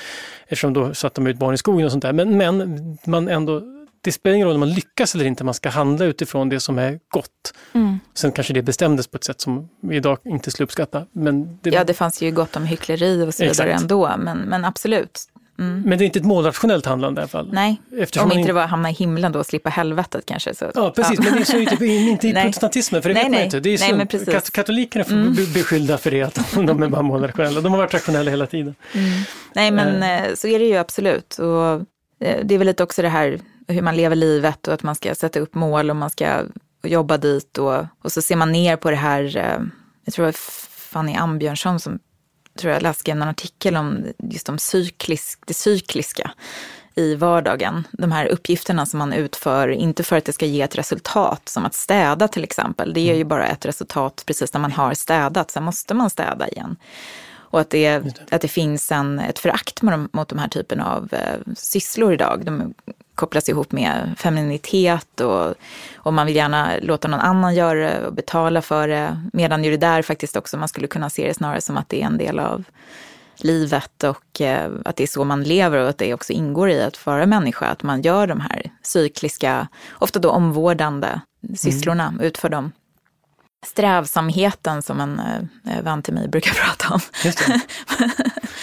eftersom 0.43 0.73
då 0.73 0.93
satte 0.93 1.21
de 1.21 1.27
ut 1.27 1.37
barn 1.37 1.53
i 1.53 1.57
skogen 1.57 1.85
och 1.85 1.91
sånt 1.91 2.01
där. 2.01 2.13
Men, 2.13 2.37
men 2.37 2.97
man 3.05 3.27
ändå 3.27 3.63
det 4.01 4.11
spelar 4.11 4.35
ingen 4.35 4.47
roll 4.47 4.55
om 4.55 4.59
man 4.59 4.73
lyckas 4.73 5.15
eller 5.15 5.25
inte, 5.25 5.43
man 5.43 5.53
ska 5.53 5.69
handla 5.69 6.05
utifrån 6.05 6.49
det 6.49 6.59
som 6.59 6.79
är 6.79 6.99
gott. 7.09 7.53
Mm. 7.73 7.99
Sen 8.13 8.31
kanske 8.31 8.53
det 8.53 8.61
bestämdes 8.61 9.07
på 9.07 9.17
ett 9.17 9.23
sätt 9.23 9.41
som 9.41 9.69
vi 9.81 9.95
idag 9.95 10.17
inte 10.25 10.51
skulle 10.51 10.65
uppskatta. 10.65 11.05
Men 11.11 11.59
det... 11.61 11.69
Ja, 11.69 11.83
det 11.83 11.93
fanns 11.93 12.21
ju 12.21 12.31
gott 12.31 12.55
om 12.55 12.65
hyckleri 12.65 13.25
och 13.25 13.33
så 13.33 13.43
vidare 13.43 13.69
Exakt. 13.69 13.81
ändå, 13.81 14.11
men, 14.17 14.37
men 14.37 14.65
absolut. 14.65 15.27
Mm. 15.59 15.81
Men 15.85 15.97
det 15.97 16.03
är 16.03 16.05
inte 16.05 16.19
ett 16.19 16.25
målrationellt 16.25 16.85
handlande 16.85 17.19
i 17.19 17.21
alla 17.21 17.27
fall. 17.27 17.49
Nej, 17.53 17.81
Eftersom 17.97 18.31
om 18.31 18.37
inte 18.37 18.49
det 18.49 18.53
var 18.53 18.61
att 18.61 18.69
hamna 18.69 18.89
i 18.89 18.93
himlen 18.93 19.31
då 19.31 19.39
och 19.39 19.45
slippa 19.45 19.69
helvetet 19.69 20.25
kanske. 20.25 20.55
Så, 20.55 20.71
ja, 20.75 20.93
precis, 20.95 21.19
ja. 21.19 21.23
men 21.23 21.33
det 21.33 21.39
är 21.39 21.65
så 21.65 21.69
typ, 21.69 21.81
inte 21.81 22.27
i 22.27 22.33
protestantismen, 22.43 23.01
för 23.01 23.09
det 23.09 23.13
nej, 23.13 23.23
vet 23.23 23.31
man 23.31 23.41
inte. 23.41 23.59
Det 23.59 23.69
är 23.69 23.95
nej, 23.95 24.25
så, 24.25 24.31
kat 24.31 24.51
katolikerna 24.51 25.05
mm. 25.05 25.35
beskyllda 25.53 25.97
för 25.97 26.11
det, 26.11 26.23
att 26.23 26.39
de 26.53 26.83
är 26.83 26.87
bara 26.87 27.01
målrationella. 27.01 27.61
De 27.61 27.71
har 27.71 27.79
varit 27.79 27.93
rationella 27.93 28.31
hela 28.31 28.45
tiden. 28.45 28.75
Mm. 28.93 29.09
Nej, 29.53 29.71
men 29.71 30.27
uh. 30.27 30.35
så 30.35 30.47
är 30.47 30.59
det 30.59 30.65
ju 30.65 30.75
absolut. 30.75 31.39
Och 31.39 31.71
eh, 32.19 32.45
det 32.45 32.53
är 32.53 32.57
väl 32.57 32.67
lite 32.67 32.83
också 32.83 33.01
det 33.01 33.09
här 33.09 33.39
hur 33.67 33.81
man 33.81 33.95
lever 33.95 34.15
livet 34.15 34.67
och 34.67 34.73
att 34.73 34.83
man 34.83 34.95
ska 34.95 35.15
sätta 35.15 35.39
upp 35.39 35.55
mål 35.55 35.89
och 35.89 35.95
man 35.95 36.09
ska 36.09 36.43
jobba 36.83 37.17
dit 37.17 37.57
och, 37.57 37.85
och 38.01 38.11
så 38.11 38.21
ser 38.21 38.35
man 38.35 38.51
ner 38.51 38.75
på 38.75 38.89
det 38.89 38.95
här, 38.95 39.21
jag 40.05 40.13
tror 40.13 40.25
det 40.25 40.27
var 40.27 40.35
Fanny 40.69 41.15
Ambjörnsson 41.15 41.79
som 41.79 41.99
tror 42.57 42.73
jag 42.73 42.81
läste 42.81 43.11
en 43.11 43.23
artikel 43.23 43.75
om 43.75 44.05
just 44.17 44.49
om 44.49 44.59
cyklisk, 44.59 45.39
det 45.45 45.53
cykliska 45.53 46.31
i 46.95 47.15
vardagen. 47.15 47.87
De 47.91 48.11
här 48.11 48.25
uppgifterna 48.25 48.85
som 48.85 48.97
man 48.97 49.13
utför, 49.13 49.67
inte 49.67 50.03
för 50.03 50.17
att 50.17 50.25
det 50.25 50.33
ska 50.33 50.45
ge 50.45 50.61
ett 50.61 50.77
resultat, 50.77 51.49
som 51.49 51.65
att 51.65 51.73
städa 51.73 52.27
till 52.27 52.43
exempel. 52.43 52.93
Det 52.93 53.01
ger 53.01 53.13
ju 53.13 53.21
mm. 53.21 53.27
bara 53.27 53.47
ett 53.47 53.65
resultat 53.65 54.23
precis 54.25 54.53
när 54.53 54.61
man 54.61 54.71
har 54.71 54.93
städat, 54.93 55.51
sen 55.51 55.63
måste 55.63 55.93
man 55.93 56.09
städa 56.09 56.47
igen. 56.47 56.75
Och 57.49 57.59
att 57.59 57.69
det, 57.69 58.03
att 58.31 58.41
det 58.41 58.47
finns 58.47 58.91
en, 58.91 59.19
ett 59.19 59.39
förakt 59.39 59.81
mot 59.81 60.29
de 60.29 60.39
här 60.39 60.47
typen 60.47 60.79
av 60.79 61.09
eh, 61.11 61.53
sysslor 61.57 62.13
idag. 62.13 62.45
De 62.45 62.73
kopplas 63.17 63.49
ihop 63.49 63.71
med 63.71 64.15
femininitet 64.17 65.21
och, 65.21 65.53
och 65.95 66.13
man 66.13 66.25
vill 66.25 66.35
gärna 66.35 66.71
låta 66.81 67.07
någon 67.07 67.19
annan 67.19 67.55
göra 67.55 67.79
det 67.79 68.05
och 68.07 68.13
betala 68.13 68.61
för 68.61 68.87
det. 68.87 69.21
Medan 69.33 69.63
ju 69.63 69.71
det 69.71 69.77
där 69.77 70.01
faktiskt 70.01 70.35
också, 70.35 70.57
man 70.57 70.67
skulle 70.67 70.87
kunna 70.87 71.09
se 71.09 71.27
det 71.27 71.33
snarare 71.33 71.61
som 71.61 71.77
att 71.77 71.89
det 71.89 72.01
är 72.01 72.05
en 72.05 72.17
del 72.17 72.39
av 72.39 72.63
livet 73.37 74.03
och 74.03 74.41
eh, 74.41 74.71
att 74.85 74.95
det 74.95 75.03
är 75.03 75.07
så 75.07 75.23
man 75.23 75.43
lever 75.43 75.77
och 75.77 75.89
att 75.89 75.97
det 75.97 76.13
också 76.13 76.33
ingår 76.33 76.69
i 76.69 76.83
att 76.83 77.05
vara 77.05 77.25
människa. 77.25 77.65
Att 77.65 77.83
man 77.83 78.01
gör 78.01 78.27
de 78.27 78.41
här 78.41 78.71
cykliska, 78.83 79.67
ofta 79.91 80.19
då 80.19 80.29
omvårdande 80.29 81.21
sysslorna, 81.55 82.07
mm. 82.07 82.21
utför 82.21 82.49
dem. 82.49 82.71
Strävsamheten 83.65 84.81
som 84.81 85.01
en 85.01 85.21
eh, 85.69 85.83
vän 85.83 86.01
till 86.03 86.13
mig 86.13 86.27
brukar 86.27 86.51
prata 86.65 86.93
om. 86.93 86.99
Det. 87.23 87.35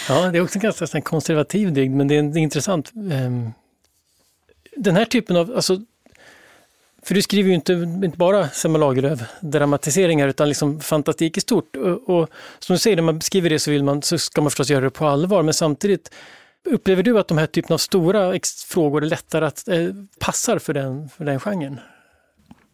Ja, 0.09 0.31
det 0.31 0.39
är 0.39 0.43
också 0.43 0.59
en 0.59 0.63
ganska 0.63 1.01
konservativ 1.01 1.73
dygd, 1.73 1.95
men 1.95 2.09
det 2.09 2.15
är, 2.17 2.37
intressant. 2.37 2.93
Um 2.95 3.53
den 4.77 4.97
här 4.97 5.05
typen 5.05 5.37
av, 5.37 5.53
alltså, 5.57 5.81
för 7.03 7.15
du 7.15 7.23
skriver 7.23 7.49
ju 7.49 7.55
inte, 7.55 7.73
inte 7.73 8.19
bara 8.19 8.49
Selma 8.49 8.79
Lagerlöf-dramatiseringar 8.79 10.29
utan 10.29 10.49
liksom 10.49 10.81
fantastik 10.81 11.37
i 11.37 11.41
stort. 11.41 11.77
Och, 11.77 12.11
och, 12.11 12.29
som 12.59 12.75
du 12.75 12.79
säger, 12.79 12.97
när 12.97 13.03
man 13.03 13.21
skriver 13.21 13.51
det 13.51 13.59
så, 13.59 13.71
vill 13.71 13.85
man, 13.85 14.03
så 14.03 14.19
ska 14.19 14.41
man 14.41 14.51
förstås 14.51 14.71
göra 14.71 14.85
det 14.85 14.91
på 14.91 15.07
allvar, 15.07 15.43
men 15.43 15.55
samtidigt 15.55 16.11
Upplever 16.67 17.03
du 17.03 17.19
att 17.19 17.29
de 17.29 17.39
här 17.39 17.47
typen 17.47 17.75
av 17.75 17.79
stora 17.79 18.39
frågor 18.67 19.05
är 19.05 19.07
lättare 19.07 19.47
att 19.47 19.69
eh, 19.69 19.89
passar 20.19 20.59
för 20.59 20.75
den, 20.75 21.09
för 21.09 21.25
den 21.25 21.41
genren? 21.41 21.81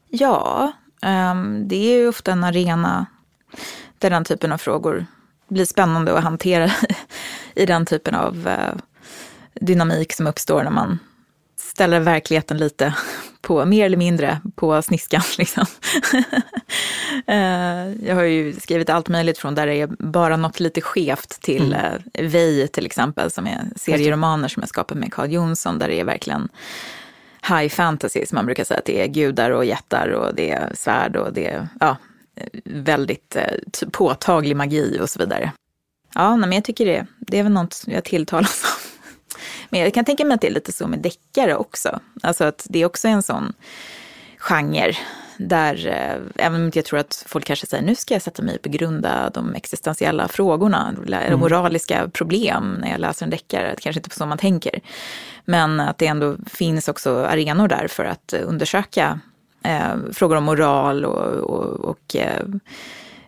Ja, 0.08 0.72
um, 1.02 1.68
det 1.68 1.76
är 1.76 1.98
ju 1.98 2.08
ofta 2.08 2.32
en 2.32 2.44
arena 2.44 3.06
där 3.98 4.10
den 4.10 4.24
typen 4.24 4.52
av 4.52 4.58
frågor 4.58 5.06
blir 5.48 5.64
spännande 5.64 6.18
att 6.18 6.24
hantera 6.24 6.70
i 7.54 7.66
den 7.66 7.86
typen 7.86 8.14
av 8.14 8.48
uh, 8.48 8.80
dynamik 9.60 10.12
som 10.12 10.26
uppstår 10.26 10.62
när 10.62 10.70
man 10.70 10.98
ställer 11.70 12.00
verkligheten 12.00 12.58
lite 12.58 12.94
på, 13.40 13.64
mer 13.64 13.86
eller 13.86 13.96
mindre 13.96 14.40
på 14.54 14.82
sniskan. 14.82 15.22
Liksom. 15.38 15.66
Eh, 17.26 18.06
jag 18.06 18.14
har 18.14 18.22
ju 18.22 18.52
skrivit 18.52 18.90
allt 18.90 19.08
möjligt 19.08 19.38
från 19.38 19.54
där 19.54 19.66
det 19.66 19.74
är 19.74 19.86
bara 19.98 20.36
något 20.36 20.60
lite 20.60 20.80
skevt 20.80 21.28
till 21.40 21.74
mm. 21.74 22.02
Eh, 22.14 22.26
Vej 22.26 22.68
till 22.68 22.86
exempel, 22.86 23.30
som 23.30 23.46
är 23.46 23.60
serieromaner 23.76 24.48
som 24.48 24.60
jag 24.60 24.68
skapat 24.68 24.98
med 24.98 25.12
Carl 25.12 25.32
Jonsson, 25.32 25.78
där 25.78 25.88
det 25.88 26.00
är 26.00 26.04
verkligen 26.04 26.48
high 27.48 27.68
fantasy, 27.68 28.26
som 28.26 28.36
man 28.36 28.46
brukar 28.46 28.64
säga, 28.64 28.78
att 28.78 28.84
det 28.84 29.02
är 29.02 29.06
gudar 29.06 29.50
och 29.50 29.64
jättar 29.64 30.08
och 30.08 30.34
det 30.34 30.50
är 30.50 30.72
svärd 30.74 31.16
och 31.16 31.32
det 31.32 31.46
är 31.46 31.68
ja, 31.80 31.96
väldigt 32.64 33.36
eh, 33.36 33.88
påtaglig 33.92 34.56
magi 34.56 34.98
och 35.00 35.10
så 35.10 35.18
vidare. 35.18 35.52
Ja, 36.14 36.36
men 36.36 36.52
jag 36.52 36.64
tycker 36.64 36.86
det, 36.86 37.06
det 37.18 37.38
är 37.38 37.42
väl 37.42 37.52
något 37.52 37.84
jag 37.86 38.04
tilltalas 38.04 38.64
av. 38.64 38.89
Men 39.70 39.80
jag 39.80 39.94
kan 39.94 40.04
tänka 40.04 40.24
mig 40.24 40.34
att 40.34 40.40
det 40.40 40.46
är 40.46 40.52
lite 40.52 40.72
så 40.72 40.86
med 40.86 40.98
deckare 40.98 41.56
också. 41.56 42.00
Alltså 42.22 42.44
att 42.44 42.66
det 42.70 42.82
är 42.82 42.86
också 42.86 43.08
en 43.08 43.22
sån 43.22 43.52
genre 44.38 44.96
där, 45.36 45.86
eh, 45.86 46.44
även 46.46 46.62
om 46.64 46.70
jag 46.74 46.84
tror 46.84 46.98
att 46.98 47.24
folk 47.26 47.44
kanske 47.44 47.66
säger 47.66 47.84
nu 47.84 47.94
ska 47.94 48.14
jag 48.14 48.22
sätta 48.22 48.42
mig 48.42 48.58
och 48.64 48.70
grunda 48.70 49.30
de 49.34 49.54
existentiella 49.54 50.28
frågorna, 50.28 50.94
mm. 51.08 51.40
moraliska 51.40 52.08
problem 52.08 52.76
när 52.80 52.90
jag 52.90 53.00
läser 53.00 53.26
en 53.26 53.30
deckare. 53.30 53.74
Kanske 53.80 53.98
inte 53.98 54.16
så 54.16 54.26
man 54.26 54.38
tänker. 54.38 54.80
Men 55.44 55.80
att 55.80 55.98
det 55.98 56.06
ändå 56.06 56.36
finns 56.46 56.88
också 56.88 57.24
arenor 57.24 57.68
där 57.68 57.88
för 57.88 58.04
att 58.04 58.32
undersöka 58.32 59.20
eh, 59.64 59.96
frågor 60.12 60.36
om 60.36 60.44
moral 60.44 61.04
och, 61.04 61.50
och, 61.50 61.80
och 61.80 62.16
eh, 62.16 62.44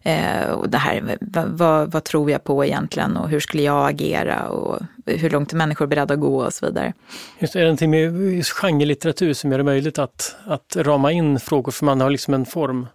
Eh, 0.05 0.51
och 0.51 0.69
det 0.69 0.79
här, 0.79 1.19
vad, 1.47 1.93
vad, 1.93 2.05
tror 2.05 2.31
jag 2.31 2.45
på 2.45 2.65
egentligen 2.65 3.17
och 3.17 3.29
hur 3.29 3.41
skulle 3.41 3.63
jag 3.63 3.91
agera 3.91 4.49
och 4.49 4.81
hur 5.07 5.31
långt 5.31 5.53
är 5.53 5.57
människor 5.57 5.87
beredda 5.87 6.15
att 6.15 6.21
gå 6.21 6.45
och 6.45 6.55
så 6.55 6.67
vidare. 6.67 6.93
Just, 7.39 7.57
är 7.57 7.61
det 7.61 7.67
någonting 7.67 7.91
med 7.91 8.47
genrelitteratur 8.47 9.33
som 9.33 9.51
gör 9.51 9.59
det 9.59 9.65
möjligt 9.65 9.99
att, 9.99 10.37
att 10.45 10.77
rama 10.77 11.13
in 11.13 11.41
frågor 11.41 11.73
för 11.73 11.85
man 11.85 12.01
har 12.01 12.11
liksom 12.11 12.35
en 12.35 12.47
form? 12.47 12.87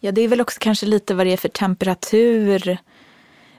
Ja, 0.00 0.12
det 0.12 0.20
är 0.20 0.28
väl 0.28 0.40
också 0.40 0.58
kanske 0.60 0.86
lite 0.86 1.14
vad 1.14 1.26
det 1.26 1.32
är 1.32 1.36
för 1.36 1.48
temperatur. 1.48 2.78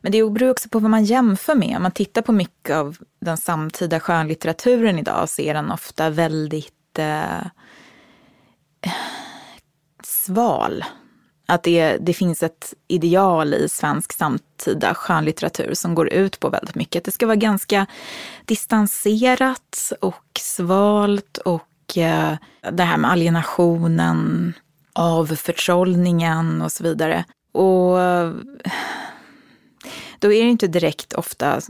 Men 0.01 0.11
det 0.11 0.29
beror 0.29 0.51
också 0.51 0.69
på 0.69 0.79
vad 0.79 0.91
man 0.91 1.05
jämför 1.05 1.55
med. 1.55 1.75
Om 1.75 1.83
man 1.83 1.91
tittar 1.91 2.21
på 2.21 2.31
mycket 2.31 2.75
av 2.75 2.97
den 3.19 3.37
samtida 3.37 3.99
skönlitteraturen 3.99 4.99
idag 4.99 5.29
så 5.29 5.41
är 5.41 5.53
den 5.53 5.71
ofta 5.71 6.09
väldigt 6.09 6.99
eh, 6.99 7.45
sval 10.03 10.83
att 11.47 11.63
det, 11.63 11.97
det 11.97 12.13
finns 12.13 12.43
ett 12.43 12.73
ideal 12.87 13.53
i 13.53 13.69
svensk 13.69 14.13
samtida 14.13 14.93
skönlitteratur 14.93 15.73
som 15.73 15.95
går 15.95 16.13
ut 16.13 16.39
på 16.39 16.49
väldigt 16.49 16.75
mycket. 16.75 16.99
Att 16.99 17.05
det 17.05 17.11
ska 17.11 17.25
vara 17.25 17.35
ganska 17.35 17.85
distanserat 18.45 19.93
och 20.01 20.39
svalt 20.39 21.37
och 21.37 21.97
eh, 21.97 22.33
det 22.71 22.83
här 22.83 22.97
med 22.97 23.11
alienationen, 23.11 24.53
avförtrollningen 24.93 26.61
och 26.61 26.71
så 26.71 26.83
vidare. 26.83 27.25
Och 27.51 28.01
eh, 28.01 28.33
då 30.19 30.33
är 30.33 30.43
det 30.43 30.49
inte 30.49 30.67
direkt 30.67 31.13
ofta, 31.13 31.61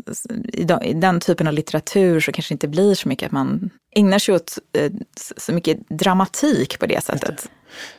i 0.83 0.93
den 0.93 1.19
typen 1.19 1.47
av 1.47 1.53
litteratur 1.53 2.19
så 2.19 2.31
kanske 2.31 2.51
det 2.51 2.55
inte 2.55 2.67
blir 2.67 2.95
så 2.95 3.09
mycket 3.09 3.25
att 3.25 3.31
man 3.31 3.69
ägnar 3.95 4.19
sig 4.19 4.35
åt 4.35 4.57
eh, 4.77 4.91
så 5.37 5.53
mycket 5.53 5.89
dramatik 5.89 6.79
på 6.79 6.85
det 6.85 7.03
sättet. 7.03 7.49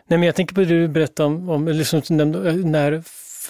Nej, 0.06 0.18
men 0.18 0.26
jag 0.26 0.34
tänker 0.34 0.54
på 0.54 0.60
det 0.60 0.66
du 0.66 0.88
berättade 0.88 1.26
om, 1.26 1.48
om 1.48 1.68
liksom, 1.68 2.02
när 2.64 3.02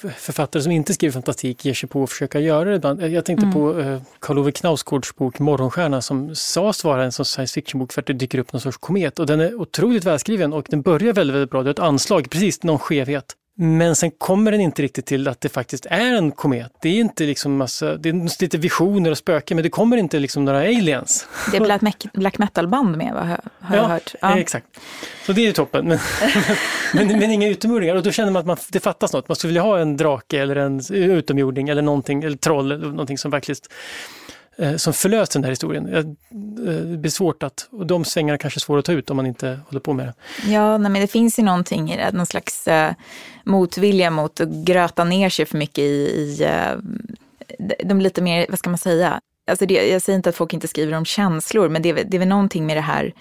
författare 0.09 0.63
som 0.63 0.73
inte 0.73 0.95
skriver 0.95 1.13
fantastik 1.13 1.65
ger 1.65 1.75
sig 1.75 1.89
på 1.89 2.03
att 2.03 2.11
försöka 2.11 2.41
göra 2.41 2.71
det 2.71 2.77
ibland. 2.77 3.03
Jag 3.03 3.25
tänkte 3.25 3.47
mm. 3.47 3.55
på 3.55 3.81
eh, 3.81 4.03
Karl 4.19 4.39
Ove 4.39 4.53
Knausgårds 4.53 5.17
bok 5.17 5.39
Morgonstjärna 5.39 6.03
som 6.03 6.35
sades 6.35 6.85
vara 6.85 7.05
en 7.05 7.13
sån 7.13 7.25
science 7.25 7.55
fiction-bok 7.55 7.93
för 7.93 8.01
att 8.01 8.07
det 8.07 8.13
dyker 8.13 8.39
upp 8.39 8.53
någon 8.53 8.61
sorts 8.61 8.79
komet. 8.79 9.19
Och 9.19 9.27
den 9.27 9.41
är 9.41 9.55
otroligt 9.55 10.05
välskriven 10.05 10.53
och 10.53 10.67
den 10.71 10.83
börjar 10.83 11.13
väldigt, 11.13 11.35
väldigt 11.35 11.51
bra. 11.51 11.63
Det 11.63 11.69
är 11.69 11.73
ett 11.73 11.79
anslag, 11.79 12.31
precis 12.31 12.63
någon 12.63 12.79
skevhet. 12.79 13.37
Men 13.57 13.97
sen 13.97 14.11
kommer 14.11 14.53
den 14.53 14.61
inte 14.61 14.83
riktigt 14.83 15.07
till 15.07 15.29
att 15.29 15.41
det 15.41 15.49
faktiskt 15.49 15.87
är 15.87 16.15
en 16.15 16.33
komet. 16.33 16.73
Det 16.81 16.89
är 16.89 17.01
inte 17.01 17.25
liksom 17.25 17.57
massa, 17.57 17.97
det 17.97 18.09
är 18.09 18.43
lite 18.43 18.59
visioner 18.59 19.11
och 19.11 19.19
spöken 19.19 19.57
men 19.57 19.63
det 19.63 19.71
kommer 19.71 19.97
inte 19.97 20.19
liksom 20.19 20.45
några 20.45 20.59
aliens. 20.59 21.27
Det 21.51 21.57
är 21.57 21.79
black, 21.79 22.07
black 22.13 22.39
metal-band 22.39 22.97
med 22.97 23.15
vad 23.15 23.27
har 23.61 23.77
jag 23.77 23.85
hört. 23.85 24.15
Ja, 24.21 24.39
exakt. 24.39 24.67
Så 25.27 25.33
det 25.33 25.41
är 25.41 25.47
ju 25.47 25.53
toppen. 25.53 25.89
Men, 25.89 25.99
men, 26.95 27.19
men, 27.19 27.31
inga 27.31 27.49
utomjordingar 27.49 27.95
och 27.95 28.03
då 28.03 28.11
känner 28.11 28.33
man 28.33 28.41
att 28.41 28.47
man, 28.47 28.57
det 28.71 28.81
fattas 28.81 29.13
något. 29.13 29.29
Man 29.29 29.37
skulle 29.37 29.49
vilja 29.49 29.63
ha 29.63 29.79
en 29.79 29.97
drake 29.97 30.41
eller 30.41 30.57
en 30.57 30.81
utomjording 30.91 31.69
eller 31.69 31.83
någonting, 31.83 32.23
eller 32.23 32.37
troll 32.37 32.73
eller 32.73 32.87
någonting 32.87 33.19
som 33.19 33.31
verkligen 33.31 33.59
eh, 33.61 33.69
Eh, 34.57 34.77
som 34.77 34.93
förlöst 34.93 35.33
den 35.33 35.45
här 35.45 35.51
historien. 35.51 35.95
Eh, 35.95 36.05
det 36.65 36.97
blir 36.97 37.11
svårt 37.11 37.43
att, 37.43 37.69
och 37.71 37.87
de 37.87 38.05
svängarna 38.05 38.39
kanske 38.39 38.59
är 38.59 38.61
svåra 38.61 38.79
att 38.79 38.85
ta 38.85 38.93
ut 38.93 39.11
om 39.11 39.17
man 39.17 39.27
inte 39.27 39.61
håller 39.67 39.81
på 39.81 39.93
med 39.93 40.07
det. 40.07 40.15
Ja, 40.53 40.79
nej, 40.79 40.91
men 40.91 41.03
det 41.03 41.07
finns 41.07 41.39
ju 41.39 41.43
någonting 41.43 41.93
i 41.93 41.97
det, 41.97 42.13
någon 42.13 42.27
slags 42.27 42.69
eh, 42.69 42.93
motvilja 43.45 44.11
mot 44.11 44.41
att 44.41 44.49
gröta 44.49 45.05
ner 45.05 45.29
sig 45.29 45.47
för 45.47 45.59
mycket 45.59 45.79
i, 45.79 45.85
i 45.85 46.47
de 47.85 48.01
lite 48.01 48.23
mer, 48.23 48.47
vad 48.49 48.59
ska 48.59 48.71
man 48.71 48.79
säga, 48.79 49.21
alltså 49.51 49.67
det, 49.67 49.75
jag 49.75 50.03
säger 50.03 50.17
inte 50.17 50.29
att 50.29 50.37
folk 50.37 50.53
inte 50.53 50.69
skriver 50.69 50.93
om 50.93 51.05
känslor, 51.05 51.69
men 51.69 51.83
det, 51.83 51.93
det 51.93 52.17
är 52.17 52.19
väl 52.19 52.29
någonting 52.29 52.67
med 52.67 52.77
det 52.77 52.81
här 52.81 53.15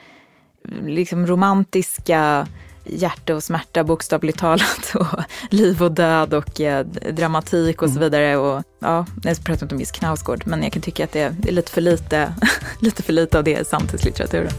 liksom 0.85 1.27
romantiska, 1.27 2.47
hjärta 2.85 3.35
och 3.35 3.43
smärta 3.43 3.83
bokstavligt 3.83 4.39
talat 4.39 4.95
och 4.95 5.19
liv 5.49 5.83
och 5.83 5.91
död 5.91 6.33
och 6.33 6.61
eh, 6.61 6.85
dramatik 7.11 7.81
och 7.81 7.89
så 7.89 7.97
mm. 7.97 8.03
vidare. 8.03 8.37
Och, 8.37 8.63
ja, 8.79 9.05
jag 9.23 9.43
pratar 9.43 9.65
inte 9.65 9.75
om 9.75 9.79
Miss 9.79 9.91
Knausgård, 9.91 10.43
men 10.45 10.63
jag 10.63 10.73
kan 10.73 10.81
tycka 10.81 11.03
att 11.03 11.11
det 11.11 11.21
är, 11.21 11.35
det 11.39 11.49
är 11.49 11.53
lite, 11.53 11.71
för 11.71 11.81
lite, 11.81 12.33
lite 12.79 13.03
för 13.03 13.13
lite 13.13 13.37
av 13.37 13.43
det 13.43 13.59
i 13.59 13.65
samtidslitteraturen. 13.65 14.51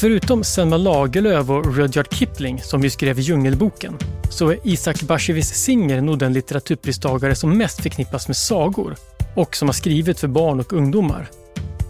Förutom 0.00 0.44
Selma 0.44 0.76
Lagerlöf 0.76 1.50
och 1.50 1.76
Rudyard 1.76 2.14
Kipling, 2.14 2.60
som 2.62 2.82
ju 2.82 2.90
skrev 2.90 3.20
Djungelboken, 3.20 3.98
så 4.30 4.48
är 4.48 4.58
Isaac 4.64 4.94
Bashevis 5.02 5.54
Singer 5.54 6.00
nog 6.00 6.18
den 6.18 6.32
litteraturpristagare 6.32 7.34
som 7.34 7.58
mest 7.58 7.82
förknippas 7.82 8.28
med 8.28 8.36
sagor 8.36 8.96
och 9.36 9.56
som 9.56 9.68
har 9.68 9.72
skrivit 9.72 10.20
för 10.20 10.28
barn 10.28 10.60
och 10.60 10.72
ungdomar. 10.72 11.30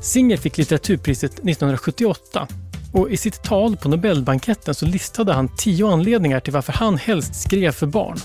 Singer 0.00 0.36
fick 0.36 0.58
litteraturpriset 0.58 1.32
1978 1.32 2.48
och 2.92 3.10
i 3.10 3.16
sitt 3.16 3.42
tal 3.42 3.76
på 3.76 3.88
Nobelbanketten 3.88 4.74
så 4.74 4.86
listade 4.86 5.32
han 5.32 5.56
tio 5.56 5.88
anledningar 5.88 6.40
till 6.40 6.52
varför 6.52 6.72
han 6.72 6.96
helst 6.96 7.34
skrev 7.34 7.72
för 7.72 7.86
barn. 7.86 8.18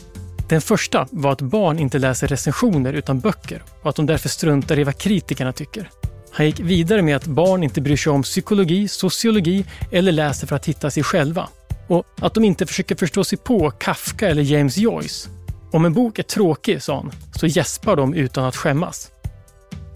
Den 0.49 0.61
första 0.61 1.07
var 1.11 1.31
att 1.31 1.41
barn 1.41 1.79
inte 1.79 1.99
läser 1.99 2.27
recensioner 2.27 2.93
utan 2.93 3.19
böcker 3.19 3.63
och 3.81 3.89
att 3.89 3.95
de 3.95 4.05
därför 4.05 4.29
struntar 4.29 4.79
i 4.79 4.83
vad 4.83 4.97
kritikerna 4.97 5.53
tycker. 5.53 5.89
Han 6.31 6.45
gick 6.45 6.59
vidare 6.59 7.01
med 7.01 7.15
att 7.15 7.25
barn 7.25 7.63
inte 7.63 7.81
bryr 7.81 7.97
sig 7.97 8.11
om 8.11 8.23
psykologi, 8.23 8.87
sociologi 8.87 9.65
eller 9.91 10.11
läser 10.11 10.47
för 10.47 10.55
att 10.55 10.65
hitta 10.65 10.91
sig 10.91 11.03
själva. 11.03 11.49
Och 11.87 12.05
att 12.21 12.33
de 12.33 12.43
inte 12.43 12.65
försöker 12.65 12.95
förstå 12.95 13.23
sig 13.23 13.37
på 13.37 13.71
Kafka 13.71 14.29
eller 14.29 14.43
James 14.43 14.77
Joyce. 14.77 15.29
Om 15.71 15.85
en 15.85 15.93
bok 15.93 16.19
är 16.19 16.23
tråkig, 16.23 16.83
sa 16.83 16.95
han, 16.95 17.11
så 17.35 17.47
gäspar 17.47 17.95
de 17.95 18.13
utan 18.13 18.45
att 18.45 18.55
skämmas. 18.55 19.12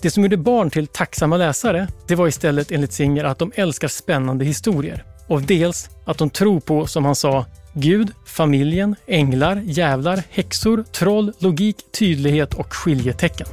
Det 0.02 0.12
som 0.12 0.24
gjorde 0.24 0.38
barn 0.38 0.70
till 0.70 0.88
tacksamma 0.88 1.38
läsare, 1.38 1.88
det 2.08 2.16
var 2.16 2.28
istället 2.28 2.72
enligt 2.72 2.94
Singer 2.94 3.24
att 3.24 3.40
de 3.40 3.52
älskar 3.56 3.88
spännande 3.88 4.46
historier. 4.46 5.04
Och 5.28 5.42
dels 5.42 5.90
att 6.06 6.18
de 6.18 6.30
tror 6.30 6.60
på, 6.60 6.88
som 6.88 7.06
han 7.06 7.16
sa, 7.16 7.46
Gud, 7.74 8.12
familjen, 8.26 8.96
änglar, 9.08 9.62
jävlar, 9.66 10.24
häxor, 10.30 10.86
troll, 10.92 11.34
logik, 11.40 11.78
tydlighet 12.00 12.54
och 12.54 12.74
skiljetecken. 12.74 13.48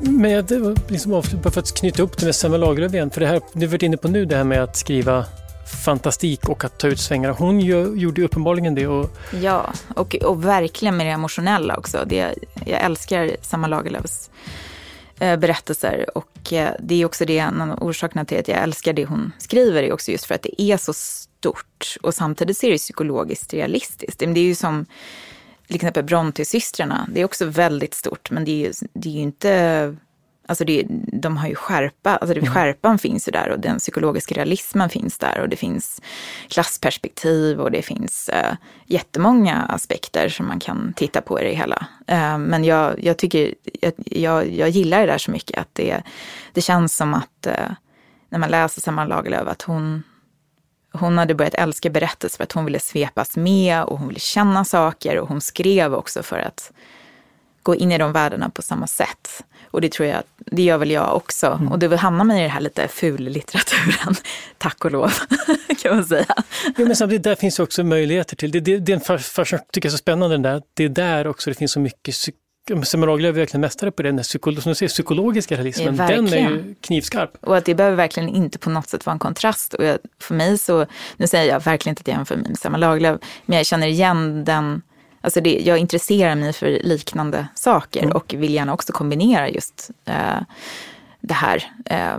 Men 0.00 0.30
jag, 0.30 0.44
liksom, 0.88 1.22
för 1.22 1.58
att 1.58 1.74
knyta 1.74 2.02
upp 2.02 2.18
det 2.18 2.26
med 2.26 2.34
Selma 2.34 2.56
Lagerlöf 2.56 2.94
igen, 2.94 3.10
för 3.10 3.20
det 3.20 3.26
här 3.26 3.40
du 3.52 3.66
varit 3.66 3.82
inne 3.82 3.96
på 3.96 4.08
nu, 4.08 4.24
det 4.24 4.36
här 4.36 4.44
med 4.44 4.62
att 4.62 4.76
skriva 4.76 5.24
fantastik 5.84 6.48
och 6.48 6.64
att 6.64 6.78
ta 6.78 6.86
ut 6.88 7.00
svängar. 7.00 7.30
Hon 7.30 7.60
ju, 7.60 7.94
gjorde 7.94 8.22
uppenbarligen 8.22 8.74
det. 8.74 8.86
Och... 8.86 9.16
Ja, 9.42 9.72
och, 9.94 10.14
och 10.14 10.44
verkligen 10.44 10.96
med 10.96 11.06
det 11.06 11.10
emotionella 11.10 11.76
också. 11.76 12.04
Det, 12.06 12.34
jag 12.66 12.80
älskar 12.80 13.36
Samma 13.42 13.66
Lagerlöfs 13.66 14.30
eh, 15.18 15.36
berättelser 15.36 16.06
och 16.14 16.52
eh, 16.52 16.74
det 16.80 17.02
är 17.02 17.04
också 17.04 17.24
det, 17.24 17.38
en 17.38 17.60
av 17.60 17.82
orsakerna 17.82 18.24
till 18.24 18.38
att 18.38 18.48
jag 18.48 18.58
älskar 18.58 18.92
det 18.92 19.04
hon 19.04 19.32
skriver 19.38 19.82
är 19.82 19.92
också 19.92 20.10
just 20.10 20.24
för 20.24 20.34
att 20.34 20.42
det 20.42 20.62
är 20.62 20.76
så 20.76 20.92
stort 20.92 21.96
och 22.02 22.14
samtidigt 22.14 22.58
så 22.58 22.66
är 22.66 22.70
det 22.70 22.78
psykologiskt 22.78 23.54
realistiskt. 23.54 24.18
Det 24.18 24.24
är 24.24 24.38
ju 24.38 24.54
som 24.54 24.86
till 25.66 25.76
exempel 25.76 26.04
Brontesystrarna, 26.04 27.08
det 27.12 27.20
är 27.20 27.24
också 27.24 27.46
väldigt 27.46 27.94
stort, 27.94 28.30
men 28.30 28.44
det 28.44 28.66
är, 28.66 28.72
det 28.92 29.08
är 29.08 29.12
ju 29.12 29.20
inte 29.20 29.96
Alltså 30.46 30.64
det, 30.64 30.84
de 31.12 31.36
har 31.36 31.48
ju 31.48 31.54
skärpa, 31.54 32.16
alltså 32.16 32.34
det, 32.34 32.40
mm. 32.40 32.54
skärpan 32.54 32.98
finns 32.98 33.28
ju 33.28 33.32
där 33.32 33.48
och 33.50 33.60
den 33.60 33.78
psykologiska 33.78 34.34
realismen 34.34 34.88
finns 34.88 35.18
där 35.18 35.40
och 35.40 35.48
det 35.48 35.56
finns 35.56 36.02
klassperspektiv 36.48 37.60
och 37.60 37.70
det 37.70 37.82
finns 37.82 38.30
uh, 38.32 38.54
jättemånga 38.86 39.62
aspekter 39.62 40.28
som 40.28 40.46
man 40.46 40.60
kan 40.60 40.92
titta 40.96 41.20
på 41.20 41.40
i 41.40 41.44
det 41.44 41.54
hela. 41.54 41.86
Uh, 42.10 42.38
men 42.38 42.64
jag, 42.64 43.04
jag 43.04 43.16
tycker, 43.16 43.54
jag, 43.80 43.92
jag, 43.96 44.52
jag, 44.52 44.68
gillar 44.68 45.00
det 45.00 45.06
där 45.06 45.18
så 45.18 45.30
mycket 45.30 45.58
att 45.58 45.68
det, 45.72 46.02
det 46.52 46.60
känns 46.60 46.96
som 46.96 47.14
att 47.14 47.46
uh, 47.46 47.74
när 48.28 48.38
man 48.38 48.50
läser 48.50 48.80
Selma 48.80 49.04
Lagerlöf 49.04 49.48
att 49.48 49.62
hon, 49.62 50.02
hon 50.92 51.18
hade 51.18 51.34
börjat 51.34 51.54
älska 51.54 51.90
berättelser 51.90 52.36
för 52.36 52.44
att 52.44 52.52
hon 52.52 52.64
ville 52.64 52.80
svepas 52.80 53.36
med 53.36 53.84
och 53.84 53.98
hon 53.98 54.08
ville 54.08 54.20
känna 54.20 54.64
saker 54.64 55.18
och 55.18 55.28
hon 55.28 55.40
skrev 55.40 55.94
också 55.94 56.22
för 56.22 56.38
att 56.38 56.72
gå 57.62 57.74
in 57.74 57.92
i 57.92 57.98
de 57.98 58.12
världarna 58.12 58.50
på 58.50 58.62
samma 58.62 58.86
sätt. 58.86 59.44
Och 59.74 59.80
det 59.80 59.92
tror 59.92 60.08
jag, 60.08 60.22
det 60.36 60.62
gör 60.62 60.78
väl 60.78 60.90
jag 60.90 61.16
också. 61.16 61.46
Mm. 61.46 61.72
Och 61.72 61.78
det 61.78 61.96
hamnar 61.96 62.24
man 62.24 62.36
i 62.36 62.40
den 62.40 62.50
här 62.50 62.60
lite 62.60 62.88
ful-litteraturen, 62.88 64.14
tack 64.58 64.84
och 64.84 64.90
lov, 64.90 65.12
kan 65.82 65.96
man 65.96 66.04
säga. 66.04 66.34
Jo, 66.76 66.86
men 66.86 66.96
samtidigt, 66.96 67.24
där 67.24 67.34
finns 67.34 67.58
också 67.58 67.84
möjligheter 67.84 68.36
till. 68.36 68.50
Det, 68.50 68.60
det, 68.60 68.78
det 68.78 68.92
är 68.92 68.96
en 68.96 69.18
jag 69.50 69.60
tycker 69.72 69.88
är 69.88 69.90
så 69.90 69.98
spännande, 69.98 70.34
den 70.34 70.42
där. 70.42 70.62
det 70.74 70.84
är 70.84 70.88
där 70.88 71.26
också 71.26 71.50
det 71.50 71.54
finns 71.54 71.72
så 71.72 71.80
mycket 71.80 72.14
Selma 72.84 73.06
Lagerlöf 73.06 73.34
är 73.34 73.38
verkligen 73.38 73.60
mästare 73.60 73.90
på 73.90 74.02
det, 74.02 74.08
den 74.08 74.22
psykolo 74.22 74.60
som 74.60 74.74
säger, 74.74 74.88
psykologiska 74.88 75.56
realismen. 75.56 75.96
Ja, 75.96 76.06
den 76.06 76.28
är 76.28 76.38
ju 76.38 76.74
knivskarp. 76.80 77.30
Och 77.40 77.56
att 77.56 77.64
det 77.64 77.74
behöver 77.74 77.96
verkligen 77.96 78.28
inte 78.28 78.58
på 78.58 78.70
något 78.70 78.88
sätt 78.88 79.06
vara 79.06 79.12
en 79.12 79.18
kontrast. 79.18 79.74
Och 79.74 79.84
jag, 79.84 79.98
för 80.20 80.34
mig 80.34 80.58
så, 80.58 80.86
nu 81.16 81.26
säger 81.26 81.52
jag 81.52 81.60
verkligen 81.60 81.92
inte 81.92 82.00
att 82.00 82.08
jag 82.08 82.16
jämför 82.16 82.36
mig 82.36 82.48
med 82.48 82.58
Selma 82.58 82.78
Lagerlöf, 82.78 83.20
men 83.46 83.56
jag 83.56 83.66
känner 83.66 83.86
igen 83.86 84.44
den 84.44 84.82
Alltså 85.24 85.40
det, 85.40 85.58
jag 85.60 85.78
intresserar 85.78 86.34
mig 86.34 86.52
för 86.52 86.80
liknande 86.82 87.48
saker 87.54 88.02
mm. 88.02 88.16
och 88.16 88.34
vill 88.38 88.54
gärna 88.54 88.74
också 88.74 88.92
kombinera 88.92 89.48
just 89.48 89.90
eh, 90.04 90.40
det 91.20 91.34
här. 91.34 91.72
Eh, 91.84 92.18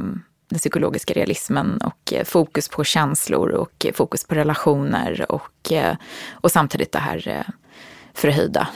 den 0.49 0.59
psykologiska 0.59 1.13
realismen 1.13 1.77
och 1.77 2.13
eh, 2.13 2.23
fokus 2.23 2.69
på 2.69 2.83
känslor 2.83 3.49
och 3.49 3.85
fokus 3.93 4.23
på 4.23 4.35
relationer 4.35 5.25
och, 5.31 5.71
eh, 5.71 5.95
och 6.31 6.51
samtidigt 6.51 6.91
det 6.91 6.99
här 6.99 7.27
eh, 7.27 7.53
förhöjda. 8.13 8.67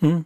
Mm. 0.00 0.24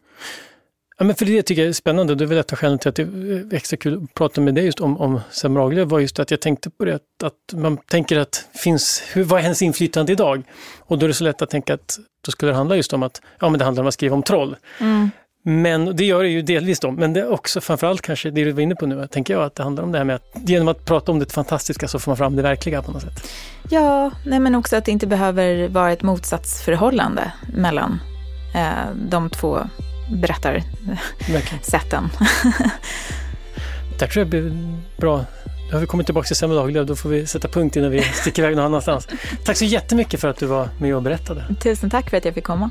Ja, 1.00 1.06
men 1.06 1.16
för 1.16 1.24
det 1.24 1.42
tycker 1.42 1.62
jag 1.62 1.68
är 1.68 1.72
spännande. 1.72 2.14
Det 2.14 2.24
är 2.24 2.26
väl 2.26 2.38
ett 2.38 2.52
av 2.52 2.58
skälen 2.58 2.78
till 2.78 2.88
att 2.88 2.94
det 2.94 3.02
är 3.02 3.54
extra 3.54 3.76
kul 3.76 4.04
att 4.04 4.14
prata 4.14 4.40
med 4.40 4.54
dig 4.54 4.64
just 4.64 4.80
om, 4.80 5.00
om 5.00 5.20
Sam 5.30 5.58
Raglöf 5.58 5.88
var 5.88 6.00
just 6.00 6.18
att 6.18 6.30
jag 6.30 6.40
tänkte 6.40 6.70
på 6.70 6.84
det, 6.84 6.94
att, 6.94 7.22
att 7.24 7.58
man 7.58 7.76
tänker 7.76 8.18
att 8.18 8.44
finns, 8.54 9.02
hur, 9.12 9.24
vad 9.24 9.38
är 9.38 9.42
hennes 9.42 9.62
inflytande 9.62 10.12
idag? 10.12 10.42
Och 10.78 10.98
då 10.98 11.06
är 11.06 11.08
det 11.08 11.14
så 11.14 11.24
lätt 11.24 11.42
att 11.42 11.50
tänka 11.50 11.74
att 11.74 11.98
då 12.24 12.32
skulle 12.32 12.52
det 12.52 12.56
handla 12.56 12.76
just 12.76 12.92
om 12.92 13.02
att 13.02 13.20
ja, 13.38 13.48
men 13.48 13.58
det 13.58 13.64
handlar 13.64 13.82
om 13.82 13.88
att 13.88 13.94
skriva 13.94 14.14
om 14.14 14.22
troll. 14.22 14.56
Mm. 14.80 15.10
Men 15.42 15.96
det 15.96 16.04
gör 16.04 16.22
det 16.22 16.28
ju 16.28 16.42
delvis 16.42 16.80
då, 16.80 16.90
men 16.90 17.12
det 17.12 17.20
är 17.20 17.32
också 17.32 17.60
framförallt 17.60 18.02
kanske 18.02 18.30
det 18.30 18.44
du 18.44 18.52
var 18.52 18.62
inne 18.62 18.74
på 18.74 18.86
nu, 18.86 19.06
tänker 19.06 19.34
jag, 19.34 19.42
att 19.42 19.54
det 19.54 19.62
handlar 19.62 19.82
om 19.82 19.92
det 19.92 19.98
här 19.98 20.04
med 20.04 20.16
att 20.16 20.48
genom 20.48 20.68
att 20.68 20.84
prata 20.84 21.12
om 21.12 21.18
det 21.18 21.32
fantastiska 21.32 21.88
så 21.88 21.98
får 21.98 22.10
man 22.10 22.16
fram 22.16 22.36
det 22.36 22.42
verkliga 22.42 22.82
på 22.82 22.92
något 22.92 23.02
sätt. 23.02 23.30
Ja, 23.70 24.10
nej 24.26 24.40
men 24.40 24.54
också 24.54 24.76
att 24.76 24.84
det 24.84 24.92
inte 24.92 25.06
behöver 25.06 25.68
vara 25.68 25.92
ett 25.92 26.02
motsatsförhållande 26.02 27.32
mellan 27.54 28.00
eh, 28.54 28.94
de 29.10 29.30
två 29.30 29.58
berättarsätten. 30.10 32.10
Där 33.98 34.06
tror 34.06 34.20
jag 34.20 34.28
blir 34.28 34.78
bra. 34.96 35.24
Nu 35.66 35.72
har 35.72 35.80
vi 35.80 35.86
kommit 35.86 36.06
tillbaka 36.06 36.26
till 36.26 36.36
Selma 36.36 36.54
Lagerlöf, 36.54 36.88
då 36.88 36.96
får 36.96 37.08
vi 37.08 37.26
sätta 37.26 37.48
punkt 37.48 37.76
innan 37.76 37.90
vi 37.90 38.02
sticker 38.02 38.42
iväg 38.42 38.56
någon 38.56 38.64
annanstans. 38.64 39.08
Tack 39.44 39.56
så 39.56 39.64
jättemycket 39.64 40.20
för 40.20 40.28
att 40.28 40.36
du 40.36 40.46
var 40.46 40.68
med 40.78 40.96
och 40.96 41.02
berättade. 41.02 41.44
Tusen 41.62 41.90
tack 41.90 42.10
för 42.10 42.16
att 42.16 42.24
jag 42.24 42.34
fick 42.34 42.44
komma. 42.44 42.70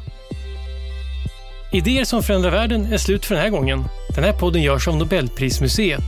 Idéer 1.72 2.04
som 2.04 2.24
förändrar 2.24 2.52
världen 2.52 2.94
är 2.94 2.98
slut 2.98 3.26
för 3.26 3.36
den 3.36 3.44
här 3.44 3.50
gången. 3.50 3.84
Den 4.16 4.24
här 4.24 4.34
podden 4.34 4.62
görs 4.62 4.88
av 4.88 4.98
Nobelprismuseet. 4.98 6.04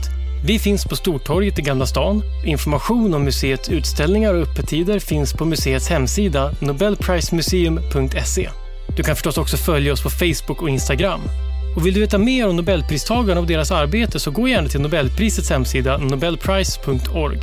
Vi 0.46 0.58
finns 0.58 0.84
på 0.84 0.96
Stortorget 0.96 1.58
i 1.58 1.62
Gamla 1.62 1.86
stan. 1.86 2.22
Information 2.44 3.14
om 3.14 3.24
museets 3.24 3.68
utställningar 3.68 4.34
och 4.34 4.42
öppettider 4.42 4.98
finns 4.98 5.32
på 5.32 5.44
museets 5.44 5.88
hemsida 5.88 6.54
nobelprismuseum.se. 6.60 8.48
Du 8.96 9.02
kan 9.02 9.16
förstås 9.16 9.38
också 9.38 9.56
följa 9.56 9.92
oss 9.92 10.02
på 10.02 10.10
Facebook 10.10 10.62
och 10.62 10.68
Instagram. 10.68 11.20
Och 11.76 11.86
vill 11.86 11.94
du 11.94 12.00
veta 12.00 12.18
mer 12.18 12.48
om 12.48 12.56
Nobelpristagarna 12.56 13.40
och 13.40 13.46
deras 13.46 13.70
arbete 13.70 14.20
så 14.20 14.30
gå 14.30 14.48
gärna 14.48 14.68
till 14.68 14.80
Nobelprisets 14.80 15.50
hemsida 15.50 15.96
nobelprice.org. 15.96 17.38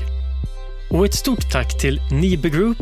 Och 0.89 1.06
ett 1.06 1.14
stort 1.14 1.52
tack 1.52 1.82
till 1.82 2.02
Nibe 2.12 2.50
Group, 2.50 2.78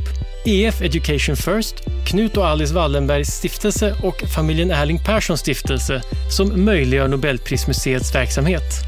EF 0.45 0.81
Education 0.81 1.35
First, 1.35 1.75
Knut 2.07 2.37
och 2.37 2.47
Alice 2.47 2.73
Wallenbergs 2.73 3.27
stiftelse 3.27 3.95
och 4.03 4.23
familjen 4.35 4.71
Erling 4.71 4.99
Perssons 4.99 5.39
stiftelse 5.39 6.01
som 6.29 6.65
möjliggör 6.65 7.07
Nobelprismuseets 7.07 8.15
verksamhet. 8.15 8.87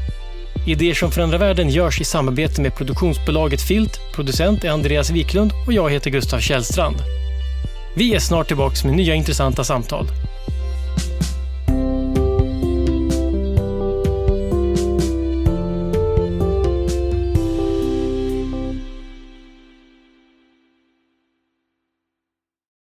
Idéer 0.66 0.94
som 0.94 1.12
förändrar 1.12 1.38
världen 1.38 1.68
görs 1.70 2.00
i 2.00 2.04
samarbete 2.04 2.62
med 2.62 2.76
produktionsbolaget 2.76 3.62
Filt, 3.62 4.00
producent 4.14 4.64
är 4.64 4.70
Andreas 4.70 5.10
Wiklund 5.10 5.52
och 5.66 5.72
jag 5.72 5.90
heter 5.90 6.10
Gustav 6.10 6.40
Källstrand. 6.40 7.19
Vi 7.94 8.14
är 8.14 8.18
snart 8.18 8.46
tillbaka 8.46 8.86
med 8.86 8.96
nya 8.96 9.14
intressanta 9.14 9.64
samtal. 9.64 10.06